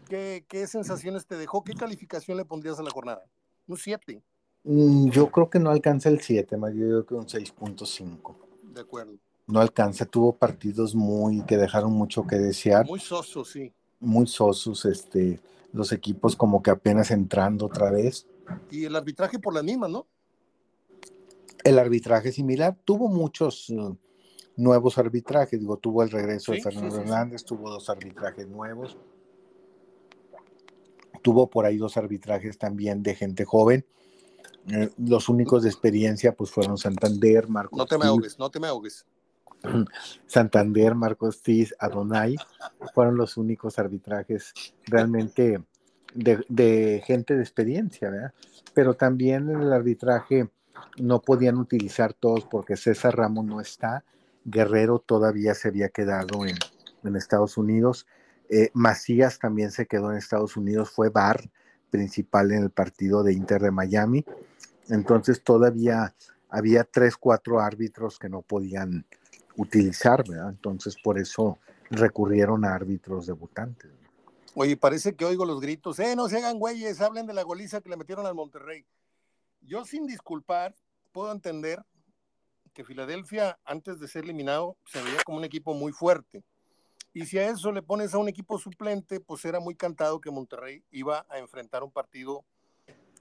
¿Qué, 0.08 0.46
¿Qué, 0.48 0.68
sensaciones 0.68 1.26
te 1.26 1.38
dejó? 1.38 1.64
¿Qué 1.64 1.74
calificación 1.74 2.38
le 2.38 2.46
pondrías 2.46 2.78
a 2.78 2.84
la 2.84 2.92
jornada? 2.92 3.26
Un 3.68 3.78
7. 3.78 4.22
Mm, 4.64 5.10
yo 5.10 5.32
creo 5.32 5.50
que 5.50 5.58
no 5.58 5.72
alcanza 5.72 6.10
el 6.10 6.22
7, 6.22 6.56
yo 6.56 6.70
creo 6.70 7.06
que 7.08 7.16
un 7.16 7.26
6.5. 7.26 8.36
De 8.62 8.82
acuerdo. 8.82 9.14
No 9.48 9.60
alcanza, 9.60 10.06
tuvo 10.06 10.34
partidos 10.34 10.94
muy 10.94 11.42
que 11.46 11.58
dejaron 11.58 11.94
mucho 11.94 12.28
que 12.28 12.36
desear. 12.36 12.86
Muy 12.86 13.00
sosos, 13.00 13.50
sí. 13.50 13.74
Muy 14.00 14.28
sosos, 14.28 14.86
este, 14.86 15.40
los 15.74 15.92
equipos 15.92 16.36
como 16.36 16.62
que 16.62 16.70
apenas 16.70 17.10
entrando 17.10 17.66
otra 17.66 17.90
vez. 17.90 18.28
Y 18.70 18.86
el 18.86 18.96
arbitraje 18.96 19.40
por 19.40 19.56
la 19.56 19.64
misma, 19.64 19.88
¿no? 19.88 20.06
El 21.64 21.80
arbitraje 21.80 22.32
similar, 22.32 22.78
tuvo 22.86 23.08
muchos 23.08 23.70
uh, 23.70 23.98
nuevos 24.58 24.98
arbitrajes, 24.98 25.60
digo, 25.60 25.78
tuvo 25.78 26.04
el 26.04 26.10
regreso 26.10 26.52
de 26.52 26.62
Fernando 26.62 26.98
Hernández, 26.98 27.44
tuvo 27.44 27.70
dos 27.70 27.90
arbitrajes 27.90 28.48
nuevos, 28.48 28.98
tuvo 31.22 31.50
por 31.50 31.66
ahí 31.66 31.78
dos 31.78 31.98
arbitrajes 31.98 32.58
también 32.58 33.04
de 33.04 33.16
gente 33.16 33.46
joven. 33.46 33.86
Eh, 34.70 34.90
los 34.98 35.30
únicos 35.30 35.64
de 35.64 35.70
experiencia 35.70 36.36
pues 36.36 36.52
fueron 36.52 36.78
Santander, 36.78 37.48
Marcos. 37.48 37.78
No 37.78 37.86
te 37.86 37.98
me 37.98 38.06
ahogues, 38.06 38.38
no 38.38 38.50
te 38.50 38.60
me 38.60 38.68
ahogues. 38.68 39.06
Santander, 40.26 40.96
Marcos 40.96 41.42
Tiz, 41.42 41.74
Adonai, 41.80 42.36
fueron 42.94 43.16
los 43.16 43.38
únicos 43.38 43.80
arbitrajes 43.80 44.54
realmente 44.86 45.64
de, 46.14 46.44
de, 46.50 47.04
gente 47.06 47.36
de 47.36 47.42
experiencia, 47.42 48.10
¿verdad? 48.10 48.34
Pero 48.74 48.96
también 48.96 49.50
en 49.50 49.62
el 49.62 49.74
arbitraje 49.74 50.50
no 50.98 51.22
podían 51.22 51.58
utilizar 51.58 52.14
todos 52.14 52.46
porque 52.46 52.78
César 52.78 53.16
Ramos 53.16 53.46
no 53.46 53.62
está, 53.62 54.04
Guerrero 54.46 55.00
todavía 55.00 55.54
se 55.54 55.68
había 55.68 55.90
quedado 55.90 56.46
en, 56.46 56.56
Estados 57.16 57.58
Unidos. 57.58 58.06
Eh, 58.50 58.70
Macías 58.74 59.40
también 59.40 59.72
se 59.72 59.86
quedó 59.86 60.12
en 60.12 60.18
Estados 60.18 60.58
Unidos, 60.58 60.90
fue 60.90 61.10
bar 61.10 61.50
principal 61.90 62.52
en 62.52 62.64
el 62.64 62.70
partido 62.70 63.24
de 63.24 63.32
Inter 63.34 63.62
de 63.62 63.72
Miami. 63.72 64.26
Entonces 64.90 65.42
todavía 65.42 66.14
había 66.50 66.84
tres, 66.84 67.16
cuatro 67.16 67.62
árbitros 67.62 68.20
que 68.20 68.28
no 68.28 68.42
podían 68.42 69.06
utilizar, 69.56 70.28
¿verdad? 70.28 70.50
Entonces 70.50 70.98
por 71.02 71.18
eso 71.18 71.60
recurrieron 71.90 72.66
a 72.66 72.74
árbitros 72.74 73.28
debutantes. 73.28 73.92
Oye, 74.54 74.76
parece 74.76 75.16
que 75.16 75.24
oigo 75.24 75.46
los 75.46 75.62
gritos, 75.62 76.00
eh, 76.00 76.16
no 76.16 76.28
se 76.28 76.38
hagan 76.38 76.58
güeyes, 76.58 77.00
hablen 77.02 77.28
de 77.28 77.34
la 77.34 77.44
goliza 77.44 77.80
que 77.80 77.90
le 77.90 77.96
metieron 77.98 78.26
al 78.26 78.36
Monterrey. 78.36 78.86
Yo 79.68 79.84
sin 79.84 80.08
disculpar, 80.08 80.74
puedo 81.12 81.30
entender 81.30 81.84
que 82.74 82.86
Filadelfia, 82.86 83.60
antes 83.66 84.00
de 84.00 84.08
ser 84.08 84.24
eliminado, 84.24 84.78
se 84.86 85.04
veía 85.04 85.22
como 85.26 85.40
un 85.40 85.44
equipo 85.44 85.74
muy 85.74 85.92
fuerte. 85.92 86.42
Y 87.14 87.26
si 87.26 87.38
a 87.38 87.50
eso 87.50 87.74
le 87.74 87.82
pones 87.82 88.14
a 88.14 88.18
un 88.18 88.30
equipo 88.30 88.58
suplente, 88.60 89.20
pues 89.20 89.44
era 89.44 89.60
muy 89.60 89.76
cantado 89.76 90.22
que 90.22 90.32
Monterrey 90.32 90.86
iba 90.90 91.26
a 91.30 91.40
enfrentar 91.40 91.84
un 91.84 91.92
partido 91.92 92.46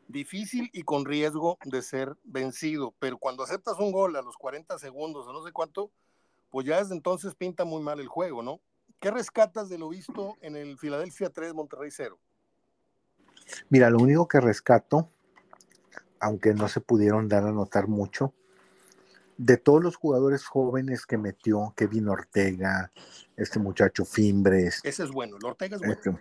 difícil 0.07 0.71
y 0.73 0.83
con 0.83 1.05
riesgo 1.05 1.59
de 1.65 1.83
ser 1.83 2.17
vencido. 2.23 2.95
Pero 3.01 3.19
cuando 3.19 3.43
aceptas 3.43 3.81
un 3.81 3.91
gol 3.91 4.15
a 4.15 4.23
los 4.23 4.37
40 4.37 4.79
segundos 4.79 5.27
o 5.27 5.33
no 5.33 5.45
sé 5.45 5.51
cuánto, 5.51 5.91
pues 6.51 6.65
ya 6.65 6.79
desde 6.79 6.95
entonces 6.95 7.35
pinta 7.35 7.65
muy 7.65 7.83
mal 7.83 7.99
el 7.99 8.07
juego, 8.07 8.45
¿no? 8.45 8.61
¿Qué 9.01 9.11
rescatas 9.11 9.69
de 9.69 9.79
lo 9.79 9.89
visto 9.89 10.37
en 10.43 10.55
el 10.55 10.79
Filadelfia 10.79 11.31
3, 11.31 11.55
Monterrey 11.55 11.91
0? 11.91 12.17
Mira, 13.69 13.91
lo 13.91 13.99
único 13.99 14.29
que 14.29 14.41
rescato, 14.41 15.11
aunque 16.21 16.55
no 16.55 16.69
se 16.69 16.81
pudieron 16.81 17.29
dar 17.29 17.45
a 17.45 17.53
notar 17.53 17.89
mucho, 17.89 18.33
de 19.39 19.57
todos 19.57 19.83
los 19.83 19.97
jugadores 19.97 20.47
jóvenes 20.47 21.07
que 21.07 21.19
metió, 21.19 21.75
Kevin 21.77 22.09
Ortega, 22.09 22.91
este 23.37 23.59
muchacho 23.59 24.05
Fimbres. 24.05 24.81
Ese 24.83 25.05
es 25.05 25.11
bueno, 25.11 25.37
el 25.37 25.45
Ortega 25.45 25.77
es 25.77 25.83
bueno. 25.83 26.21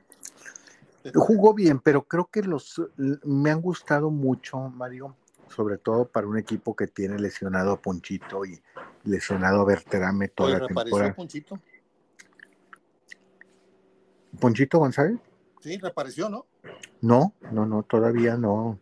Este, 1.04 1.20
jugó 1.20 1.54
bien, 1.54 1.80
pero 1.80 2.04
creo 2.04 2.26
que 2.26 2.42
los 2.42 2.82
me 2.98 3.52
han 3.52 3.62
gustado 3.62 4.10
mucho, 4.10 4.58
Mario, 4.58 5.16
sobre 5.48 5.78
todo 5.78 6.06
para 6.08 6.28
un 6.28 6.38
equipo 6.38 6.76
que 6.76 6.88
tiene 6.88 7.20
lesionado 7.20 7.72
a 7.72 7.82
Ponchito 7.82 8.44
y 8.46 8.60
lesionado 9.04 9.62
a 9.62 9.66
Berterame 9.66 10.28
toda 10.30 10.60
la 10.60 10.68
temporada. 10.68 11.14
Ponchito? 11.14 11.60
¿Ponchito 14.40 14.80
González? 14.80 15.20
Sí, 15.62 15.78
reapareció, 15.78 16.28
¿no? 16.30 16.46
No, 17.02 17.34
no, 17.52 17.66
no, 17.66 17.84
todavía 17.84 18.36
no. 18.36 18.80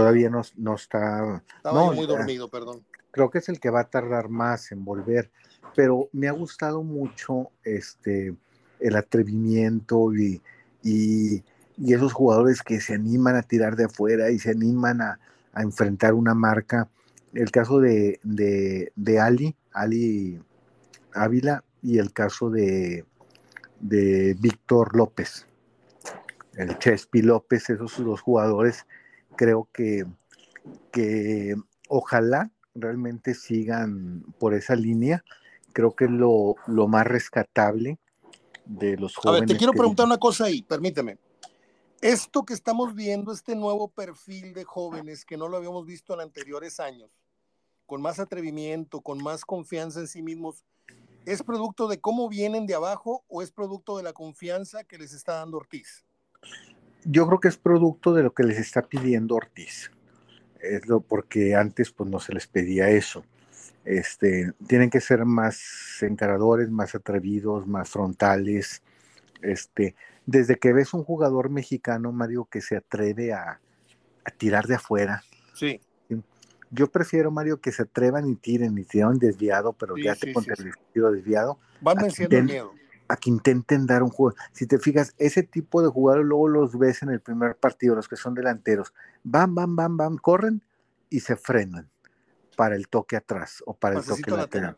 Todavía 0.00 0.30
no, 0.30 0.42
no 0.56 0.74
está. 0.74 1.42
Estaba 1.56 1.92
muy 1.92 2.06
dormido, 2.06 2.48
perdón 2.48 2.82
creo 3.10 3.30
que 3.30 3.38
es 3.38 3.48
el 3.48 3.60
que 3.60 3.70
va 3.70 3.80
a 3.80 3.90
tardar 3.90 4.28
más 4.28 4.72
en 4.72 4.84
volver, 4.84 5.30
pero 5.74 6.08
me 6.12 6.28
ha 6.28 6.32
gustado 6.32 6.82
mucho 6.82 7.50
este, 7.64 8.34
el 8.80 8.96
atrevimiento 8.96 10.14
y, 10.14 10.40
y, 10.82 11.42
esos 11.92 12.12
jugadores 12.12 12.62
que 12.62 12.80
se 12.80 12.94
animan 12.94 13.36
a 13.36 13.42
tirar 13.42 13.76
de 13.76 13.84
afuera 13.84 14.30
y 14.30 14.38
se 14.38 14.50
animan 14.50 15.00
a, 15.00 15.18
enfrentar 15.56 16.14
una 16.14 16.34
marca. 16.34 16.88
El 17.34 17.50
caso 17.50 17.80
de, 17.80 18.20
de, 18.22 19.20
Ali, 19.20 19.56
Ali 19.72 20.40
Ávila, 21.12 21.64
y 21.82 21.98
el 21.98 22.12
caso 22.12 22.50
de, 22.50 23.04
de 23.80 24.36
Víctor 24.38 24.94
López, 24.94 25.46
el 26.54 26.78
Chespi 26.78 27.22
López, 27.22 27.70
esos 27.70 27.98
dos 28.04 28.20
jugadores, 28.20 28.86
creo 29.38 29.68
que, 29.72 30.04
que 30.90 31.54
ojalá 31.88 32.50
realmente 32.74 33.34
sigan 33.34 34.24
por 34.38 34.52
esa 34.52 34.74
línea. 34.74 35.24
Creo 35.72 35.94
que 35.94 36.06
es 36.06 36.10
lo, 36.10 36.56
lo 36.66 36.88
más 36.88 37.06
rescatable 37.06 37.98
de 38.66 38.96
los 38.96 39.14
jóvenes. 39.14 39.38
A 39.38 39.40
ver, 39.40 39.48
te 39.48 39.56
quiero 39.56 39.72
preguntar 39.72 40.06
una 40.06 40.18
cosa 40.18 40.46
ahí, 40.46 40.60
permíteme. 40.62 41.18
Esto 42.00 42.44
que 42.44 42.52
estamos 42.52 42.94
viendo, 42.94 43.32
este 43.32 43.54
nuevo 43.54 43.88
perfil 43.88 44.52
de 44.54 44.64
jóvenes 44.64 45.24
que 45.24 45.36
no 45.36 45.48
lo 45.48 45.56
habíamos 45.56 45.86
visto 45.86 46.14
en 46.14 46.20
anteriores 46.20 46.80
años, 46.80 47.10
con 47.86 48.02
más 48.02 48.18
atrevimiento, 48.18 49.00
con 49.00 49.22
más 49.22 49.44
confianza 49.44 50.00
en 50.00 50.08
sí 50.08 50.20
mismos, 50.20 50.64
¿es 51.26 51.42
producto 51.42 51.86
de 51.86 52.00
cómo 52.00 52.28
vienen 52.28 52.66
de 52.66 52.74
abajo 52.74 53.24
o 53.28 53.40
es 53.42 53.52
producto 53.52 53.96
de 53.96 54.02
la 54.02 54.12
confianza 54.12 54.84
que 54.84 54.98
les 54.98 55.12
está 55.12 55.34
dando 55.34 55.58
Ortiz? 55.58 56.04
Yo 57.04 57.26
creo 57.26 57.40
que 57.40 57.48
es 57.48 57.56
producto 57.56 58.12
de 58.12 58.22
lo 58.22 58.32
que 58.32 58.42
les 58.42 58.58
está 58.58 58.82
pidiendo 58.82 59.36
Ortiz 59.36 59.90
es 60.60 60.86
lo 60.88 61.00
porque 61.00 61.54
antes 61.54 61.90
pues 61.90 62.08
no 62.08 62.20
se 62.20 62.32
les 62.32 62.46
pedía 62.46 62.88
eso. 62.90 63.24
Este, 63.84 64.52
tienen 64.66 64.90
que 64.90 65.00
ser 65.00 65.24
más 65.24 66.02
encaradores, 66.02 66.70
más 66.70 66.94
atrevidos, 66.94 67.66
más 67.66 67.88
frontales. 67.88 68.82
Este, 69.40 69.94
desde 70.26 70.56
que 70.56 70.72
ves 70.72 70.92
un 70.92 71.04
jugador 71.04 71.48
mexicano, 71.48 72.12
Mario, 72.12 72.46
que 72.50 72.60
se 72.60 72.76
atreve 72.76 73.32
a, 73.32 73.60
tirar 74.36 74.66
de 74.66 74.74
afuera. 74.74 75.22
Sí. 75.54 75.80
Yo 76.70 76.90
prefiero, 76.90 77.30
Mario, 77.30 77.62
que 77.62 77.72
se 77.72 77.84
atrevan 77.84 78.28
y 78.28 78.34
tiren 78.36 78.76
y 78.76 78.84
tiran 78.84 79.18
desviado, 79.18 79.72
pero 79.72 79.96
ya 79.96 80.14
te 80.14 80.34
contra 80.34 80.54
el 80.58 80.70
tiro 80.92 81.10
desviado. 81.10 81.58
Van 81.80 81.96
venciendo 81.96 82.36
el 82.36 82.44
miedo 82.44 82.74
a 83.08 83.16
que 83.16 83.30
intenten 83.30 83.86
dar 83.86 84.02
un 84.02 84.10
juego. 84.10 84.36
Si 84.52 84.66
te 84.66 84.78
fijas, 84.78 85.14
ese 85.18 85.42
tipo 85.42 85.82
de 85.82 85.88
jugadores 85.88 86.26
luego 86.26 86.48
los 86.48 86.78
ves 86.78 87.02
en 87.02 87.08
el 87.08 87.20
primer 87.20 87.56
partido, 87.56 87.94
los 87.94 88.08
que 88.08 88.16
son 88.16 88.34
delanteros, 88.34 88.92
van, 89.24 89.54
van, 89.54 89.74
van, 89.74 89.96
van, 89.96 90.16
corren 90.18 90.62
y 91.10 91.20
se 91.20 91.36
frenan 91.36 91.88
para 92.56 92.76
el 92.76 92.88
toque 92.88 93.16
atrás 93.16 93.62
o 93.66 93.74
para 93.74 93.98
el 93.98 94.04
toque 94.04 94.30
lateral. 94.30 94.76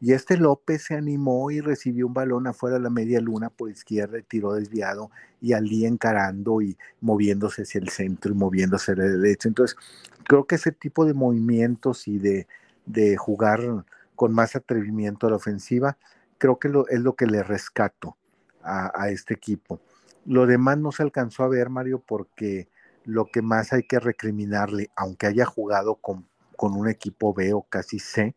Y 0.00 0.14
este 0.14 0.36
López 0.36 0.82
se 0.82 0.96
animó 0.96 1.52
y 1.52 1.60
recibió 1.60 2.08
un 2.08 2.14
balón 2.14 2.48
afuera 2.48 2.76
de 2.76 2.82
la 2.82 2.90
media 2.90 3.20
luna 3.20 3.50
por 3.50 3.70
izquierda 3.70 4.18
y 4.18 4.24
tiró 4.24 4.52
desviado 4.54 5.12
y 5.40 5.52
allí 5.52 5.86
encarando 5.86 6.60
y 6.60 6.76
moviéndose 7.00 7.62
hacia 7.62 7.80
el 7.80 7.88
centro 7.88 8.32
y 8.32 8.34
moviéndose 8.34 8.92
hacia 8.92 9.04
la 9.04 9.10
derecha. 9.10 9.48
Entonces, 9.48 9.76
creo 10.24 10.44
que 10.44 10.56
ese 10.56 10.72
tipo 10.72 11.04
de 11.04 11.14
movimientos 11.14 12.08
y 12.08 12.18
de, 12.18 12.48
de 12.84 13.16
jugar 13.16 13.84
con 14.16 14.34
más 14.34 14.56
atrevimiento 14.56 15.28
a 15.28 15.30
la 15.30 15.36
ofensiva 15.36 15.96
creo 16.42 16.58
que 16.58 16.72
es 16.90 17.00
lo 17.00 17.14
que 17.14 17.26
le 17.26 17.44
rescato 17.44 18.16
a, 18.64 19.10
este 19.10 19.32
equipo. 19.32 19.80
Lo 20.24 20.44
demás 20.44 20.76
no 20.76 20.90
se 20.90 21.04
alcanzó 21.04 21.44
a 21.44 21.48
ver, 21.48 21.70
Mario, 21.70 22.02
porque 22.04 22.68
lo 23.04 23.26
que 23.26 23.42
más 23.42 23.72
hay 23.72 23.84
que 23.84 24.00
recriminarle, 24.00 24.90
aunque 24.96 25.28
haya 25.28 25.44
jugado 25.44 25.94
con, 25.94 26.26
con 26.56 26.74
un 26.74 26.88
equipo 26.88 27.32
B 27.32 27.52
o 27.52 27.62
casi 27.62 28.00
C, 28.00 28.34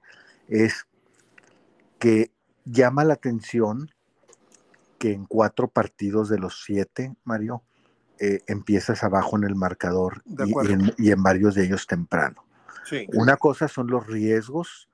es 0.47 0.85
que 1.97 2.31
llama 2.63 3.05
la 3.05 3.15
atención 3.15 3.89
que 4.99 5.11
en 5.11 5.25
cuatro 5.25 5.67
partidos 5.67 6.29
de 6.29 6.37
los 6.37 6.63
siete, 6.63 7.15
Mario, 7.23 7.63
eh, 8.19 8.41
empiezas 8.45 9.03
abajo 9.03 9.35
en 9.35 9.45
el 9.45 9.55
marcador 9.55 10.21
y, 10.27 11.09
en, 11.09 11.23
varios 11.23 11.55
de 11.55 11.63
ellos 11.63 11.87
temprano. 11.87 12.45
Una 13.15 13.35
cosa 13.37 13.67
son 13.67 13.87
los 13.87 14.05
riesgos 14.05 14.89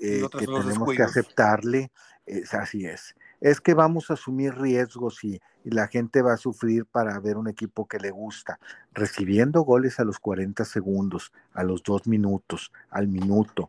eh, 0.00 0.24
que 0.32 0.46
tenemos 0.46 0.92
que 0.92 1.02
aceptarle, 1.04 1.92
es, 2.28 2.54
así 2.54 2.86
es. 2.86 3.14
Es 3.40 3.60
que 3.60 3.74
vamos 3.74 4.10
a 4.10 4.14
asumir 4.14 4.54
riesgos 4.54 5.22
y, 5.24 5.40
la 5.64 5.86
gente 5.86 6.22
va 6.22 6.32
a 6.32 6.38
sufrir 6.38 6.86
para 6.86 7.18
ver 7.20 7.36
un 7.36 7.46
equipo 7.46 7.86
que 7.86 7.98
le 7.98 8.10
gusta, 8.10 8.58
recibiendo 8.94 9.60
goles 9.62 10.00
a 10.00 10.04
los 10.04 10.18
40 10.18 10.64
segundos, 10.64 11.30
a 11.52 11.62
los 11.62 11.82
dos 11.82 12.06
minutos, 12.06 12.72
al 12.88 13.06
minuto, 13.06 13.68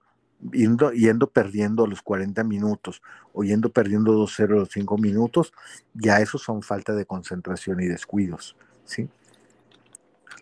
yendo, 0.53 0.93
yendo 0.93 1.30
perdiendo 1.30 1.86
los 1.88 2.01
40 2.01 2.41
minutos 2.45 3.01
o 3.34 3.43
yendo 3.43 3.70
perdiendo 3.70 4.14
2-0 4.14 4.47
los 4.47 4.70
5 4.70 4.97
minutos, 4.97 5.51
ya 5.93 6.22
esos 6.22 6.41
son 6.41 6.62
falta 6.62 6.93
de 6.93 7.05
concentración 7.05 7.82
y 7.82 7.88
descuidos, 7.88 8.55
¿sí? 8.86 9.10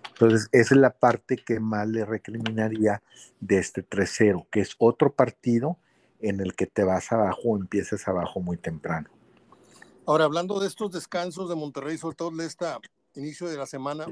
Entonces, 0.09 0.49
esa 0.51 0.75
es 0.75 0.81
la 0.81 0.91
parte 0.91 1.37
que 1.37 1.59
más 1.59 1.87
le 1.87 2.05
recriminaría 2.05 3.01
de 3.39 3.57
este 3.57 3.83
3-0, 3.83 4.47
que 4.51 4.61
es 4.61 4.75
otro 4.77 5.13
partido 5.13 5.79
en 6.19 6.39
el 6.39 6.55
que 6.55 6.65
te 6.65 6.83
vas 6.83 7.11
abajo 7.11 7.41
o 7.45 7.57
empiezas 7.57 8.07
abajo 8.07 8.39
muy 8.39 8.57
temprano. 8.57 9.09
Ahora, 10.05 10.25
hablando 10.25 10.59
de 10.59 10.67
estos 10.67 10.91
descansos 10.91 11.49
de 11.49 11.55
Monterrey, 11.55 11.97
sobre 11.97 12.15
todo 12.15 12.31
de 12.31 12.45
este 12.45 12.65
inicio 13.15 13.47
de 13.47 13.57
la 13.57 13.65
semana, 13.65 14.07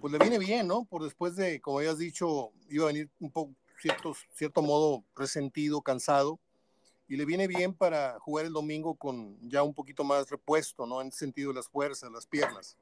pues 0.00 0.12
le 0.12 0.18
viene 0.18 0.38
bien, 0.38 0.66
¿no? 0.66 0.84
Por 0.84 1.04
después 1.04 1.36
de, 1.36 1.60
como 1.60 1.78
habías 1.78 1.98
dicho, 1.98 2.50
iba 2.68 2.84
a 2.84 2.88
venir 2.88 3.08
un 3.20 3.30
poco 3.30 3.52
cierto, 3.80 4.14
cierto 4.34 4.62
modo 4.62 5.04
resentido, 5.14 5.80
cansado, 5.80 6.38
y 7.06 7.16
le 7.16 7.24
viene 7.24 7.46
bien 7.46 7.74
para 7.74 8.18
jugar 8.18 8.46
el 8.46 8.52
domingo 8.52 8.94
con 8.94 9.36
ya 9.48 9.62
un 9.62 9.74
poquito 9.74 10.04
más 10.04 10.28
repuesto, 10.30 10.86
¿no? 10.86 11.00
En 11.00 11.08
el 11.08 11.12
sentido 11.12 11.50
de 11.50 11.56
las 11.56 11.68
fuerzas, 11.68 12.10
las 12.10 12.26
piernas. 12.26 12.76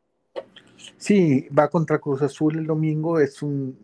Sí, 0.97 1.49
va 1.49 1.69
contra 1.69 1.99
Cruz 1.99 2.23
Azul 2.23 2.57
el 2.57 2.67
domingo, 2.67 3.21
es 3.21 3.43
un 3.43 3.77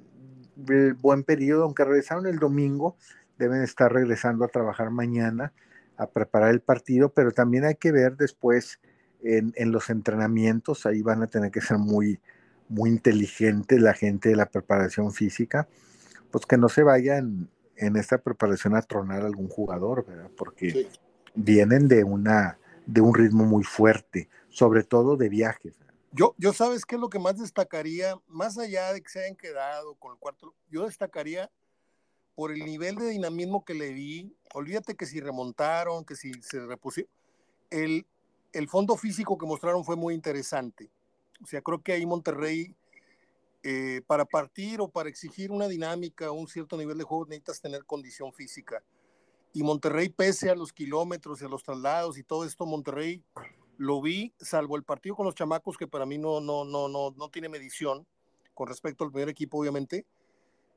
buen 1.01 1.25
periodo, 1.25 1.65
aunque 1.65 1.85
regresaron 1.85 2.27
el 2.27 2.39
domingo, 2.39 2.97
deben 3.39 3.63
estar 3.63 3.93
regresando 3.93 4.45
a 4.45 4.49
trabajar 4.49 4.91
mañana, 4.91 5.53
a 5.97 6.09
preparar 6.09 6.51
el 6.51 6.61
partido, 6.61 7.11
pero 7.11 7.33
también 7.33 7.65
hay 7.65 7.77
que 7.77 7.93
ver 7.93 8.17
después 8.17 8.81
en, 9.23 9.53
en 9.57 9.73
los 9.73 9.91
entrenamientos, 9.91 10.87
ahí 10.87 11.03
van 11.03 11.23
a 11.23 11.27
tener 11.27 11.51
que 11.51 11.61
ser 11.61 11.79
muy, 11.79 12.21
muy 12.69 12.91
inteligentes 12.91 13.81
la 13.81 13.95
gente 13.95 14.29
de 14.29 14.37
la 14.37 14.47
preparación 14.47 15.13
física, 15.13 15.69
pues 16.31 16.47
que 16.47 16.57
no 16.57 16.69
se 16.69 16.83
vayan 16.83 17.49
en 17.77 17.97
esta 17.97 18.19
preparación 18.19 18.75
a 18.75 18.83
tronar 18.83 19.23
algún 19.23 19.49
jugador, 19.49 20.05
¿verdad? 20.07 20.31
Porque 20.37 20.89
vienen 21.35 21.89
de 21.89 22.05
una 22.05 22.59
de 22.87 23.03
un 23.03 23.15
ritmo 23.15 23.45
muy 23.45 23.65
fuerte, 23.65 24.31
sobre 24.49 24.83
todo 24.83 25.17
de 25.17 25.29
viajes. 25.29 25.75
Yo, 26.11 26.35
yo 26.39 26.55
sabes 26.55 26.87
qué 26.87 26.95
es 26.95 27.01
lo 27.01 27.11
que 27.11 27.19
más 27.19 27.37
destacaría, 27.37 28.19
más 28.27 28.57
allá 28.57 28.95
de 28.95 29.03
que 29.03 29.11
se 29.11 29.21
hayan 29.21 29.37
quedado 29.37 29.95
con 29.97 30.13
el 30.13 30.19
cuarto, 30.19 30.55
yo 30.71 30.87
destacaría 30.87 31.51
por 32.39 32.53
el 32.53 32.65
nivel 32.65 32.95
de 32.95 33.09
dinamismo 33.09 33.65
que 33.65 33.75
le 33.75 33.93
vi, 33.93 34.33
olvídate 34.55 34.95
que 34.95 35.07
si 35.07 35.19
remontaron, 35.19 36.05
que 36.05 36.15
si 36.15 36.33
se 36.41 36.65
repusieron, 36.65 37.11
el, 37.69 38.07
el 38.53 38.69
fondo 38.69 38.97
físico 38.97 39.37
que 39.37 39.45
mostraron 39.45 39.85
fue 39.85 39.97
muy 39.97 40.15
interesante. 40.15 40.89
O 41.43 41.47
sea, 41.49 41.61
creo 41.63 41.83
que 41.83 41.95
ahí 41.95 42.07
Monterrey 42.07 42.77
eh, 43.65 44.03
para 44.07 44.25
partir 44.25 44.81
o 44.81 44.87
para 44.87 45.09
exigir 45.09 45.51
una 45.51 45.67
dinámica, 45.67 46.31
un 46.31 46.47
cierto 46.47 46.77
nivel 46.77 46.97
de 46.97 47.03
juego, 47.03 47.27
necesitas 47.27 47.61
tener 47.61 47.85
condición 47.85 48.33
física. 48.33 48.85
Y 49.53 49.65
Monterrey, 49.65 50.09
pese 50.09 50.49
a 50.49 50.55
los 50.55 50.73
kilómetros 50.73 51.43
y 51.43 51.45
a 51.45 51.49
los 51.49 51.65
traslados 51.65 52.19
y 52.19 52.23
todo 52.23 52.45
esto, 52.45 52.67
Monterrey 52.67 53.21
lo 53.79 54.01
vi, 54.01 54.33
salvo 54.39 54.77
el 54.77 54.85
partido 54.85 55.17
con 55.17 55.27
los 55.27 55.35
chamacos, 55.35 55.77
que 55.77 55.89
para 55.89 56.07
mí 56.07 56.19
no, 56.19 56.41
no, 56.41 56.65
no, 56.65 56.87
no, 56.87 57.11
no 57.11 57.31
tiene 57.31 57.49
medición 57.49 58.07
con 58.55 58.69
respecto 58.69 59.03
al 59.03 59.11
primer 59.11 59.29
equipo, 59.29 59.59
obviamente. 59.59 60.07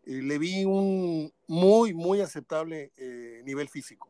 Eh, 0.04 0.22
le 0.22 0.38
vi 0.38 0.66
un 0.66 1.32
muy, 1.48 1.94
muy 1.94 2.22
aceptable 2.22 2.92
eh, 2.98 3.42
nivel 3.46 3.70
físico. 3.70 4.10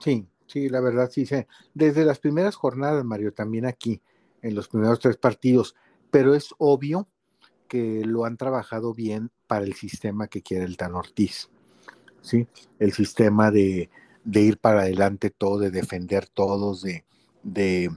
Sí, 0.00 0.26
sí, 0.46 0.68
la 0.68 0.80
verdad 0.80 1.10
sí. 1.10 1.26
Desde 1.74 2.04
las 2.04 2.18
primeras 2.18 2.56
jornadas, 2.56 3.04
Mario, 3.04 3.32
también 3.32 3.66
aquí, 3.66 4.00
en 4.42 4.54
los 4.54 4.68
primeros 4.68 5.00
tres 5.00 5.16
partidos, 5.16 5.74
pero 6.10 6.34
es 6.34 6.54
obvio 6.58 7.08
que 7.68 8.02
lo 8.04 8.24
han 8.24 8.36
trabajado 8.36 8.94
bien 8.94 9.30
para 9.46 9.64
el 9.64 9.74
sistema 9.74 10.28
que 10.28 10.42
quiere 10.42 10.64
el 10.64 10.76
Tan 10.76 10.94
Ortiz. 10.94 11.48
¿sí? 12.20 12.46
El 12.78 12.92
sistema 12.92 13.50
de, 13.50 13.90
ir 14.24 14.58
para 14.58 14.82
adelante 14.82 15.30
todo, 15.30 15.58
de 15.58 15.70
defender 15.70 16.28
todos, 16.28 16.82
de, 16.82 17.04
de 17.42 17.90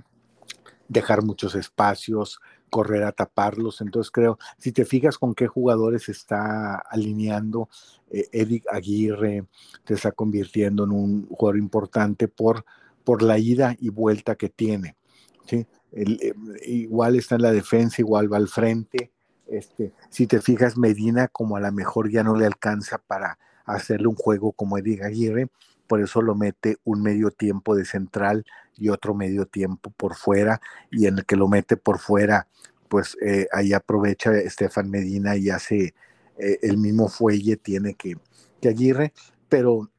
dejar 0.88 1.24
muchos 1.24 1.56
espacios, 1.56 2.40
correr 2.70 3.04
a 3.04 3.12
taparlos. 3.12 3.82
Entonces 3.82 4.12
creo, 4.12 4.38
si 4.58 4.72
te 4.72 4.86
fijas 4.86 5.18
con 5.18 5.36
qué 5.36 5.48
jugadores 5.48 6.10
está 6.10 6.76
alineando, 6.76 7.70
eh, 8.10 8.28
Eric 8.32 8.66
Aguirre 8.72 9.46
te 9.84 9.96
está 9.96 10.12
convirtiendo 10.12 10.84
en 10.86 10.92
un 10.92 11.28
jugador 11.30 11.58
importante 11.58 12.28
por, 12.28 12.66
por 13.04 13.22
la 13.22 13.38
ida 13.38 13.76
y 13.80 13.90
vuelta 13.90 14.36
que 14.36 14.50
tiene. 14.50 14.96
¿sí? 15.46 15.68
Eh, 15.92 16.34
igual 16.66 17.16
está 17.16 17.36
en 17.36 17.42
la 17.42 17.52
defensa, 17.52 18.02
igual 18.02 18.32
va 18.32 18.38
al 18.38 18.48
frente. 18.48 19.12
Este, 19.48 19.94
si 20.10 20.28
te 20.28 20.42
fijas, 20.42 20.78
Medina 20.78 21.28
como 21.28 21.58
a 21.58 21.60
lo 21.60 21.72
mejor 21.72 22.12
ya 22.12 22.24
no 22.24 22.36
le 22.36 22.46
alcanza 22.46 23.00
para 23.00 23.40
hacerle 23.66 24.08
un 24.08 24.16
juego 24.16 24.52
como 24.52 24.78
Eddie 24.78 25.04
Aguirre, 25.04 25.50
por 25.90 26.02
eso 26.02 26.22
lo 26.22 26.36
mete 26.36 26.78
un 26.84 27.02
medio 27.02 27.32
tiempo 27.32 27.76
de 27.76 27.84
central 27.84 28.46
y 28.78 28.90
otro 28.90 29.16
medio 29.16 29.48
tiempo 29.48 29.90
por 29.90 30.16
fuera, 30.16 30.62
y 30.92 31.08
en 31.08 31.18
el 31.18 31.26
que 31.26 31.36
lo 31.36 31.48
mete 31.48 31.78
por 31.78 31.98
fuera, 31.98 32.48
pues 32.88 33.18
eh, 33.26 33.48
ahí 33.52 33.74
aprovecha 33.74 34.32
Estefan 34.38 34.92
Medina 34.92 35.36
y 35.36 35.50
hace 35.50 35.96
eh, 36.38 36.60
el 36.62 36.78
mismo 36.78 37.10
fuelle 37.10 37.58
tiene 37.58 37.96
que, 37.96 38.18
que 38.62 38.70
Aguirre, 38.70 39.14
pero 39.50 39.90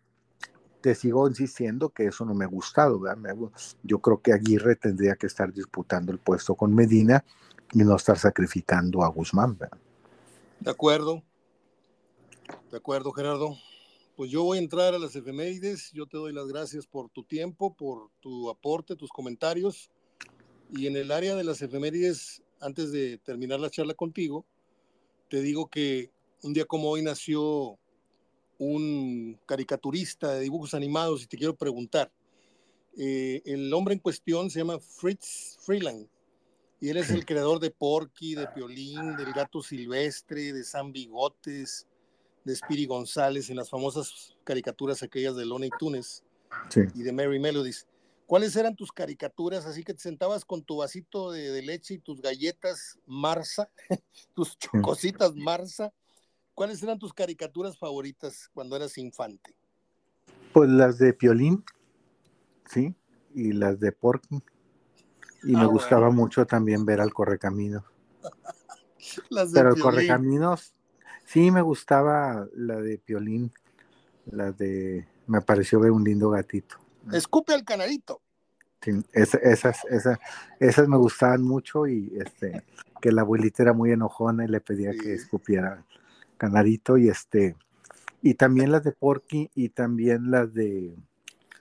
te 0.80 0.94
sigo 0.94 1.26
insistiendo 1.26 1.88
que 1.88 2.06
eso 2.06 2.24
no 2.24 2.34
me 2.34 2.44
ha 2.44 2.48
gustado. 2.48 3.02
Yo 3.82 3.98
creo 3.98 4.22
que 4.22 4.32
Aguirre 4.32 4.76
tendría 4.76 5.16
que 5.16 5.26
estar 5.26 5.52
disputando 5.52 6.12
el 6.12 6.18
puesto 6.18 6.54
con 6.54 6.72
Medina 6.72 7.24
y 7.72 7.78
no 7.78 7.96
estar 7.96 8.16
sacrificando 8.16 9.02
a 9.02 9.08
Guzmán. 9.08 9.58
De 10.60 10.70
acuerdo. 10.70 11.24
De 12.70 12.76
acuerdo, 12.76 13.10
Gerardo. 13.10 13.56
Pues 14.20 14.30
yo 14.30 14.44
voy 14.44 14.58
a 14.58 14.60
entrar 14.60 14.92
a 14.92 14.98
las 14.98 15.16
efemérides. 15.16 15.92
Yo 15.94 16.04
te 16.04 16.18
doy 16.18 16.34
las 16.34 16.46
gracias 16.46 16.86
por 16.86 17.08
tu 17.08 17.24
tiempo, 17.24 17.72
por 17.72 18.10
tu 18.20 18.50
aporte, 18.50 18.94
tus 18.94 19.08
comentarios. 19.08 19.88
Y 20.70 20.86
en 20.86 20.96
el 20.96 21.10
área 21.10 21.34
de 21.34 21.42
las 21.42 21.62
efemérides, 21.62 22.42
antes 22.60 22.92
de 22.92 23.16
terminar 23.16 23.60
la 23.60 23.70
charla 23.70 23.94
contigo, 23.94 24.44
te 25.30 25.40
digo 25.40 25.70
que 25.70 26.10
un 26.42 26.52
día 26.52 26.66
como 26.66 26.90
hoy 26.90 27.00
nació 27.00 27.78
un 28.58 29.40
caricaturista 29.46 30.34
de 30.34 30.40
dibujos 30.42 30.74
animados 30.74 31.22
y 31.22 31.26
te 31.26 31.38
quiero 31.38 31.56
preguntar. 31.56 32.12
Eh, 32.98 33.40
el 33.46 33.72
hombre 33.72 33.94
en 33.94 34.00
cuestión 34.00 34.50
se 34.50 34.58
llama 34.58 34.80
Fritz 34.80 35.56
Freeland 35.60 36.06
y 36.78 36.90
él 36.90 36.98
es 36.98 37.08
el 37.08 37.24
creador 37.24 37.58
de 37.58 37.70
Porky, 37.70 38.34
de 38.34 38.48
Piolín, 38.48 39.16
del 39.16 39.32
Gato 39.32 39.62
Silvestre, 39.62 40.52
de 40.52 40.62
San 40.62 40.92
Bigotes, 40.92 41.86
de 42.44 42.56
Spiri 42.56 42.86
González, 42.86 43.50
en 43.50 43.56
las 43.56 43.70
famosas 43.70 44.36
caricaturas 44.44 45.02
aquellas 45.02 45.36
de 45.36 45.46
Lona 45.46 45.66
y 45.66 45.70
Tunes 45.78 46.24
y 46.94 47.02
de 47.02 47.12
Mary 47.12 47.38
Melodies. 47.38 47.86
¿Cuáles 48.26 48.54
eran 48.54 48.76
tus 48.76 48.92
caricaturas? 48.92 49.66
Así 49.66 49.82
que 49.82 49.92
te 49.92 50.00
sentabas 50.00 50.44
con 50.44 50.62
tu 50.62 50.76
vasito 50.76 51.32
de, 51.32 51.60
leche 51.62 51.94
y 51.94 51.98
tus 51.98 52.20
galletas 52.22 52.98
Marsa, 53.04 53.68
tus 54.34 54.56
chocositas 54.56 55.34
Marsa. 55.34 55.92
¿Cuáles 56.54 56.82
eran 56.82 56.98
tus 56.98 57.12
caricaturas 57.12 57.76
favoritas 57.76 58.48
cuando 58.54 58.76
eras 58.76 58.96
infante? 58.98 59.54
Pues 60.52 60.70
las 60.70 60.98
de 60.98 61.12
Piolín, 61.12 61.64
sí, 62.66 62.94
y 63.34 63.52
las 63.52 63.80
de 63.80 63.92
Porky. 63.92 64.42
Y 65.42 65.52
me 65.52 65.62
ah, 65.62 65.66
gustaba 65.66 66.10
mucho 66.10 66.46
también 66.46 66.84
ver 66.84 67.00
al 67.00 67.12
Correcaminos. 67.12 67.82
Pero 69.54 69.74
el 69.74 69.80
Correcaminos, 69.80 70.74
sí 71.30 71.52
me 71.52 71.62
gustaba 71.62 72.48
la 72.54 72.80
de 72.80 72.98
Piolín, 72.98 73.52
la 74.32 74.50
de, 74.50 75.06
me 75.28 75.40
pareció 75.40 75.78
ver 75.78 75.92
un 75.92 76.02
lindo 76.02 76.30
gatito. 76.30 76.76
Escupe 77.12 77.54
al 77.54 77.64
canarito. 77.64 78.20
Sí, 78.82 78.90
esas, 79.12 79.84
esas, 79.84 80.18
esas 80.58 80.88
me 80.88 80.96
gustaban 80.96 81.42
mucho 81.42 81.86
y 81.86 82.12
este, 82.16 82.64
que 83.00 83.12
la 83.12 83.20
abuelita 83.20 83.62
era 83.62 83.72
muy 83.72 83.92
enojona 83.92 84.44
y 84.44 84.48
le 84.48 84.60
pedía 84.60 84.92
que 84.92 85.12
escupiera 85.12 85.84
canarito 86.36 86.96
y 86.96 87.08
este, 87.08 87.54
y 88.22 88.34
también 88.34 88.72
las 88.72 88.82
de 88.82 88.92
Porky 88.92 89.50
y 89.54 89.68
también 89.68 90.30
las 90.30 90.52
de 90.52 90.96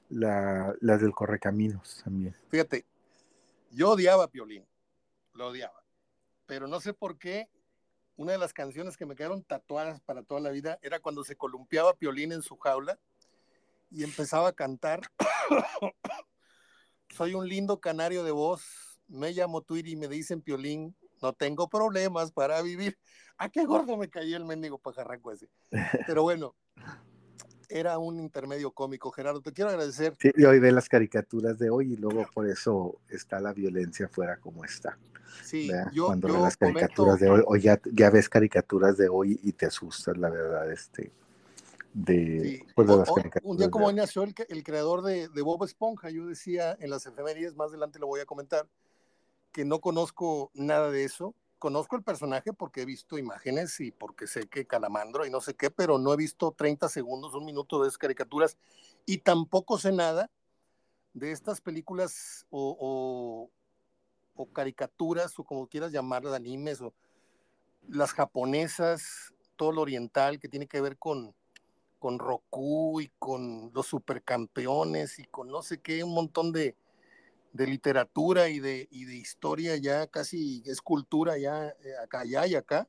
la, 0.10 0.74
las 0.80 1.02
del 1.02 1.12
Correcaminos 1.12 2.02
también. 2.04 2.36
Fíjate, 2.50 2.86
yo 3.72 3.92
odiaba 3.92 4.24
a 4.24 4.30
Piolín, 4.30 4.66
lo 5.34 5.48
odiaba, 5.48 5.84
pero 6.48 6.68
no 6.68 6.80
sé 6.80 6.94
por 6.94 7.20
qué 7.20 7.50
una 8.20 8.34
de 8.34 8.38
las 8.38 8.52
canciones 8.52 8.98
que 8.98 9.06
me 9.06 9.16
quedaron 9.16 9.44
tatuadas 9.44 10.02
para 10.02 10.24
toda 10.24 10.42
la 10.42 10.50
vida 10.50 10.78
era 10.82 11.00
cuando 11.00 11.24
se 11.24 11.38
columpiaba 11.38 11.94
Piolín 11.94 12.34
en 12.34 12.42
su 12.42 12.58
jaula 12.58 13.00
y 13.90 14.04
empezaba 14.04 14.50
a 14.50 14.52
cantar. 14.52 15.00
Soy 17.16 17.34
un 17.34 17.48
lindo 17.48 17.80
canario 17.80 18.26
de 18.26 18.32
voz, 18.32 19.00
me 19.08 19.32
llamo 19.32 19.62
Twiri 19.62 19.94
y 19.94 19.96
me 19.96 20.10
dicen 20.10 20.42
Piolín, 20.42 20.98
no 21.22 21.32
tengo 21.32 21.70
problemas 21.70 22.34
para 22.34 22.62
vivir. 22.62 23.00
¿A 23.38 23.48
qué 23.48 23.64
gordo 23.64 23.96
me 23.96 24.10
cayó 24.10 24.36
el 24.36 24.44
mendigo 24.44 24.80
pajarraco 24.80 25.32
ese? 25.32 25.48
Pero 26.06 26.22
bueno, 26.22 26.58
era 27.70 27.98
un 27.98 28.20
intermedio 28.20 28.72
cómico. 28.72 29.12
Gerardo, 29.12 29.42
te 29.42 29.54
quiero 29.54 29.70
agradecer. 29.70 30.16
Sí, 30.20 30.32
y 30.36 30.44
hoy 30.46 30.60
ve 30.60 30.72
las 30.72 30.90
caricaturas 30.90 31.58
de 31.60 31.70
hoy 31.70 31.94
y 31.94 31.96
luego 31.98 32.26
por 32.34 32.48
eso 32.48 33.00
está 33.10 33.40
la 33.40 33.54
violencia 33.54 34.10
fuera 34.10 34.38
como 34.38 34.66
está. 34.66 34.98
Sí, 35.44 35.70
yo, 35.94 36.08
Cuando 36.08 36.28
ves 36.28 36.42
las 36.42 36.58
caricaturas 36.58 37.20
de 37.20 37.30
hoy, 37.30 37.44
o 37.46 37.56
ya, 37.56 37.80
ya 37.94 38.10
ves 38.10 38.28
caricaturas 38.30 38.98
de 38.98 39.10
hoy 39.10 39.40
y 39.44 39.54
te 39.54 39.68
asustas, 39.68 40.18
la 40.18 40.30
verdad, 40.30 40.72
este. 40.72 41.12
De, 41.92 42.64
pues, 42.76 42.88
de 42.88 42.98
las 42.98 43.10
un 43.42 43.58
día 43.58 43.72
como 43.72 43.88
hoy 43.88 43.96
nació 43.96 44.22
el, 44.24 44.36
el 44.48 44.64
creador 44.64 45.02
de, 45.02 45.28
de, 45.28 45.42
Bob 45.42 45.64
Esponja, 45.64 46.12
yo 46.12 46.28
decía 46.28 46.78
en 46.80 46.92
las 46.92 47.08
efemérides, 47.08 47.56
más 47.56 47.70
adelante 47.70 47.98
lo 47.98 48.06
voy 48.06 48.20
a 48.20 48.28
comentar, 48.28 48.68
que 49.52 49.66
no 49.66 49.80
conozco 49.80 50.52
nada 50.54 50.92
de 50.92 51.04
eso, 51.04 51.34
conozco 51.60 51.96
el 51.96 52.04
personaje 52.04 52.54
porque 52.54 52.82
he 52.82 52.86
visto 52.86 53.18
imágenes 53.18 53.80
y 53.80 53.92
porque 53.92 54.26
sé 54.26 54.48
que 54.48 54.66
Calamandro 54.66 55.26
y 55.26 55.30
no 55.30 55.42
sé 55.42 55.54
qué, 55.54 55.70
pero 55.70 55.98
no 55.98 56.14
he 56.14 56.18
visto 56.18 56.52
30 56.52 56.90
segundos, 56.90 57.36
un 57.36 57.46
minuto 57.46 57.82
de 57.82 57.90
esas 57.90 57.98
caricaturas 57.98 58.58
y 59.06 59.20
tampoco 59.20 59.78
sé 59.78 59.92
nada 59.92 60.32
de 61.14 61.32
estas 61.32 61.62
películas 61.62 62.48
o, 62.50 63.50
o 64.36 64.46
caricaturas 64.48 65.38
o 65.38 65.44
como 65.44 65.68
quieras 65.68 65.92
llamarlas, 65.92 66.34
animes 66.34 66.82
o 66.82 66.94
las 67.88 68.14
japonesas, 68.14 69.34
todo 69.56 69.74
lo 69.74 69.82
oriental 69.82 70.40
que 70.40 70.48
tiene 70.48 70.68
que 70.68 70.80
ver 70.80 70.98
con, 70.98 71.36
con 72.00 72.20
Roku 72.20 73.02
y 73.02 73.12
con 73.20 73.72
los 73.74 73.88
supercampeones 73.88 75.20
y 75.20 75.26
con 75.26 75.50
no 75.50 75.62
sé 75.62 75.82
qué, 75.82 76.04
un 76.04 76.14
montón 76.14 76.52
de, 76.52 76.76
de 77.54 77.68
literatura 77.68 78.50
y 78.50 78.60
de, 78.60 78.88
y 78.92 79.06
de 79.06 79.16
historia 79.16 79.76
ya 79.78 80.08
casi 80.08 80.64
es 80.66 80.82
cultura 80.82 81.38
ya 81.38 81.68
eh, 81.68 81.98
acá, 82.04 82.22
allá 82.22 82.48
y 82.48 82.56
acá. 82.56 82.88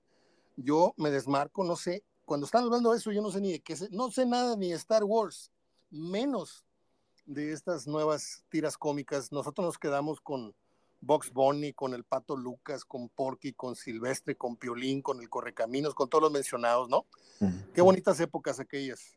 Yo 0.57 0.95
me 0.97 1.11
desmarco, 1.11 1.65
no 1.65 1.77
sé, 1.77 2.05
cuando 2.25 2.47
están 2.47 2.65
hablando 2.65 2.93
de 2.93 2.99
eso 2.99 3.13
yo 3.13 3.23
no 3.23 3.31
sé 3.31 3.41
ni 3.41 3.53
de 3.53 3.61
qué, 3.61 3.75
no 3.91 4.11
sé 4.11 4.27
nada 4.27 4.57
ni 4.57 4.71
de 4.71 4.77
Star 4.77 5.05
Wars, 5.05 5.51
menos 5.91 6.65
de 7.25 7.53
estas 7.53 7.87
nuevas 7.87 8.45
tiras 8.49 8.77
cómicas. 8.77 9.33
Nosotros 9.33 9.65
nos 9.65 9.79
quedamos 9.79 10.21
con, 10.21 10.55
Box 11.01 11.33
Bunny, 11.33 11.73
con 11.73 11.95
el 11.95 12.05
Pato 12.05 12.37
Lucas, 12.37 12.85
con 12.85 13.09
Porky, 13.09 13.53
con 13.53 13.75
Silvestre, 13.75 14.37
con 14.37 14.57
Piolín, 14.57 15.01
con 15.01 15.21
el 15.21 15.29
Correcaminos, 15.29 15.95
con 15.95 16.09
todos 16.09 16.23
los 16.23 16.33
mencionados, 16.33 16.89
¿no? 16.89 17.07
Qué 17.75 17.81
bonitas 17.81 18.21
épocas 18.21 18.61
aquellas. 18.61 19.17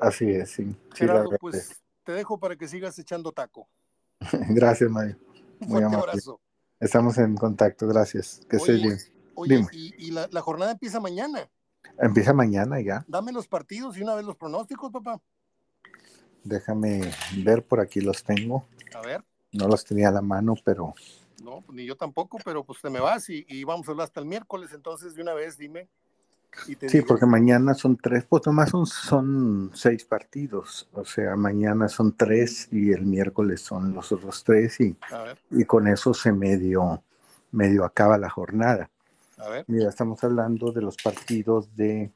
Así 0.00 0.30
es, 0.30 0.52
sí. 0.52 0.74
Gerardo, 0.94 1.30
pues 1.38 1.82
te 2.02 2.12
dejo 2.12 2.38
para 2.38 2.56
que 2.56 2.66
sigas 2.66 2.98
echando 2.98 3.32
taco. 3.32 3.68
gracias, 4.50 4.90
Mario. 4.90 5.16
Muy 5.60 5.82
Un 5.82 5.94
abrazo. 5.94 6.40
Estamos 6.78 7.18
en 7.18 7.36
contacto, 7.36 7.86
gracias. 7.86 8.42
Que 8.48 8.56
estés 8.56 8.82
bien. 8.82 8.98
Oye, 9.34 9.66
y, 9.72 10.10
la, 10.10 10.28
la, 10.30 10.40
jornada 10.40 10.72
empieza 10.72 11.00
mañana. 11.00 11.48
Empieza 11.98 12.32
mañana 12.32 12.80
ya. 12.80 13.04
Dame 13.06 13.32
los 13.32 13.48
partidos 13.48 13.96
y 13.96 14.02
una 14.02 14.14
vez 14.14 14.24
los 14.24 14.36
pronósticos, 14.36 14.90
papá. 14.90 15.20
Déjame 16.44 17.10
ver, 17.38 17.64
por 17.64 17.80
aquí 17.80 18.00
los 18.00 18.22
tengo. 18.22 18.66
A 18.94 19.00
ver. 19.00 19.24
No 19.52 19.68
los 19.68 19.84
tenía 19.84 20.08
a 20.08 20.12
la 20.12 20.22
mano, 20.22 20.54
pero... 20.64 20.94
No, 21.42 21.64
ni 21.72 21.84
yo 21.84 21.96
tampoco, 21.96 22.38
pero 22.44 22.64
pues 22.64 22.80
te 22.80 22.90
me 22.90 23.00
vas 23.00 23.28
y, 23.28 23.64
vamos 23.64 23.88
a 23.88 23.90
hablar 23.90 24.04
hasta 24.06 24.20
el 24.20 24.26
miércoles, 24.26 24.70
entonces 24.72 25.14
de 25.14 25.22
una 25.22 25.34
vez 25.34 25.58
dime. 25.58 25.88
Sí, 26.88 27.02
porque 27.02 27.26
mañana 27.26 27.74
son 27.74 27.96
tres, 27.96 28.24
pues 28.28 28.46
nomás 28.46 28.70
son, 28.70 28.86
son 28.86 29.70
seis 29.74 30.04
partidos, 30.04 30.88
o 30.92 31.04
sea, 31.04 31.36
mañana 31.36 31.88
son 31.88 32.16
tres 32.16 32.68
y 32.72 32.92
el 32.92 33.04
miércoles 33.04 33.60
son 33.60 33.94
los 33.94 34.12
otros 34.12 34.42
tres 34.44 34.80
y, 34.80 34.96
y 35.50 35.64
con 35.64 35.88
eso 35.88 36.14
se 36.14 36.32
medio, 36.32 37.02
medio 37.52 37.84
acaba 37.84 38.18
la 38.18 38.30
jornada. 38.30 38.90
A 39.38 39.48
ver. 39.48 39.64
Mira, 39.68 39.88
estamos 39.88 40.22
hablando 40.24 40.72
de 40.72 40.82
los 40.82 40.96
partidos 40.96 41.74
de 41.76 42.10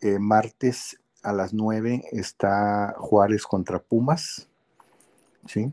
eh, 0.00 0.18
martes 0.18 0.98
a 1.22 1.32
las 1.32 1.52
nueve 1.52 2.04
está 2.12 2.94
Juárez 2.98 3.44
contra 3.44 3.78
Pumas. 3.78 4.48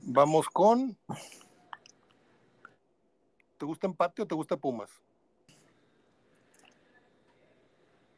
Vamos 0.03 0.47
con. 0.49 0.97
¿Te 3.57 3.65
gusta 3.65 3.87
empate 3.87 4.21
o 4.21 4.27
te 4.27 4.35
gusta 4.35 4.57
Pumas? 4.57 4.89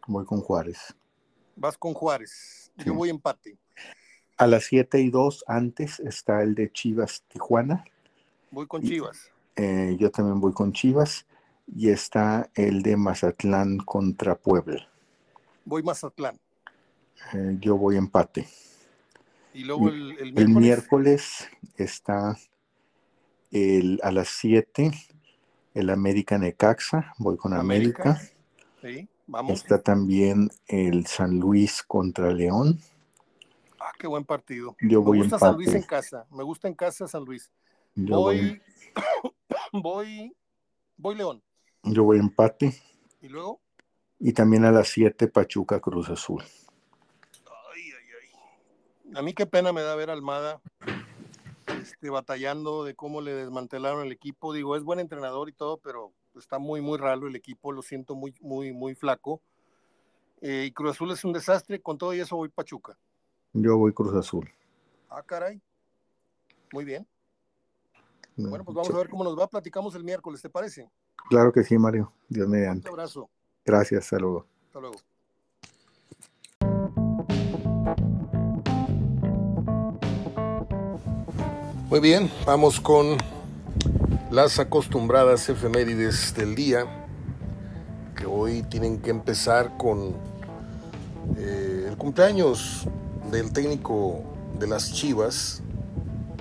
Voy 0.08 0.26
con 0.26 0.42
Juárez. 0.42 0.96
Vas 1.56 1.78
con 1.78 1.94
Juárez. 1.94 2.72
Yo 2.86 2.94
voy 2.94 3.10
empate. 3.10 3.58
A 4.38 4.48
las 4.48 4.66
7 4.66 5.00
y 5.00 5.10
2 5.10 5.46
antes 5.48 6.00
está 6.00 6.42
el 6.42 6.56
de 6.56 6.72
Chivas 6.72 7.24
Tijuana. 7.28 7.86
Voy 8.52 8.68
con 8.68 8.82
Chivas. 8.84 9.32
Eh, 9.56 9.96
yo 10.00 10.12
también 10.12 10.40
voy 10.40 10.54
con 10.54 10.74
Chivas. 10.74 11.26
Y 11.68 11.90
está 11.90 12.50
el 12.56 12.82
de 12.82 12.98
Mazatlán 12.98 13.78
contra 13.78 14.36
Puebla. 14.36 14.88
Voy 15.64 15.82
Mazatlán. 15.84 16.40
Eh, 17.34 17.58
yo 17.60 17.78
voy 17.78 17.96
empate. 17.96 18.48
Y 19.54 19.64
luego 19.64 19.88
el, 19.88 20.12
el, 20.18 20.34
miércoles? 20.34 20.38
el 20.38 20.50
miércoles, 20.50 21.50
está 21.78 22.38
el, 23.52 24.00
a 24.04 24.12
las 24.12 24.30
7 24.30 24.92
el 25.74 25.90
América 25.90 26.38
Necaxa, 26.38 27.14
voy 27.18 27.38
con 27.38 27.54
América. 27.54 28.22
Sí, 28.82 29.08
vamos. 29.28 29.54
Está 29.54 29.82
también 29.82 30.50
el 30.68 31.06
San 31.08 31.40
Luis 31.40 31.84
contra 31.84 32.32
León. 32.32 32.80
Ah, 33.80 33.92
qué 34.00 34.08
buen 34.08 34.24
partido. 34.26 34.76
Yo 34.82 35.02
voy 35.02 35.20
me 35.20 35.24
gusta 35.26 35.40
San 35.40 35.56
Luis 35.56 35.74
en 35.74 35.84
casa, 35.84 36.26
me 36.32 36.44
gusta 36.44 36.68
en 36.68 36.74
casa 36.76 37.08
San 37.08 37.26
Luis. 37.26 37.52
Yo 37.96 38.20
voy, 38.20 38.62
voy, 39.74 40.36
voy 40.98 41.16
León. 41.16 41.44
Yo 41.84 42.04
voy 42.04 42.20
empate. 42.20 42.82
¿Y 43.22 43.28
luego? 43.30 43.62
Y 44.20 44.34
también 44.34 44.66
a 44.66 44.72
las 44.72 44.88
7 44.90 45.28
Pachuca 45.28 45.80
Cruz 45.80 46.10
Azul 46.10 46.44
a 49.16 49.22
mí 49.22 49.34
qué 49.34 49.46
pena 49.46 49.72
me 49.74 49.82
da 49.82 49.96
ver 49.96 50.10
a 50.10 50.14
Almada 50.14 50.62
este, 51.82 52.10
batallando 52.10 52.84
de 52.84 52.96
cómo 52.96 53.22
le 53.22 53.34
desmantelaron 53.34 54.06
el 54.06 54.12
equipo. 54.12 54.54
Digo, 54.54 54.76
es 54.76 54.84
buen 54.84 55.00
entrenador 55.00 55.50
y 55.50 55.54
todo, 55.54 55.78
pero 55.78 56.14
está 56.40 56.60
muy, 56.60 56.82
muy 56.82 56.98
raro 56.98 57.28
el 57.28 57.36
equipo, 57.36 57.72
lo 57.72 57.82
siento 57.82 58.16
muy, 58.16 58.34
muy, 58.42 58.74
muy 58.74 58.96
flaco. 58.96 59.42
Eh, 60.42 60.66
y 60.68 60.72
Cruz 60.72 60.92
Azul 60.92 61.12
es 61.12 61.24
un 61.24 61.34
desastre, 61.34 61.82
con 61.82 61.98
todo 61.98 62.14
y 62.14 62.20
eso 62.20 62.36
voy 62.36 62.50
Pachuca. 62.50 62.98
Yo 63.54 63.78
voy 63.78 63.94
Cruz 63.94 64.14
Azul. 64.14 64.50
Ah, 65.10 65.24
caray. 65.24 65.62
Muy 66.72 66.86
bien. 66.86 67.08
Bueno, 68.36 68.66
pues 68.66 68.76
vamos 68.76 68.94
a 68.94 68.98
ver 68.98 69.10
cómo 69.10 69.24
nos 69.24 69.38
va. 69.38 69.48
Platicamos 69.48 69.94
el 69.96 70.04
miércoles, 70.04 70.42
¿te 70.42 70.50
parece? 70.50 70.90
Claro 71.30 71.54
que 71.54 71.64
sí, 71.64 71.78
Mario. 71.78 72.12
Dios 72.28 72.48
mediante. 72.48 72.90
Un 72.90 72.96
abrazo. 72.96 73.30
Gracias, 73.64 74.06
hasta 74.06 74.18
luego. 74.18 74.48
Hasta 74.68 74.80
luego. 74.80 74.96
Muy 81.90 82.00
bien, 82.00 82.28
vamos 82.44 82.80
con 82.80 83.18
las 84.34 84.58
acostumbradas 84.58 85.48
efemérides 85.48 86.34
del 86.34 86.56
día, 86.56 86.88
que 88.16 88.26
hoy 88.26 88.64
tienen 88.64 88.98
que 88.98 89.12
empezar 89.12 89.78
con 89.78 90.16
eh, 91.38 91.86
el 91.88 91.96
cumpleaños 91.98 92.88
del 93.30 93.54
técnico 93.54 94.24
de 94.58 94.66
las 94.66 94.92
Chivas, 94.92 95.62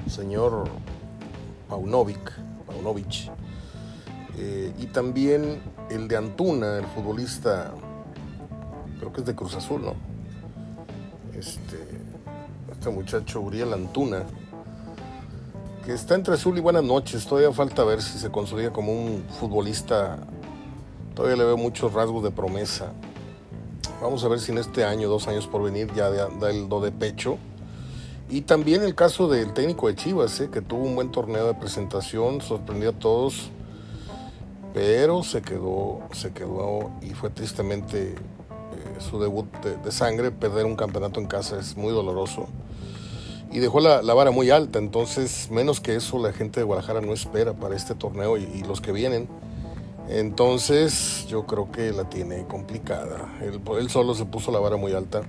señor 0.09 0.71
Paunovic, 1.69 2.33
eh, 4.39 4.73
y 4.79 4.87
también 4.87 5.61
el 5.91 6.09
de 6.09 6.17
Antuna, 6.17 6.79
el 6.79 6.87
futbolista, 6.87 7.75
creo 9.01 9.13
que 9.13 9.21
es 9.21 9.27
de 9.27 9.35
Cruz 9.35 9.55
Azul, 9.55 9.83
¿no? 9.83 9.95
Este, 11.39 11.77
este 12.73 12.89
muchacho 12.89 13.43
Uriel 13.43 13.75
Antuna 13.75 14.25
que 15.85 15.93
está 15.93 16.15
entre 16.15 16.35
azul 16.35 16.57
y 16.57 16.61
buenas 16.61 16.85
noches. 16.85 17.27
Todavía 17.27 17.53
falta 17.53 17.83
ver 17.85 18.03
si 18.03 18.19
se 18.19 18.31
consolida 18.31 18.73
como 18.73 18.93
un 18.93 19.25
futbolista. 19.41 20.19
Todavía 21.15 21.37
le 21.37 21.45
veo 21.45 21.57
muchos 21.57 21.93
rasgos 21.93 22.23
de 22.23 22.31
promesa. 22.31 22.93
Vamos 24.01 24.25
a 24.25 24.29
ver 24.29 24.39
si 24.39 24.53
en 24.53 24.59
este 24.59 24.85
año, 24.85 25.09
dos 25.09 25.27
años 25.27 25.47
por 25.47 25.63
venir, 25.63 25.93
ya 25.95 26.09
da 26.09 26.51
el 26.51 26.69
do 26.69 26.81
de 26.81 26.93
pecho. 26.93 27.37
Y 28.31 28.43
también 28.43 28.83
el 28.83 28.95
caso 28.95 29.29
del 29.29 29.53
técnico 29.53 29.89
de 29.89 29.97
Chivas, 29.97 30.41
¿eh? 30.41 30.51
que 30.51 30.61
tuvo 30.61 30.85
un 30.85 30.95
buen 30.95 31.11
torneo 31.11 31.47
de 31.47 31.55
presentación, 31.55 32.41
sorprendió 32.41 32.91
a 32.91 32.93
todos, 32.93 33.51
pero 34.73 35.23
se 35.23 35.43
quedó, 35.43 36.01
se 36.13 36.33
quedó 36.33 36.91
y 37.03 37.11
fue 37.11 37.29
tristemente 37.29 38.13
eh, 38.13 38.17
su 39.01 39.21
debut 39.21 39.53
de 39.63 39.93
sangre. 39.93 40.31
Perder 40.31 40.65
un 40.65 40.77
campeonato 40.77 41.21
en 41.21 41.27
casa 41.27 41.59
es 41.59 41.77
muy 41.77 41.93
doloroso 41.93 42.47
y 43.53 43.59
dejó 43.59 43.81
la, 43.81 44.01
vara 44.15 44.31
muy 44.31 44.51
alta, 44.51 44.79
entonces 44.79 45.51
menos 45.51 45.81
que 45.81 45.95
eso 45.95 46.19
la 46.19 46.33
gente 46.33 46.61
de 46.61 46.65
Guadalajara 46.65 47.03
no 47.03 47.13
espera 47.13 47.53
para 47.53 47.77
este 47.77 47.95
torneo 47.95 48.39
y, 48.39 48.63
los 48.63 48.81
que 48.81 48.93
vienen. 48.93 49.29
Entonces 50.09 51.27
yo 51.29 51.47
creo 51.47 51.71
que 51.71 51.93
la 51.93 52.09
tiene 52.09 52.47
complicada. 52.47 53.39
Él, 53.43 53.91
solo 53.91 54.15
se 54.15 54.25
puso 54.25 54.51
la 54.51 54.59
vara 54.59 54.77
muy 54.77 54.93
alta. 54.93 55.21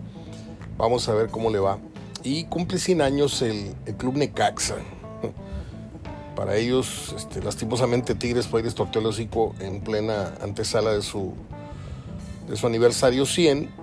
Vamos 0.78 1.08
a 1.10 1.14
ver 1.14 1.30
cómo 1.30 1.50
le 1.50 1.60
va. 1.60 1.80
Y 2.24 2.46
cumple 2.46 2.80
100 2.80 3.02
años 3.02 3.42
el, 3.42 3.76
club 3.98 4.16
Necaxa. 4.16 4.78
Para 6.36 6.56
ellos, 6.56 7.14
este, 7.18 7.42
lastimosamente, 7.44 8.16
Tigres 8.16 8.48
fue 8.48 8.64
les 8.64 8.74
torteó 8.74 9.02
el 9.02 9.08
hocico 9.08 9.54
en 9.60 9.82
plena 9.82 10.34
antesala 10.42 10.94
de 10.94 11.02
su, 11.02 11.34
de 12.50 12.56
su 12.56 12.68
aniversario 12.68 13.26
100. 13.26 13.83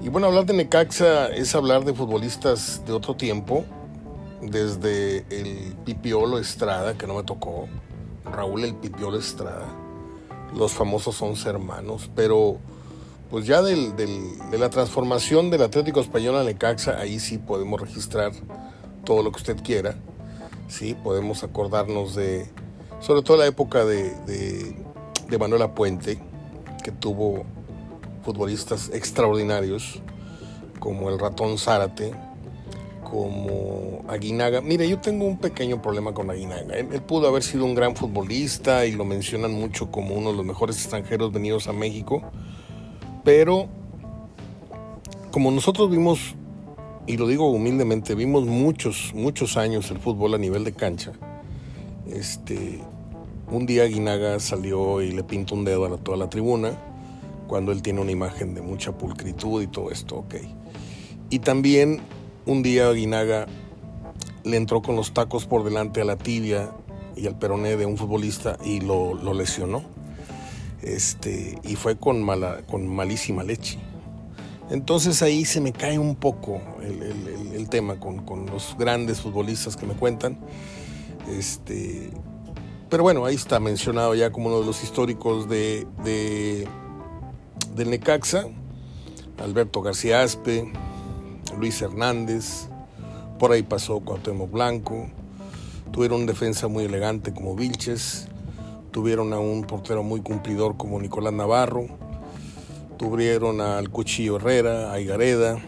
Y 0.00 0.10
bueno, 0.10 0.28
hablar 0.28 0.46
de 0.46 0.54
Necaxa 0.54 1.26
es 1.28 1.56
hablar 1.56 1.84
de 1.84 1.92
futbolistas 1.92 2.82
de 2.86 2.92
otro 2.92 3.16
tiempo, 3.16 3.64
desde 4.40 5.24
el 5.30 5.74
Pipiolo 5.84 6.38
Estrada, 6.38 6.96
que 6.96 7.08
no 7.08 7.14
me 7.14 7.24
tocó, 7.24 7.68
Raúl 8.24 8.64
el 8.64 8.76
Pipiolo 8.76 9.18
Estrada, 9.18 9.66
los 10.54 10.72
famosos 10.72 11.20
11 11.20 11.48
hermanos, 11.48 12.10
pero 12.14 12.58
pues 13.28 13.44
ya 13.44 13.60
del, 13.60 13.96
de 13.96 14.58
la 14.58 14.70
transformación 14.70 15.50
del 15.50 15.62
Atlético 15.62 16.00
Español 16.00 16.36
a 16.36 16.44
Necaxa, 16.44 16.98
ahí 16.98 17.18
sí 17.18 17.38
podemos 17.38 17.80
registrar 17.80 18.30
todo 19.04 19.24
lo 19.24 19.32
que 19.32 19.38
usted 19.38 19.56
quiera, 19.64 19.96
sí, 20.68 20.94
podemos 20.94 21.42
acordarnos 21.42 22.14
de, 22.14 22.48
sobre 23.00 23.22
todo 23.22 23.36
la 23.36 23.46
época 23.46 23.84
de, 23.84 24.14
de, 24.26 24.76
de 25.28 25.38
Manuela 25.38 25.74
Puente, 25.74 26.20
que 26.84 26.92
tuvo 26.92 27.44
futbolistas 28.22 28.90
extraordinarios, 28.92 30.00
como 30.78 31.10
el 31.10 31.18
ratón 31.18 31.58
Zárate, 31.58 32.12
como 33.10 34.04
Aguinaga. 34.08 34.60
Mire, 34.60 34.88
yo 34.88 34.98
tengo 34.98 35.24
un 35.26 35.38
pequeño 35.38 35.80
problema 35.80 36.12
con 36.12 36.30
Aguinaga. 36.30 36.76
Él, 36.76 37.02
pudo 37.02 37.28
haber 37.28 37.42
sido 37.42 37.64
un 37.64 37.74
gran 37.74 37.96
futbolista 37.96 38.86
y 38.86 38.92
lo 38.92 39.04
mencionan 39.04 39.52
mucho 39.52 39.90
como 39.90 40.14
uno 40.14 40.30
de 40.30 40.36
los 40.36 40.46
mejores 40.46 40.76
extranjeros 40.76 41.32
venidos 41.32 41.68
a 41.68 41.72
México, 41.72 42.22
pero 43.24 43.68
como 45.30 45.50
nosotros 45.50 45.90
vimos, 45.90 46.34
y 47.06 47.16
lo 47.16 47.26
digo 47.26 47.50
humildemente, 47.50 48.14
vimos 48.14 48.44
muchos, 48.44 49.12
muchos 49.14 49.56
años 49.56 49.90
el 49.90 49.98
fútbol 49.98 50.34
a 50.34 50.38
nivel 50.38 50.64
de 50.64 50.72
cancha, 50.72 51.12
este, 52.10 52.80
un 53.50 53.66
día 53.66 53.84
Aguinaga 53.84 54.40
salió 54.40 55.00
y 55.02 55.12
le 55.12 55.24
pintó 55.24 55.54
un 55.54 55.64
dedo 55.64 55.86
a 55.86 55.96
toda 55.98 56.16
la 56.16 56.28
tribuna, 56.28 56.72
cuando 57.48 57.72
él 57.72 57.82
tiene 57.82 58.00
una 58.00 58.12
imagen 58.12 58.54
de 58.54 58.60
mucha 58.60 58.92
pulcritud 58.96 59.62
y 59.62 59.66
todo 59.66 59.90
esto, 59.90 60.16
ok. 60.16 60.34
Y 61.30 61.40
también 61.40 62.00
un 62.46 62.62
día 62.62 62.88
Aguinaga 62.88 63.46
le 64.44 64.56
entró 64.56 64.82
con 64.82 64.94
los 64.94 65.12
tacos 65.12 65.46
por 65.46 65.64
delante 65.64 66.00
a 66.00 66.04
la 66.04 66.16
tibia 66.16 66.70
y 67.16 67.26
al 67.26 67.38
peroné 67.38 67.76
de 67.76 67.86
un 67.86 67.96
futbolista 67.96 68.56
y 68.64 68.80
lo, 68.80 69.14
lesionó. 69.34 69.82
Este, 70.82 71.58
y 71.64 71.74
fue 71.74 71.98
con, 71.98 72.22
mala, 72.22 72.62
con 72.66 72.86
malísima 72.86 73.42
leche. 73.42 73.78
Entonces 74.70 75.22
ahí 75.22 75.44
se 75.44 75.60
me 75.60 75.72
cae 75.72 75.98
un 75.98 76.14
poco 76.14 76.60
el, 76.82 77.68
tema 77.68 77.98
con, 77.98 78.46
los 78.46 78.76
grandes 78.78 79.20
futbolistas 79.20 79.76
que 79.76 79.86
me 79.86 79.94
cuentan. 79.94 80.38
Este, 81.30 82.10
pero 82.88 83.02
bueno, 83.02 83.24
ahí 83.24 83.34
está 83.34 83.58
mencionado 83.58 84.14
ya 84.14 84.30
como 84.30 84.48
uno 84.48 84.60
de 84.60 84.66
los 84.66 84.82
históricos 84.82 85.48
de 85.48 85.86
del 87.78 87.90
Necaxa, 87.90 88.46
Alberto 89.38 89.82
García 89.82 90.22
Aspe, 90.22 90.70
Luis 91.56 91.80
Hernández, 91.80 92.68
por 93.38 93.52
ahí 93.52 93.62
pasó 93.62 94.00
Cuauhtémoc 94.00 94.50
Blanco, 94.50 95.08
tuvieron 95.92 96.26
defensa 96.26 96.66
muy 96.66 96.84
elegante 96.84 97.32
como 97.32 97.54
Vilches, 97.54 98.26
tuvieron 98.90 99.32
a 99.32 99.38
un 99.38 99.62
portero 99.62 100.02
muy 100.02 100.22
cumplidor 100.22 100.76
como 100.76 101.00
Nicolás 101.00 101.32
Navarro, 101.32 101.86
tuvieron 102.96 103.60
al 103.60 103.90
Cuchillo 103.90 104.36
Herrera, 104.36 104.92
a 104.92 104.98
Igareda, 104.98 105.62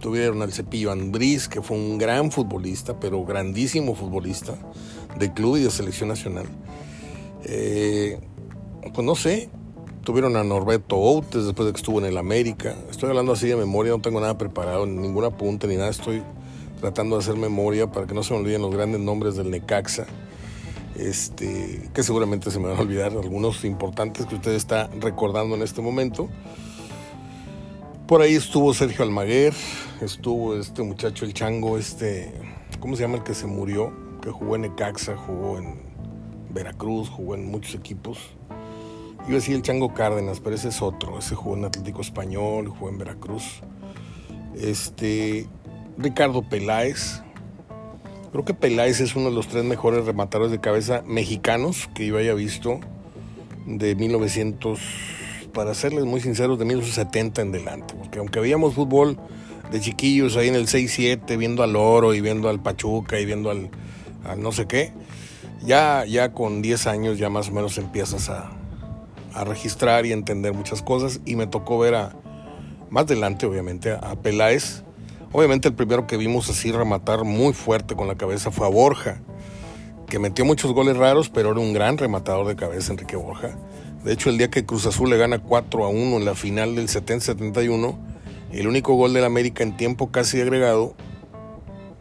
tuvieron 0.00 0.42
al 0.42 0.52
Cepillo 0.52 0.92
Andrés, 0.92 1.48
que 1.48 1.62
fue 1.62 1.76
un 1.76 1.98
gran 1.98 2.30
futbolista, 2.30 3.00
pero 3.00 3.24
grandísimo 3.24 3.96
futbolista 3.96 4.54
de 5.18 5.32
club 5.32 5.56
y 5.56 5.64
de 5.64 5.70
selección 5.72 6.10
nacional. 6.10 6.46
Eh, 7.42 8.20
pues 8.94 9.04
no 9.04 9.16
sé, 9.16 9.50
Tuvieron 10.06 10.36
a 10.36 10.44
Norberto 10.44 10.94
Outes 10.94 11.46
después 11.46 11.66
de 11.66 11.72
que 11.72 11.78
estuvo 11.78 11.98
en 11.98 12.04
el 12.04 12.16
América. 12.16 12.76
Estoy 12.88 13.08
hablando 13.08 13.32
así 13.32 13.48
de 13.48 13.56
memoria, 13.56 13.90
no 13.90 14.00
tengo 14.00 14.20
nada 14.20 14.38
preparado, 14.38 14.86
ningún 14.86 15.24
apunte 15.24 15.66
ni 15.66 15.74
nada. 15.74 15.90
Estoy 15.90 16.22
tratando 16.80 17.16
de 17.16 17.22
hacer 17.24 17.34
memoria 17.34 17.90
para 17.90 18.06
que 18.06 18.14
no 18.14 18.22
se 18.22 18.32
me 18.32 18.38
olviden 18.38 18.62
los 18.62 18.72
grandes 18.72 19.00
nombres 19.00 19.34
del 19.34 19.50
Necaxa. 19.50 20.06
Este, 20.94 21.90
que 21.92 22.04
seguramente 22.04 22.52
se 22.52 22.60
me 22.60 22.68
van 22.68 22.76
a 22.76 22.82
olvidar 22.82 23.10
algunos 23.10 23.64
importantes 23.64 24.26
que 24.26 24.36
usted 24.36 24.52
está 24.52 24.88
recordando 25.00 25.56
en 25.56 25.62
este 25.62 25.82
momento. 25.82 26.28
Por 28.06 28.22
ahí 28.22 28.36
estuvo 28.36 28.72
Sergio 28.74 29.04
Almaguer, 29.04 29.54
estuvo 30.00 30.54
este 30.54 30.84
muchacho 30.84 31.24
el 31.24 31.34
Chango, 31.34 31.78
este, 31.78 32.32
¿cómo 32.78 32.94
se 32.94 33.02
llama 33.02 33.16
el 33.16 33.24
que 33.24 33.34
se 33.34 33.48
murió? 33.48 33.92
Que 34.22 34.30
jugó 34.30 34.54
en 34.54 34.62
Necaxa, 34.62 35.16
jugó 35.16 35.58
en 35.58 35.80
Veracruz, 36.50 37.08
jugó 37.08 37.34
en 37.34 37.50
muchos 37.50 37.74
equipos. 37.74 38.36
Iba 39.26 39.32
a 39.32 39.40
decir 39.40 39.56
el 39.56 39.62
Chango 39.62 39.92
Cárdenas, 39.92 40.38
pero 40.38 40.54
ese 40.54 40.68
es 40.68 40.80
otro. 40.80 41.18
Ese 41.18 41.34
jugó 41.34 41.56
en 41.56 41.64
Atlético 41.64 42.00
Español, 42.00 42.68
jugó 42.68 42.90
en 42.90 42.98
Veracruz. 42.98 43.60
Este, 44.56 45.48
Ricardo 45.98 46.48
Peláez. 46.48 47.22
Creo 48.30 48.44
que 48.44 48.54
Peláez 48.54 49.00
es 49.00 49.16
uno 49.16 49.30
de 49.30 49.34
los 49.34 49.48
tres 49.48 49.64
mejores 49.64 50.06
rematadores 50.06 50.52
de 50.52 50.60
cabeza 50.60 51.02
mexicanos 51.06 51.88
que 51.92 52.06
yo 52.06 52.18
haya 52.18 52.34
visto 52.34 52.78
de 53.66 53.96
1900, 53.96 54.78
para 55.52 55.74
serles 55.74 56.04
muy 56.04 56.20
sinceros, 56.20 56.56
de 56.60 56.64
1970 56.64 57.42
en 57.42 57.50
delante. 57.50 57.94
Porque 57.94 58.20
aunque 58.20 58.38
veíamos 58.38 58.74
fútbol 58.74 59.18
de 59.72 59.80
chiquillos 59.80 60.36
ahí 60.36 60.46
en 60.46 60.54
el 60.54 60.68
6-7, 60.68 61.36
viendo 61.36 61.64
al 61.64 61.74
Oro 61.74 62.14
y 62.14 62.20
viendo 62.20 62.48
al 62.48 62.62
Pachuca 62.62 63.18
y 63.18 63.26
viendo 63.26 63.50
al, 63.50 63.70
al 64.24 64.40
no 64.40 64.52
sé 64.52 64.66
qué, 64.66 64.92
ya, 65.64 66.04
ya 66.04 66.32
con 66.32 66.62
10 66.62 66.86
años 66.86 67.18
ya 67.18 67.28
más 67.28 67.48
o 67.48 67.52
menos 67.52 67.76
empiezas 67.76 68.28
a, 68.28 68.55
a 69.36 69.44
registrar 69.44 70.06
y 70.06 70.12
entender 70.12 70.54
muchas 70.54 70.82
cosas 70.82 71.20
y 71.24 71.36
me 71.36 71.46
tocó 71.46 71.78
ver 71.78 71.94
a, 71.94 72.16
más 72.90 73.04
adelante 73.04 73.46
obviamente, 73.46 73.92
a 73.92 74.16
Peláez. 74.16 74.82
Obviamente 75.32 75.68
el 75.68 75.74
primero 75.74 76.06
que 76.06 76.16
vimos 76.16 76.48
así 76.48 76.72
rematar 76.72 77.24
muy 77.24 77.52
fuerte 77.52 77.94
con 77.94 78.08
la 78.08 78.16
cabeza 78.16 78.50
fue 78.50 78.66
a 78.66 78.70
Borja, 78.70 79.20
que 80.08 80.18
metió 80.18 80.44
muchos 80.44 80.72
goles 80.72 80.96
raros, 80.96 81.28
pero 81.28 81.50
era 81.50 81.60
un 81.60 81.72
gran 81.72 81.98
rematador 81.98 82.46
de 82.46 82.56
cabeza 82.56 82.92
Enrique 82.92 83.16
Borja. 83.16 83.56
De 84.04 84.12
hecho, 84.12 84.30
el 84.30 84.38
día 84.38 84.48
que 84.48 84.64
Cruz 84.64 84.86
Azul 84.86 85.10
le 85.10 85.16
gana 85.16 85.40
4 85.40 85.84
a 85.84 85.88
1 85.88 86.16
en 86.16 86.24
la 86.24 86.34
final 86.34 86.76
del 86.76 86.88
70-71, 86.88 87.98
el 88.52 88.68
único 88.68 88.94
gol 88.94 89.12
del 89.12 89.24
América 89.24 89.62
en 89.64 89.76
tiempo 89.76 90.10
casi 90.10 90.40
agregado, 90.40 90.94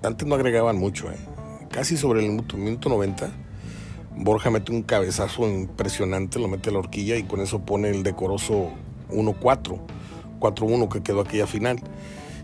antes 0.04 0.28
no 0.28 0.36
agregaban 0.36 0.78
mucho, 0.78 1.12
¿eh? 1.12 1.18
casi 1.72 1.98
sobre 1.98 2.22
el 2.22 2.30
minuto, 2.30 2.58
minuto 2.58 2.90
90, 2.90 3.32
Borja 4.18 4.49
mete 4.49 4.72
un 4.72 4.82
cabezazo 4.82 5.47
impresionante, 5.47 6.39
lo 6.39 6.47
mete 6.47 6.70
a 6.70 6.74
la 6.74 6.80
horquilla 6.80 7.18
y 7.18 7.24
con 7.24 7.41
eso 7.41 7.59
pone 7.59 7.89
el 7.89 8.03
decoroso 8.03 8.70
1-4, 9.11 9.80
4-1 10.39 10.89
que 10.89 11.03
quedó 11.03 11.22
aquella 11.22 11.47
final. 11.47 11.82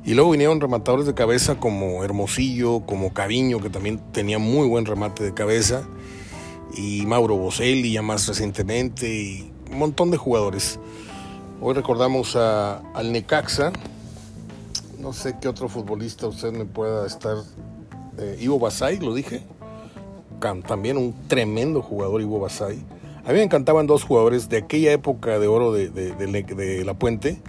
Y 0.04 0.14
luego 0.14 0.32
vinieron 0.32 0.60
rematadores 0.60 1.06
de 1.06 1.14
cabeza 1.14 1.56
como 1.56 2.04
Hermosillo, 2.04 2.82
como 2.86 3.14
Cariño, 3.14 3.62
que 3.62 3.70
también 3.70 4.00
tenía 4.12 4.38
muy 4.38 4.68
buen 4.68 4.86
remate 4.86 5.24
de 5.24 5.34
cabeza, 5.34 5.84
y 6.76 7.06
Mauro 7.06 7.38
Boselli 7.38 7.94
ya 7.94 8.02
más 8.02 8.28
recientemente, 8.28 9.52
un 9.72 9.78
montón 9.78 10.12
de 10.12 10.18
jugadores. 10.18 10.80
Hoy 11.62 11.74
recordamos 11.74 12.36
a, 12.36 12.80
al 12.94 13.12
Necaxa, 13.12 13.72
no 15.00 15.14
sé 15.14 15.36
qué 15.40 15.48
otro 15.48 15.70
futbolista 15.70 16.28
usted 16.28 16.52
me 16.52 16.66
pueda 16.66 17.08
estar... 17.08 17.38
Eh, 18.18 18.38
Ivo 18.42 18.60
Basay, 18.60 19.00
lo 19.00 19.14
dije 19.14 19.42
también 20.68 20.98
un 20.98 21.14
tremendo 21.28 21.82
jugador, 21.82 22.22
Ivo 22.22 22.40
Basay. 22.40 22.84
A 23.24 23.30
mí 23.30 23.36
me 23.36 23.44
encantaban 23.44 23.86
dos 23.86 24.04
jugadores 24.04 24.50
de 24.50 24.58
aquella 24.58 24.92
época 24.92 25.38
de 25.38 25.48
oro 25.48 25.72
de, 25.72 26.84
La 26.84 26.96
Puente. 26.96 27.40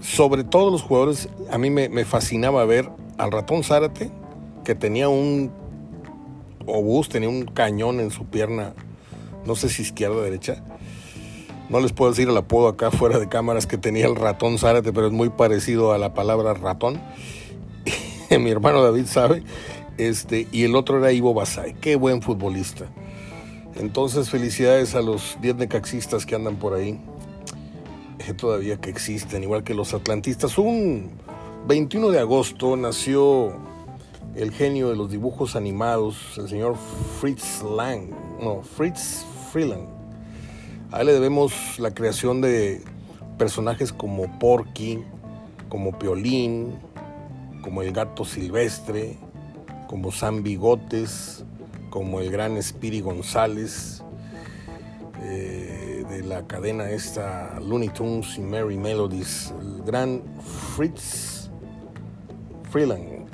Sobre 0.00 0.44
todos 0.44 0.72
los 0.72 0.82
jugadores, 0.82 1.28
a 1.50 1.58
mí 1.58 1.70
me, 1.70 2.04
fascinaba 2.04 2.64
ver 2.64 2.88
al 3.16 3.30
ratón 3.30 3.62
Zárate, 3.62 4.10
que 4.64 4.74
tenía 4.74 5.08
un 5.08 5.50
obús, 6.66 7.08
tenía 7.08 7.28
un 7.28 7.46
cañón 7.46 8.00
en 8.00 8.10
su 8.10 8.26
pierna, 8.26 8.74
no 9.46 9.54
sé 9.54 9.68
si 9.68 9.82
izquierda 9.82 10.16
o 10.16 10.20
derecha. 10.20 10.62
No 11.68 11.80
les 11.80 11.92
puedo 11.92 12.10
decir 12.10 12.28
el 12.28 12.36
apodo 12.36 12.68
acá 12.68 12.90
fuera 12.90 13.18
de 13.18 13.28
cámaras 13.28 13.66
que 13.66 13.78
tenía 13.78 14.06
el 14.06 14.16
ratón 14.16 14.58
Zárate, 14.58 14.92
pero 14.92 15.06
es 15.06 15.12
muy 15.12 15.28
parecido 15.28 15.92
a 15.92 15.98
la 15.98 16.14
palabra 16.14 16.54
ratón. 16.54 17.00
Mi 18.30 18.50
hermano 18.50 18.82
David 18.82 19.06
sabe. 19.06 19.42
Este, 19.98 20.46
y 20.52 20.64
el 20.64 20.76
otro 20.76 20.98
era 20.98 21.12
Ivo 21.12 21.34
Basay. 21.34 21.74
Qué 21.74 21.96
buen 21.96 22.22
futbolista. 22.22 22.86
Entonces, 23.76 24.30
felicidades 24.30 24.94
a 24.94 25.02
los 25.02 25.36
10 25.42 25.56
necaxistas 25.56 26.24
que 26.24 26.34
andan 26.34 26.56
por 26.56 26.74
ahí. 26.74 26.98
Eh, 28.20 28.32
todavía 28.34 28.80
que 28.80 28.90
existen, 28.90 29.42
igual 29.42 29.64
que 29.64 29.74
los 29.74 29.94
atlantistas. 29.94 30.56
Un 30.58 31.10
21 31.66 32.10
de 32.10 32.20
agosto 32.20 32.76
nació 32.76 33.52
el 34.34 34.52
genio 34.52 34.88
de 34.88 34.96
los 34.96 35.10
dibujos 35.10 35.56
animados, 35.56 36.16
el 36.38 36.48
señor 36.48 36.76
Fritz 37.20 37.62
Lang. 37.62 38.10
No, 38.40 38.62
Fritz 38.62 39.24
Freeland. 39.52 39.88
A 40.92 41.00
él 41.00 41.08
le 41.08 41.12
debemos 41.12 41.78
la 41.78 41.92
creación 41.92 42.40
de 42.40 42.82
personajes 43.36 43.92
como 43.92 44.38
Porky, 44.38 45.00
como 45.68 45.98
Piolín, 45.98 46.74
como 47.62 47.82
el 47.82 47.92
gato 47.92 48.24
silvestre, 48.24 49.18
como 49.88 50.12
San 50.12 50.44
Bigotes, 50.44 51.44
como 51.90 52.20
el 52.20 52.30
gran 52.30 52.62
Spiri 52.62 53.00
González, 53.00 54.04
eh, 55.24 56.04
de 56.08 56.22
la 56.22 56.46
cadena 56.46 56.90
esta 56.90 57.58
Looney 57.58 57.88
Tunes 57.88 58.38
y 58.38 58.40
Merry 58.40 58.76
Melodies, 58.76 59.52
el 59.60 59.82
gran 59.82 60.22
Fritz 60.76 61.50
Freeland. 62.70 63.26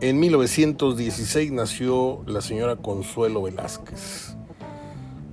En 0.00 0.20
1916 0.20 1.52
nació 1.52 2.22
la 2.26 2.40
señora 2.40 2.76
Consuelo 2.76 3.42
Velázquez, 3.42 4.36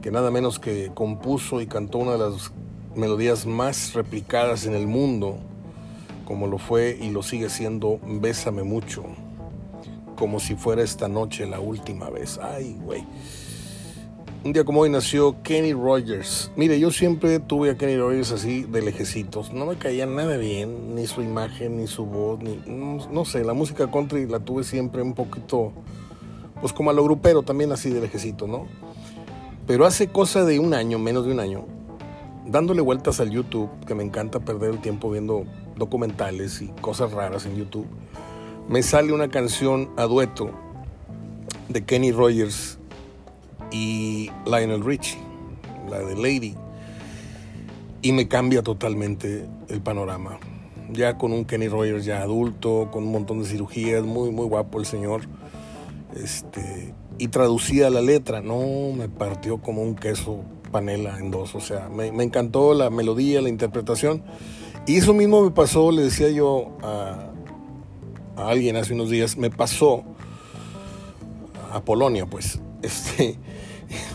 que 0.02 0.12
nada 0.12 0.32
menos 0.32 0.60
que 0.60 0.92
compuso 0.94 1.62
y 1.62 1.68
cantó 1.68 2.00
una 2.00 2.14
de 2.14 2.18
las 2.20 2.52
melodías 2.96 3.46
más 3.46 3.94
replicadas 3.94 4.66
en 4.66 4.74
el 4.74 4.88
mundo, 4.88 5.38
como 6.26 6.48
lo 6.48 6.58
fue 6.58 6.98
y 7.00 7.10
lo 7.10 7.24
sigue 7.24 7.50
siendo 7.50 8.00
Bésame 8.06 8.64
mucho, 8.64 9.04
como 10.20 10.42
si 10.42 10.56
fuera 10.56 10.84
esta 10.84 11.08
noche 11.08 11.46
la 11.46 11.62
última 11.62 12.10
vez. 12.10 12.38
Ay, 12.44 12.76
güey. 12.84 13.06
Un 14.44 14.52
día 14.52 14.66
como 14.66 14.82
hoy 14.82 14.90
nació 14.90 15.42
Kenny 15.44 15.72
Rogers. 15.72 16.52
Mire, 16.58 16.78
yo 16.78 16.92
siempre 16.92 17.40
tuve 17.40 17.72
a 17.72 17.78
Kenny 17.78 17.98
Rogers 17.98 18.34
así 18.34 18.64
de 18.64 18.82
lejecitos. 18.82 19.54
No 19.54 19.66
me 19.66 19.78
caía 19.78 20.06
nada 20.06 20.36
bien, 20.36 20.94
ni 20.94 21.08
su 21.08 21.22
imagen, 21.22 21.78
ni 21.78 21.88
su 21.88 22.06
voz, 22.06 22.40
ni. 22.42 22.62
No, 22.68 23.24
sé, 23.24 23.46
la 23.46 23.54
música 23.54 23.90
country 23.90 24.28
la 24.28 24.42
tuve 24.42 24.66
siempre 24.66 25.02
un 25.02 25.14
poquito. 25.14 25.72
Pues 26.60 26.74
como 26.74 26.90
a 26.90 26.94
lo 26.94 27.04
grupero 27.06 27.44
también 27.44 27.72
así 27.72 27.90
de 27.90 28.02
lejecito, 28.02 28.46
¿no? 28.46 28.68
Pero 29.68 29.86
hace 29.86 30.10
cosa 30.10 30.44
de 30.44 30.60
un 30.60 30.74
año, 30.74 31.00
menos 31.00 31.26
de 31.26 31.32
un 31.32 31.40
año, 31.40 31.66
dándole 32.46 32.82
vueltas 32.82 33.22
al 33.22 33.30
YouTube, 33.30 33.70
que 33.86 33.96
me 33.96 34.04
encanta 34.04 34.42
perder 34.42 34.72
el 34.72 34.82
tiempo 34.82 35.10
viendo 35.10 35.46
documentales 35.78 36.62
y 36.62 36.68
cosas 36.82 37.14
raras 37.14 37.46
en 37.46 37.56
YouTube, 37.56 37.88
me 38.70 38.84
sale 38.84 39.12
una 39.14 39.30
canción 39.30 39.90
a 39.98 40.04
dueto 40.04 40.52
de 41.70 41.84
Kenny 41.84 42.12
Rogers 42.12 42.78
y 43.72 44.30
Lionel 44.46 44.86
Richie, 44.86 45.18
la 45.90 46.00
de 46.00 46.16
Lady, 46.16 46.56
y 48.04 48.12
me 48.12 48.28
cambia 48.28 48.62
totalmente 48.62 49.48
el 49.70 49.82
panorama. 49.82 50.40
Ya 50.92 51.18
con 51.18 51.34
un 51.34 51.46
Kenny 51.46 51.68
Rogers 51.68 52.06
ya 52.06 52.22
adulto, 52.22 52.90
con 52.92 53.06
un 53.06 53.12
montón 53.12 53.40
de 53.40 53.46
cirugías, 53.46 54.04
muy, 54.04 54.30
muy 54.32 54.46
guapo 54.46 54.80
el 54.80 54.86
señor. 54.86 55.22
Este, 56.16 56.94
y 57.18 57.28
traducida 57.30 57.90
la 57.90 58.02
letra, 58.02 58.42
no, 58.42 58.92
me 58.96 59.10
partió 59.10 59.58
como 59.58 59.82
un 59.82 59.96
queso 59.96 60.42
panela 60.72 61.18
en 61.18 61.32
dos. 61.32 61.56
O 61.56 61.60
sea, 61.60 61.90
me, 61.90 62.08
encantó 62.08 62.76
la 62.76 62.92
melodía, 62.92 63.42
la 63.42 63.50
interpretación. 63.50 64.24
Y 64.86 64.98
eso 64.98 65.14
mismo 65.14 65.44
me 65.44 65.52
pasó, 65.52 65.92
le 65.92 66.04
decía 66.04 66.30
yo 66.30 66.78
a, 66.82 67.32
a 68.40 68.50
alguien 68.50 68.76
hace 68.76 68.94
unos 68.94 69.10
días, 69.10 69.38
me 69.38 69.50
pasó 69.50 70.04
a 71.72 71.82
Polonia, 71.82 72.26
pues. 72.26 72.60
Este, 72.82 73.36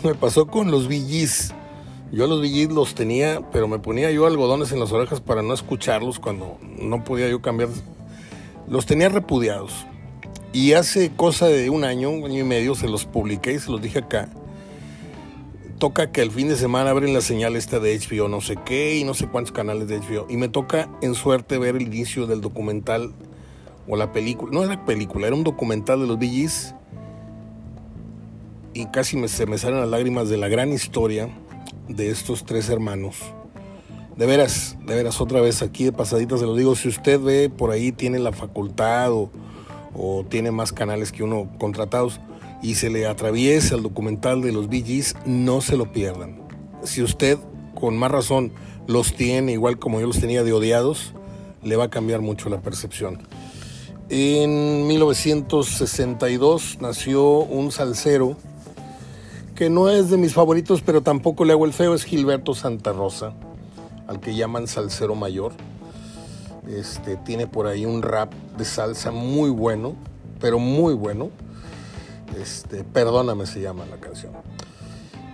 me 0.03 0.15
pasó 0.15 0.47
con 0.47 0.71
los 0.71 0.87
VGs. 0.87 1.53
Yo 2.11 2.25
los 2.25 2.41
VGs 2.41 2.71
los 2.71 2.95
tenía, 2.95 3.41
pero 3.51 3.67
me 3.67 3.77
ponía 3.77 4.09
yo 4.09 4.25
algodones 4.25 4.71
en 4.71 4.79
las 4.79 4.91
orejas 4.91 5.21
para 5.21 5.43
no 5.43 5.53
escucharlos 5.53 6.17
cuando 6.17 6.57
no 6.79 7.03
podía 7.03 7.29
yo 7.29 7.41
cambiar. 7.41 7.69
Los 8.67 8.85
tenía 8.85 9.09
repudiados. 9.09 9.85
Y 10.53 10.73
hace 10.73 11.11
cosa 11.11 11.47
de 11.47 11.69
un 11.69 11.83
año, 11.83 12.09
un 12.09 12.23
año 12.23 12.39
y 12.39 12.43
medio, 12.43 12.73
se 12.73 12.87
los 12.87 13.05
publiqué 13.05 13.53
y 13.53 13.59
se 13.59 13.69
los 13.69 13.81
dije 13.81 13.99
acá. 13.99 14.29
Toca 15.77 16.11
que 16.11 16.21
el 16.21 16.31
fin 16.31 16.47
de 16.47 16.55
semana 16.55 16.91
abren 16.91 17.13
la 17.13 17.21
señal 17.21 17.55
esta 17.57 17.79
de 17.79 17.99
HBO, 17.99 18.29
no 18.29 18.39
sé 18.39 18.55
qué, 18.65 18.95
y 18.95 19.03
no 19.03 19.13
sé 19.13 19.27
cuántos 19.27 19.51
canales 19.51 19.89
de 19.89 19.99
HBO. 19.99 20.25
Y 20.29 20.37
me 20.37 20.47
toca 20.47 20.89
en 21.01 21.13
suerte 21.13 21.57
ver 21.57 21.75
el 21.75 21.81
inicio 21.81 22.25
del 22.25 22.39
documental 22.39 23.13
o 23.87 23.95
la 23.95 24.11
película. 24.11 24.51
No 24.51 24.63
era 24.63 24.85
película, 24.85 25.27
era 25.27 25.35
un 25.35 25.43
documental 25.43 25.99
de 26.01 26.07
los 26.07 26.17
VGs 26.17 26.75
y 28.73 28.85
casi 28.87 29.15
me, 29.17 29.27
se 29.27 29.45
me 29.45 29.57
salen 29.57 29.79
las 29.79 29.89
lágrimas 29.89 30.29
de 30.29 30.37
la 30.37 30.49
gran 30.49 30.71
historia 30.71 31.29
de 31.87 32.09
estos 32.09 32.45
tres 32.45 32.69
hermanos. 32.69 33.17
De 34.17 34.25
veras, 34.25 34.77
de 34.85 34.95
veras, 34.95 35.19
otra 35.21 35.41
vez 35.41 35.61
aquí 35.61 35.83
de 35.83 35.91
pasaditas 35.91 36.39
se 36.39 36.45
lo 36.45 36.55
digo, 36.55 36.75
si 36.75 36.87
usted 36.87 37.19
ve 37.19 37.49
por 37.49 37.71
ahí 37.71 37.91
tiene 37.91 38.19
la 38.19 38.31
facultad 38.31 39.11
o, 39.11 39.29
tiene 40.29 40.51
más 40.51 40.73
canales 40.73 41.13
que 41.13 41.23
uno 41.23 41.49
contratados 41.57 42.19
y 42.61 42.75
se 42.75 42.89
le 42.89 43.07
atraviesa 43.07 43.75
el 43.75 43.83
documental 43.83 44.41
de 44.41 44.51
los 44.51 44.67
BGs, 44.67 45.15
no 45.25 45.61
se 45.61 45.77
lo 45.77 45.93
pierdan. 45.93 46.41
Si 46.83 47.01
usted 47.01 47.39
con 47.79 47.97
más 47.97 48.11
razón 48.11 48.51
los 48.87 49.15
tiene, 49.15 49.53
igual 49.53 49.79
como 49.79 50.01
yo 50.01 50.07
los 50.07 50.19
tenía 50.19 50.43
de 50.43 50.51
odiados, 50.51 51.13
le 51.63 51.77
va 51.77 51.85
a 51.85 51.89
cambiar 51.89 52.19
mucho 52.21 52.49
la 52.49 52.61
percepción. 52.61 53.19
En 54.09 54.85
1962 54.87 56.77
nació 56.79 57.39
un 57.39 57.71
salsero 57.71 58.37
que 59.55 59.71
no 59.71 59.89
es 59.89 60.11
de 60.11 60.17
mis 60.17 60.33
favoritos, 60.33 60.81
pero 60.81 61.01
tampoco 61.01 61.43
le 61.43 61.53
hago 61.53 61.65
el 61.65 61.73
feo, 61.73 61.95
es 61.95 62.03
Gilberto 62.03 62.53
Santa 62.53 62.93
Rosa, 62.93 63.33
al 64.07 64.19
que 64.19 64.35
llaman 64.35 64.67
salsero 64.67 65.15
mayor. 65.15 65.53
Este, 66.67 67.15
tiene 67.17 67.47
por 67.47 67.65
ahí 67.65 67.85
un 67.85 68.03
rap 68.03 68.31
de 68.57 68.65
salsa 68.65 69.09
muy 69.11 69.49
bueno, 69.49 69.95
pero 70.39 70.59
muy 70.59 70.93
bueno. 70.93 71.31
Este, 72.39 72.83
perdóname 72.83 73.47
se 73.47 73.61
llama 73.61 73.85
la 73.89 73.97
canción. 73.97 74.33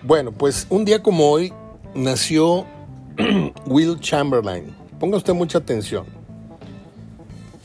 Bueno, 0.04 0.32
pues 0.32 0.68
un 0.70 0.86
día 0.86 1.04
como 1.04 1.30
hoy 1.30 1.52
nació 1.94 2.66
Will 3.66 4.00
Chamberlain. 4.00 4.74
Ponga 4.98 5.18
usted 5.18 5.34
mucha 5.34 5.58
atención. 5.58 6.06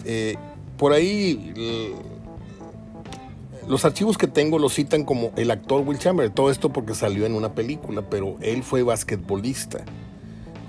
Eh, 0.04 0.36
por 0.76 0.92
ahí 0.92 1.94
los 3.68 3.84
archivos 3.84 4.16
que 4.16 4.28
tengo 4.28 4.58
lo 4.58 4.68
citan 4.68 5.04
como 5.04 5.32
el 5.36 5.50
actor 5.50 5.82
Will 5.86 5.98
Chamberlain. 5.98 6.34
Todo 6.34 6.50
esto 6.50 6.72
porque 6.72 6.94
salió 6.94 7.26
en 7.26 7.34
una 7.34 7.54
película, 7.54 8.02
pero 8.08 8.36
él 8.40 8.62
fue 8.62 8.82
basquetbolista. 8.82 9.84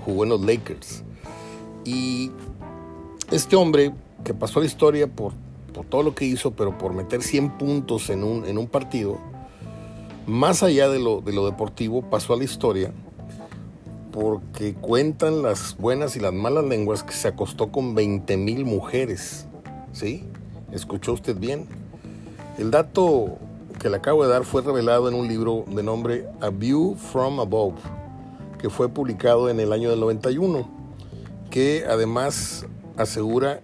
Jugó 0.04 0.24
en 0.24 0.30
los 0.30 0.40
Lakers. 0.40 1.04
Y 1.84 2.30
este 3.30 3.56
hombre 3.56 3.92
que 4.24 4.34
pasó 4.34 4.60
la 4.60 4.66
historia 4.66 5.06
por, 5.06 5.32
por 5.72 5.86
todo 5.86 6.02
lo 6.02 6.14
que 6.14 6.24
hizo, 6.24 6.50
pero 6.52 6.76
por 6.76 6.92
meter 6.92 7.22
100 7.22 7.58
puntos 7.58 8.10
en 8.10 8.24
un, 8.24 8.44
en 8.44 8.58
un 8.58 8.66
partido, 8.66 9.18
más 10.26 10.62
allá 10.62 10.88
de 10.88 10.98
lo, 10.98 11.20
de 11.20 11.32
lo 11.32 11.46
deportivo, 11.46 12.02
pasó 12.02 12.34
a 12.34 12.36
la 12.36 12.44
historia 12.44 12.92
porque 14.12 14.74
cuentan 14.74 15.42
las 15.42 15.76
buenas 15.76 16.16
y 16.16 16.20
las 16.20 16.32
malas 16.32 16.64
lenguas 16.64 17.02
que 17.02 17.12
se 17.12 17.28
acostó 17.28 17.70
con 17.70 17.94
20 17.94 18.36
mil 18.36 18.64
mujeres. 18.64 19.47
¿Sí? 19.92 20.24
¿Escuchó 20.72 21.12
usted 21.12 21.36
bien? 21.36 21.66
El 22.58 22.70
dato 22.70 23.38
que 23.78 23.88
le 23.88 23.96
acabo 23.96 24.24
de 24.24 24.30
dar 24.30 24.44
fue 24.44 24.62
revelado 24.62 25.08
en 25.08 25.14
un 25.14 25.28
libro 25.28 25.64
de 25.68 25.82
nombre 25.82 26.28
A 26.40 26.50
View 26.50 26.96
from 26.96 27.38
Above, 27.40 27.76
que 28.58 28.68
fue 28.70 28.88
publicado 28.88 29.48
en 29.48 29.60
el 29.60 29.72
año 29.72 29.90
del 29.90 30.00
91, 30.00 30.68
que 31.50 31.84
además 31.88 32.66
asegura 32.96 33.60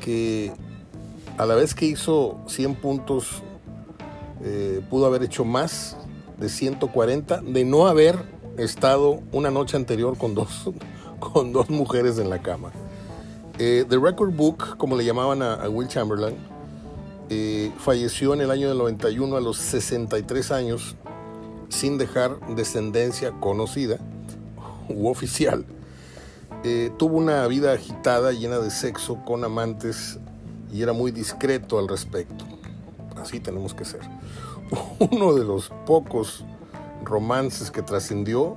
que 0.00 0.52
a 1.36 1.46
la 1.46 1.54
vez 1.54 1.74
que 1.74 1.86
hizo 1.86 2.40
100 2.46 2.76
puntos, 2.76 3.42
eh, 4.42 4.80
pudo 4.88 5.06
haber 5.06 5.22
hecho 5.22 5.44
más 5.44 5.96
de 6.38 6.48
140 6.48 7.40
de 7.40 7.64
no 7.64 7.86
haber 7.86 8.16
estado 8.58 9.20
una 9.32 9.50
noche 9.50 9.76
anterior 9.76 10.16
con 10.16 10.34
dos, 10.34 10.70
con 11.18 11.52
dos 11.52 11.70
mujeres 11.70 12.18
en 12.18 12.30
la 12.30 12.40
cama. 12.40 12.72
Eh, 13.58 13.84
The 13.88 13.98
Record 13.98 14.34
Book, 14.34 14.76
como 14.76 14.96
le 14.96 15.04
llamaban 15.04 15.42
a 15.42 15.68
Will 15.68 15.88
Chamberlain, 15.88 16.36
eh, 17.30 17.72
falleció 17.78 18.34
en 18.34 18.42
el 18.42 18.50
año 18.50 18.68
del 18.68 18.76
91 18.76 19.36
a 19.36 19.40
los 19.40 19.56
63 19.56 20.50
años 20.50 20.94
sin 21.70 21.96
dejar 21.96 22.38
descendencia 22.54 23.32
conocida 23.40 23.98
u 24.90 25.08
oficial. 25.08 25.64
Eh, 26.64 26.92
tuvo 26.98 27.16
una 27.16 27.46
vida 27.46 27.72
agitada, 27.72 28.32
llena 28.32 28.58
de 28.58 28.70
sexo, 28.70 29.24
con 29.24 29.42
amantes 29.42 30.18
y 30.70 30.82
era 30.82 30.92
muy 30.92 31.12
discreto 31.12 31.78
al 31.78 31.88
respecto. 31.88 32.44
Así 33.16 33.40
tenemos 33.40 33.72
que 33.72 33.86
ser. 33.86 34.00
Uno 34.98 35.34
de 35.34 35.44
los 35.44 35.70
pocos 35.86 36.44
romances 37.04 37.70
que 37.70 37.80
trascendió 37.80 38.56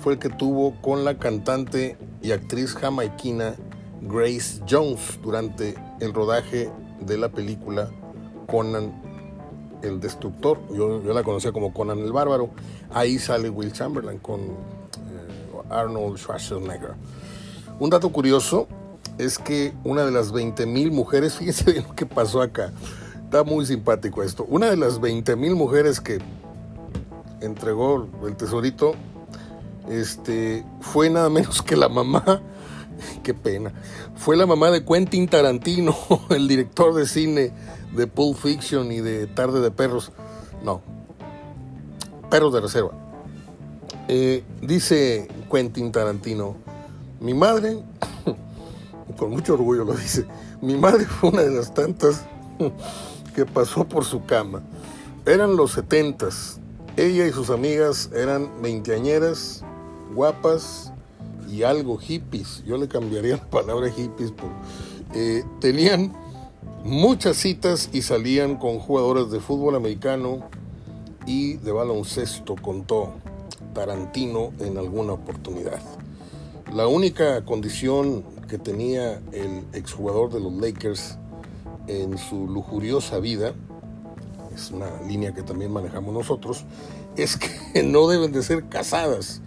fue 0.00 0.14
el 0.14 0.18
que 0.18 0.30
tuvo 0.30 0.80
con 0.80 1.04
la 1.04 1.18
cantante 1.18 1.98
y 2.22 2.32
actriz 2.32 2.74
jamaiquina 2.74 3.54
Grace 4.02 4.60
Jones 4.68 5.18
durante 5.22 5.74
el 6.00 6.12
rodaje 6.14 6.70
de 7.00 7.18
la 7.18 7.28
película 7.28 7.90
Conan 8.46 8.92
el 9.82 10.00
Destructor. 10.00 10.58
Yo, 10.74 11.00
la 11.00 11.22
conocía 11.22 11.52
como 11.52 11.72
Conan 11.72 11.98
el 11.98 12.12
Bárbaro. 12.12 12.50
Ahí 12.90 13.18
sale 13.18 13.50
Will 13.50 13.72
Chamberlain 13.72 14.18
con 14.18 14.40
eh, 14.40 15.62
Arnold 15.70 16.18
Schwarzenegger. 16.18 16.94
Un 17.78 17.90
dato 17.90 18.10
curioso 18.10 18.66
es 19.18 19.38
que 19.38 19.74
una 19.84 20.04
de 20.04 20.10
las 20.10 20.32
20.000 20.32 20.90
mujeres, 20.90 21.34
fíjense 21.38 21.70
bien 21.72 21.84
lo 21.88 21.94
que 21.94 22.06
pasó 22.06 22.42
acá, 22.42 22.72
está 23.24 23.44
muy 23.44 23.66
simpático 23.66 24.22
esto, 24.22 24.44
una 24.48 24.70
de 24.70 24.76
las 24.76 25.00
20.000 25.00 25.54
mujeres 25.54 26.00
que 26.00 26.18
entregó 27.40 28.08
el 28.26 28.36
tesorito 28.36 28.94
este, 29.88 30.64
fue 30.80 31.10
nada 31.10 31.28
menos 31.30 31.62
que 31.62 31.76
la 31.76 31.88
mamá, 31.88 32.42
qué 33.22 33.34
pena, 33.34 33.72
fue 34.16 34.36
la 34.36 34.46
mamá 34.46 34.70
de 34.70 34.84
Quentin 34.84 35.28
Tarantino, 35.28 35.96
el 36.30 36.48
director 36.48 36.94
de 36.94 37.06
cine 37.06 37.52
de 37.94 38.06
Pulp 38.06 38.36
Fiction 38.36 38.90
y 38.92 39.00
de 39.00 39.26
Tarde 39.26 39.60
de 39.60 39.70
Perros. 39.70 40.12
No, 40.62 40.82
Perros 42.30 42.52
de 42.52 42.60
Reserva. 42.60 42.92
Eh, 44.08 44.44
dice 44.62 45.28
Quentin 45.50 45.92
Tarantino, 45.92 46.56
mi 47.20 47.34
madre, 47.34 47.82
con 49.18 49.30
mucho 49.30 49.54
orgullo 49.54 49.84
lo 49.84 49.94
dice, 49.94 50.26
mi 50.62 50.76
madre 50.76 51.04
fue 51.04 51.30
una 51.30 51.42
de 51.42 51.50
las 51.50 51.74
tantas 51.74 52.24
que 53.34 53.44
pasó 53.44 53.86
por 53.86 54.04
su 54.04 54.24
cama. 54.24 54.62
Eran 55.26 55.56
los 55.56 55.72
setentas. 55.72 56.60
Ella 56.96 57.26
y 57.26 57.32
sus 57.32 57.50
amigas 57.50 58.10
eran 58.12 58.60
veinteañeras, 58.60 59.62
guapas 60.14 60.92
y 61.50 61.62
algo 61.62 61.98
hippies. 61.98 62.62
Yo 62.64 62.76
le 62.76 62.88
cambiaría 62.88 63.36
la 63.38 63.50
palabra 63.50 63.90
hippies. 63.90 64.32
Por, 64.32 64.50
eh, 65.14 65.44
tenían 65.60 66.12
muchas 66.84 67.36
citas 67.36 67.90
y 67.92 68.02
salían 68.02 68.56
con 68.56 68.78
jugadores 68.78 69.30
de 69.30 69.40
fútbol 69.40 69.76
americano 69.76 70.48
y 71.26 71.54
de 71.54 71.72
baloncesto, 71.72 72.56
contó 72.56 73.12
Tarantino 73.74 74.52
en 74.60 74.78
alguna 74.78 75.12
oportunidad. 75.12 75.80
La 76.72 76.86
única 76.86 77.44
condición 77.44 78.24
que 78.48 78.58
tenía 78.58 79.20
el 79.32 79.64
exjugador 79.72 80.32
de 80.32 80.40
los 80.40 80.52
Lakers 80.52 81.18
en 81.86 82.18
su 82.18 82.46
lujuriosa 82.46 83.18
vida, 83.18 83.54
es 84.54 84.70
una 84.70 85.02
línea 85.06 85.32
que 85.32 85.42
también 85.42 85.72
manejamos 85.72 86.12
nosotros, 86.12 86.64
es 87.16 87.36
que 87.36 87.82
no 87.84 88.08
deben 88.08 88.32
de 88.32 88.42
ser 88.42 88.68
casadas. 88.68 89.40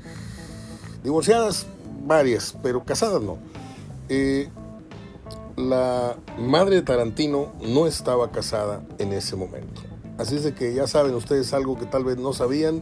Divorciadas 1.03 1.65
varias, 2.05 2.55
pero 2.61 2.83
casadas 2.83 3.21
no. 3.21 3.37
Eh, 4.09 4.49
la 5.55 6.15
madre 6.37 6.75
de 6.75 6.81
Tarantino 6.81 7.53
no 7.61 7.87
estaba 7.87 8.31
casada 8.31 8.83
en 8.97 9.13
ese 9.13 9.35
momento. 9.35 9.81
Así 10.17 10.35
es 10.35 10.43
de 10.43 10.53
que 10.53 10.73
ya 10.73 10.87
saben 10.87 11.15
ustedes 11.15 11.53
algo 11.53 11.77
que 11.77 11.85
tal 11.85 12.03
vez 12.03 12.17
no 12.17 12.33
sabían 12.33 12.81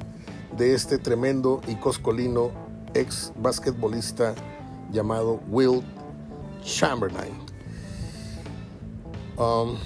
de 0.57 0.74
este 0.74 0.97
tremendo 0.97 1.61
y 1.67 1.76
coscolino 1.76 2.51
ex 2.93 3.32
basquetbolista 3.38 4.36
llamado 4.91 5.39
Will 5.49 5.84
Chamberlain. 6.63 7.34
Um, 9.38 9.78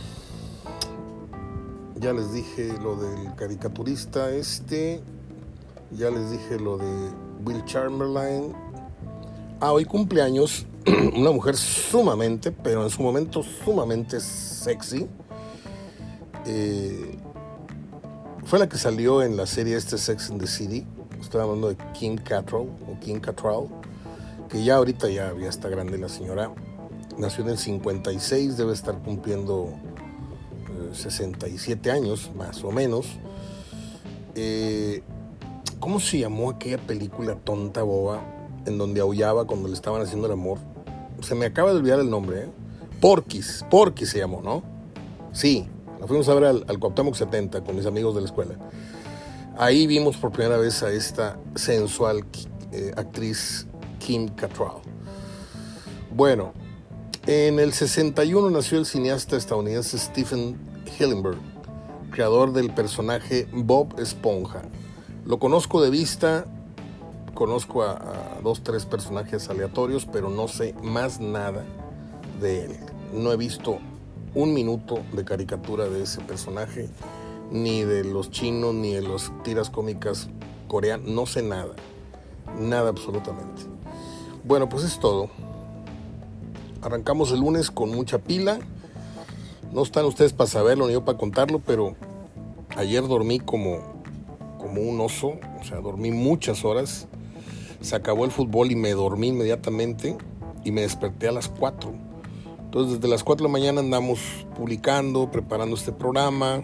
ya 1.96 2.12
les 2.12 2.34
dije 2.34 2.74
lo 2.82 2.96
del 2.96 3.36
caricaturista 3.36 4.32
este, 4.32 5.02
ya 5.92 6.10
les 6.10 6.32
dije 6.32 6.60
lo 6.60 6.78
de 6.78 7.10
Will 7.46 7.64
Chamberlain. 7.66 8.63
Ah, 9.66 9.72
hoy 9.72 9.86
cumpleaños 9.86 10.66
una 11.16 11.32
mujer 11.32 11.56
sumamente, 11.56 12.52
pero 12.52 12.84
en 12.84 12.90
su 12.90 13.02
momento 13.02 13.42
sumamente 13.44 14.20
sexy. 14.20 15.08
Eh, 16.46 17.18
fue 18.44 18.60
la 18.60 18.68
que 18.68 18.78
salió 18.78 19.24
en 19.24 19.38
la 19.38 19.46
serie 19.46 19.78
este 19.78 19.98
Sex 19.98 20.32
in 20.32 20.38
the 20.38 20.48
City. 20.48 20.86
Estoy 21.18 21.40
hablando 21.40 21.70
de 21.70 21.78
Kim 21.94 22.18
Cattrall 22.18 22.64
o 22.64 23.00
Kim 23.00 23.22
Cattrall, 23.22 23.70
que 24.50 24.62
ya 24.66 24.76
ahorita 24.76 25.08
ya, 25.08 25.34
ya 25.40 25.48
está 25.48 25.70
grande 25.70 25.98
la 25.98 26.10
señora. 26.10 26.52
Nació 27.18 27.46
en 27.46 27.52
el 27.52 27.58
56, 27.58 28.58
debe 28.58 28.74
estar 28.74 29.02
cumpliendo 29.02 29.70
67 30.92 31.88
eh, 31.88 31.92
años, 31.94 32.32
más 32.36 32.62
o 32.66 32.72
menos. 32.74 33.08
Eh, 34.36 35.04
¿Cómo 35.80 36.02
se 36.02 36.20
llamó 36.20 36.50
aquella 36.50 36.80
película 36.80 37.36
tonta 37.36 37.82
boba 37.82 38.43
en 38.66 38.78
donde 38.78 39.02
aullaba 39.02 39.46
cuando 39.46 39.68
le 39.68 39.74
estaban 39.74 40.02
haciendo 40.02 40.28
el 40.28 40.34
amor? 40.34 40.60
Se 41.22 41.36
me 41.36 41.46
acaba 41.46 41.72
de 41.72 41.78
olvidar 41.78 42.00
el 42.00 42.10
nombre. 42.10 42.44
¿eh? 42.44 42.50
Porquis, 43.00 43.64
se 44.06 44.20
llamó, 44.20 44.42
¿no? 44.42 44.64
Sí, 45.32 45.68
la 46.00 46.08
fuimos 46.08 46.30
a 46.30 46.34
ver 46.36 46.46
al, 46.46 46.66
al 46.68 46.80
Cuauhtémoc 46.80 47.16
70 47.16 47.64
con 47.64 47.76
mis 47.76 47.86
amigos 47.86 48.16
de 48.16 48.22
la 48.22 48.28
escuela. 48.28 48.56
Ahí 49.58 49.88
vimos 49.88 50.18
por 50.18 50.32
primera 50.32 50.58
vez 50.58 50.82
a 50.84 50.92
esta 50.92 51.38
sensual 51.56 52.26
actriz 52.96 53.68
Kim 54.00 54.28
Cattrall. 54.30 54.82
Bueno, 56.16 56.54
en 57.26 57.60
el 57.60 57.74
61 57.74 58.50
nació 58.50 58.80
el 58.80 58.86
cineasta 58.86 59.38
estadounidense 59.38 59.98
Stephen 59.98 60.58
Hillenburg, 61.00 61.38
creador 62.12 62.54
del 62.54 62.74
personaje 62.74 63.48
Bob 63.54 64.00
Esponja. 64.00 64.64
Lo 65.26 65.40
conozco 65.40 65.82
de 65.82 65.90
vista, 65.90 66.46
conozco 67.34 67.84
a, 67.84 68.40
dos, 68.44 68.64
tres 68.64 68.86
personajes 68.86 69.50
aleatorios, 69.50 70.06
pero 70.06 70.30
no 70.30 70.48
sé 70.48 70.76
más 70.84 71.20
nada 71.20 71.64
de 72.40 72.66
él. 72.66 72.78
No 73.14 73.32
he 73.32 73.38
visto 73.38 73.80
un 74.36 74.54
minuto 74.54 75.00
de 75.14 75.24
caricatura 75.24 75.86
de 75.86 76.04
ese 76.04 76.22
personaje, 76.22 76.90
ni 77.52 77.84
de 77.84 78.04
los 78.04 78.32
chinos, 78.32 78.74
ni 78.74 78.94
de 78.94 79.02
las 79.02 79.32
tiras 79.44 79.70
cómicas 79.70 80.30
coreanas, 80.68 81.08
no 81.08 81.26
sé 81.26 81.44
nada, 81.44 81.76
nada 82.60 82.90
absolutamente. 82.90 83.64
Bueno, 84.44 84.68
pues 84.68 84.84
es 84.84 85.00
todo. 85.00 85.30
Arrancamos 86.82 87.32
el 87.32 87.40
lunes 87.40 87.72
con 87.72 87.92
mucha 87.92 88.18
pila. 88.18 88.60
No 89.72 89.84
están 89.84 90.06
ustedes 90.06 90.34
para 90.34 90.50
saberlo 90.50 90.88
ni 90.88 90.94
yo 90.94 91.06
para 91.06 91.18
contarlo, 91.18 91.60
pero 91.60 91.96
ayer 92.76 93.08
dormí 93.08 93.40
como, 93.40 93.80
como 94.60 94.82
un 94.82 95.00
oso, 95.00 95.36
o 95.62 95.64
sea, 95.64 95.80
dormí 95.80 96.12
muchas 96.12 96.66
horas. 96.66 97.08
Se 97.84 97.96
acabó 97.96 98.26
el 98.26 98.32
fútbol 98.32 98.72
y 98.72 98.76
me 98.76 98.92
dormí 98.94 99.28
inmediatamente 99.28 100.18
y 100.64 100.72
me 100.72 100.82
desperté 100.82 101.28
a 101.28 101.32
las 101.32 101.48
4. 101.48 101.94
Entonces 102.66 102.96
desde 102.96 103.08
las 103.08 103.24
4 103.24 103.46
de 103.46 103.50
la 103.50 103.54
mañana 103.54 103.82
andamos 103.82 104.20
publicando, 104.58 105.30
preparando 105.30 105.76
este 105.76 105.92
programa, 105.92 106.64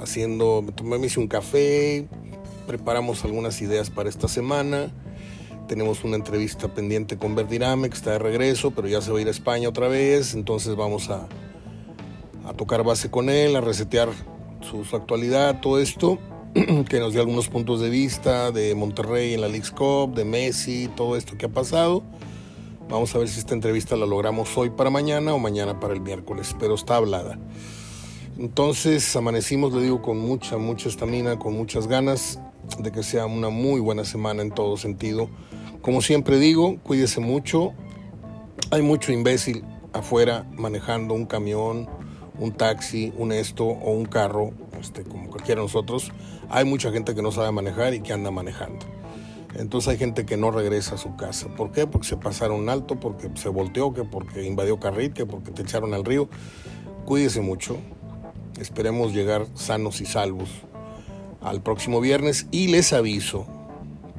haciendo, 0.00 0.62
me 0.62 0.72
tomé 0.72 0.96
hice 1.04 1.20
un 1.20 1.28
café, 1.28 2.08
preparamos 2.66 3.22
algunas 3.26 3.60
ideas 3.60 3.90
para 3.90 4.08
esta 4.08 4.28
semana 4.28 4.90
tenemos 5.66 6.04
una 6.04 6.16
entrevista 6.16 6.68
pendiente 6.68 7.16
con 7.16 7.34
Verdirame, 7.34 7.88
que 7.88 7.96
está 7.96 8.12
de 8.12 8.18
regreso, 8.18 8.72
pero 8.72 8.88
ya 8.88 9.00
se 9.00 9.10
va 9.10 9.18
a 9.18 9.22
ir 9.22 9.28
a 9.28 9.30
España 9.30 9.68
otra 9.68 9.88
vez. 9.88 10.34
Entonces 10.34 10.76
vamos 10.76 11.08
a, 11.10 11.26
a 12.46 12.52
tocar 12.52 12.84
base 12.84 13.10
con 13.10 13.30
él, 13.30 13.56
a 13.56 13.60
resetear 13.60 14.10
su, 14.60 14.96
actualidad, 14.96 15.60
todo 15.60 15.78
esto, 15.78 16.18
que 16.88 17.00
nos 17.00 17.12
dio 17.12 17.20
algunos 17.20 17.48
puntos 17.48 17.80
de 17.80 17.90
vista 17.90 18.52
de 18.52 18.76
Monterrey 18.76 19.34
en 19.34 19.40
la 19.40 19.48
League's 19.48 19.72
Cup, 19.72 20.14
de 20.14 20.24
Messi, 20.24 20.88
todo 20.94 21.16
esto 21.16 21.36
que 21.36 21.46
ha 21.46 21.48
pasado. 21.48 22.04
Vamos 22.88 23.12
a 23.12 23.18
ver 23.18 23.28
si 23.28 23.40
esta 23.40 23.54
entrevista 23.54 23.96
la 23.96 24.06
logramos 24.06 24.56
hoy 24.56 24.70
para 24.70 24.88
mañana 24.88 25.34
o 25.34 25.40
mañana 25.40 25.80
para 25.80 25.94
el 25.94 26.00
miércoles, 26.00 26.54
pero 26.60 26.74
está 26.74 26.94
hablada. 26.94 27.40
Entonces 28.38 29.16
amanecimos, 29.16 29.72
le 29.72 29.82
digo, 29.82 30.00
con 30.00 30.18
mucha, 30.18 30.56
mucha 30.56 30.88
estamina, 30.88 31.40
con 31.40 31.54
muchas 31.54 31.88
ganas 31.88 32.38
de 32.78 32.92
que 32.92 33.02
sea 33.02 33.26
una 33.26 33.48
muy 33.48 33.80
buena 33.80 34.04
semana 34.04 34.40
en 34.42 34.52
todo 34.52 34.76
sentido. 34.76 35.28
Como 35.82 36.02
siempre 36.02 36.38
digo, 36.38 36.78
cuídese 36.84 37.18
mucho. 37.18 37.72
Hay 38.70 38.82
mucho 38.82 39.10
imbécil 39.10 39.64
afuera 39.92 40.46
manejando 40.52 41.14
un 41.14 41.26
camión, 41.26 41.88
un 42.38 42.52
taxi, 42.52 43.12
un 43.16 43.32
esto 43.32 43.64
o 43.64 43.90
un 43.90 44.04
carro, 44.04 44.52
este, 44.84 45.02
como 45.02 45.28
cualquiera 45.30 45.60
de 45.60 45.66
nosotros. 45.66 46.12
Hay 46.50 46.64
mucha 46.64 46.92
gente 46.92 47.14
que 47.14 47.22
no 47.22 47.32
sabe 47.32 47.50
manejar 47.52 47.94
y 47.94 48.00
que 48.00 48.12
anda 48.12 48.30
manejando. 48.30 48.86
Entonces 49.56 49.88
hay 49.88 49.98
gente 49.98 50.26
que 50.26 50.36
no 50.36 50.50
regresa 50.50 50.96
a 50.96 50.98
su 50.98 51.16
casa. 51.16 51.48
¿Por 51.56 51.72
qué? 51.72 51.86
Porque 51.86 52.06
se 52.06 52.16
pasaron 52.16 52.68
alto, 52.68 52.98
porque 52.98 53.30
se 53.34 53.48
volteó, 53.48 53.92
que 53.92 54.04
porque 54.04 54.44
invadió 54.44 54.80
carril, 54.80 55.12
que 55.12 55.26
porque 55.26 55.52
te 55.52 55.62
echaron 55.62 55.94
al 55.94 56.04
río. 56.04 56.28
Cuídese 57.04 57.40
mucho. 57.40 57.78
Esperemos 58.58 59.12
llegar 59.12 59.46
sanos 59.54 60.00
y 60.00 60.06
salvos 60.06 60.48
al 61.40 61.62
próximo 61.62 62.00
viernes 62.00 62.46
y 62.50 62.68
les 62.68 62.92
aviso 62.92 63.46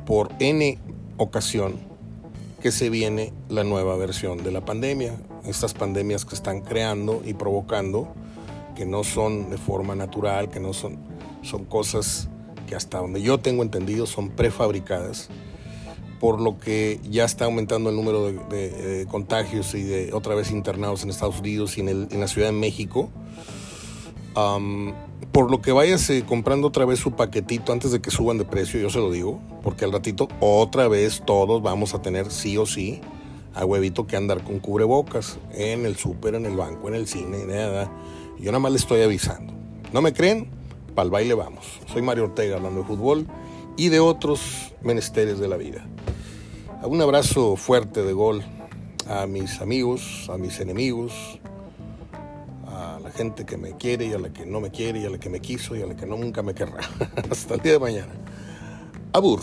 por 0.06 0.30
N 0.40 0.78
ocasión 1.18 1.76
que 2.62 2.72
se 2.72 2.90
viene 2.90 3.34
la 3.50 3.64
nueva 3.64 3.96
versión 3.98 4.44
de 4.44 4.52
la 4.52 4.64
pandemia. 4.64 5.16
Estas 5.46 5.74
pandemias 5.74 6.26
que 6.26 6.36
están 6.36 6.62
creando 6.62 7.22
y 7.26 7.34
provocando, 7.34 8.14
que 8.76 8.86
no 8.86 9.04
son 9.04 9.50
de 9.50 9.58
forma 9.58 9.96
natural, 9.96 10.50
que 10.50 10.60
no 10.60 10.74
son, 10.74 10.98
son 11.42 11.66
cosas 11.66 12.30
que 12.68 12.76
hasta 12.76 13.00
donde 13.00 13.22
yo 13.22 13.40
tengo 13.40 13.64
entendido 13.64 14.06
son 14.06 14.30
prefabricadas, 14.30 15.30
por 16.20 16.42
lo 16.42 16.58
que 16.58 17.00
ya 17.10 17.26
está 17.26 17.46
aumentando 17.46 17.90
el 17.90 17.96
número 17.96 18.28
de, 18.28 18.34
de, 18.50 18.70
de 18.70 19.06
contagios 19.06 19.74
y 19.76 19.84
de 19.84 20.14
otra 20.14 20.36
vez 20.36 20.52
internados 20.52 21.04
en 21.04 21.10
Estados 21.10 21.40
Unidos 21.40 21.78
y 21.78 21.82
en, 21.82 21.90
el, 21.90 22.08
en 22.12 22.20
la 22.20 22.28
Ciudad 22.28 22.48
de 22.48 22.54
México. 22.54 23.10
Um, 24.36 24.94
por 25.32 25.50
lo 25.50 25.62
que 25.62 25.72
váyase 25.72 26.26
comprando 26.26 26.68
otra 26.68 26.86
vez 26.86 27.00
su 27.00 27.12
paquetito 27.12 27.72
antes 27.72 27.92
de 27.92 28.02
que 28.02 28.12
suban 28.12 28.38
de 28.38 28.46
precio, 28.46 28.80
yo 28.80 28.90
se 28.90 29.00
lo 29.00 29.12
digo, 29.12 29.40
porque 29.64 29.86
al 29.86 29.92
ratito 29.92 30.28
otra 30.40 30.88
vez 30.88 31.24
todos 31.26 31.62
vamos 31.62 31.94
a 31.94 32.02
tener 32.02 32.32
sí 32.32 32.58
o 32.58 32.66
sí 32.66 33.02
a 33.54 33.64
huevito 33.64 34.06
que 34.08 34.18
andar 34.18 34.44
con 34.44 34.60
cubrebocas 34.60 35.40
en 35.54 35.86
el 35.86 35.96
súper, 35.96 36.36
en 36.36 36.46
el 36.46 36.58
banco, 36.58 36.90
en 36.90 36.96
el 36.96 37.08
cine, 37.08 37.46
nada. 37.46 37.90
Yo 38.40 38.52
nada 38.52 38.60
más 38.60 38.72
le 38.72 38.78
estoy 38.78 39.02
avisando. 39.02 39.54
¿No 39.92 40.02
me 40.02 40.14
creen? 40.14 40.50
Para 40.94 41.06
el 41.06 41.12
baile 41.12 41.34
vamos. 41.34 41.66
Soy 41.92 42.02
Mario 42.02 42.26
Ortega 42.26 42.58
hablando 42.58 42.82
de 42.82 42.88
fútbol 42.88 43.28
y 43.78 43.90
de 43.90 44.00
otros 44.00 44.74
menesteres 44.82 45.40
de 45.40 45.48
la 45.48 45.58
vida. 45.58 45.86
Un 46.84 47.02
abrazo 47.02 47.56
fuerte 47.56 48.04
de 48.04 48.14
gol 48.14 48.44
a 49.10 49.26
mis 49.28 49.62
amigos, 49.62 50.30
a 50.32 50.38
mis 50.38 50.60
enemigos, 50.60 51.40
a 52.68 53.00
la 53.02 53.12
gente 53.12 53.46
que 53.46 53.58
me 53.58 53.76
quiere 53.78 54.06
y 54.06 54.14
a 54.14 54.20
la 54.20 54.32
que 54.32 54.46
no 54.46 54.60
me 54.60 54.72
quiere 54.72 55.00
y 55.00 55.06
a 55.06 55.10
la 55.10 55.18
que 55.18 55.30
me 55.30 55.40
quiso 55.40 55.76
y 55.76 55.82
a 55.82 55.86
la 55.86 55.96
que 55.96 56.06
no 56.06 56.18
nunca 56.18 56.44
me 56.44 56.54
querrá. 56.54 56.82
Hasta 57.32 57.56
el 57.56 57.62
día 57.62 57.74
de 57.74 57.80
mañana. 57.80 58.14
Abur. 59.14 59.42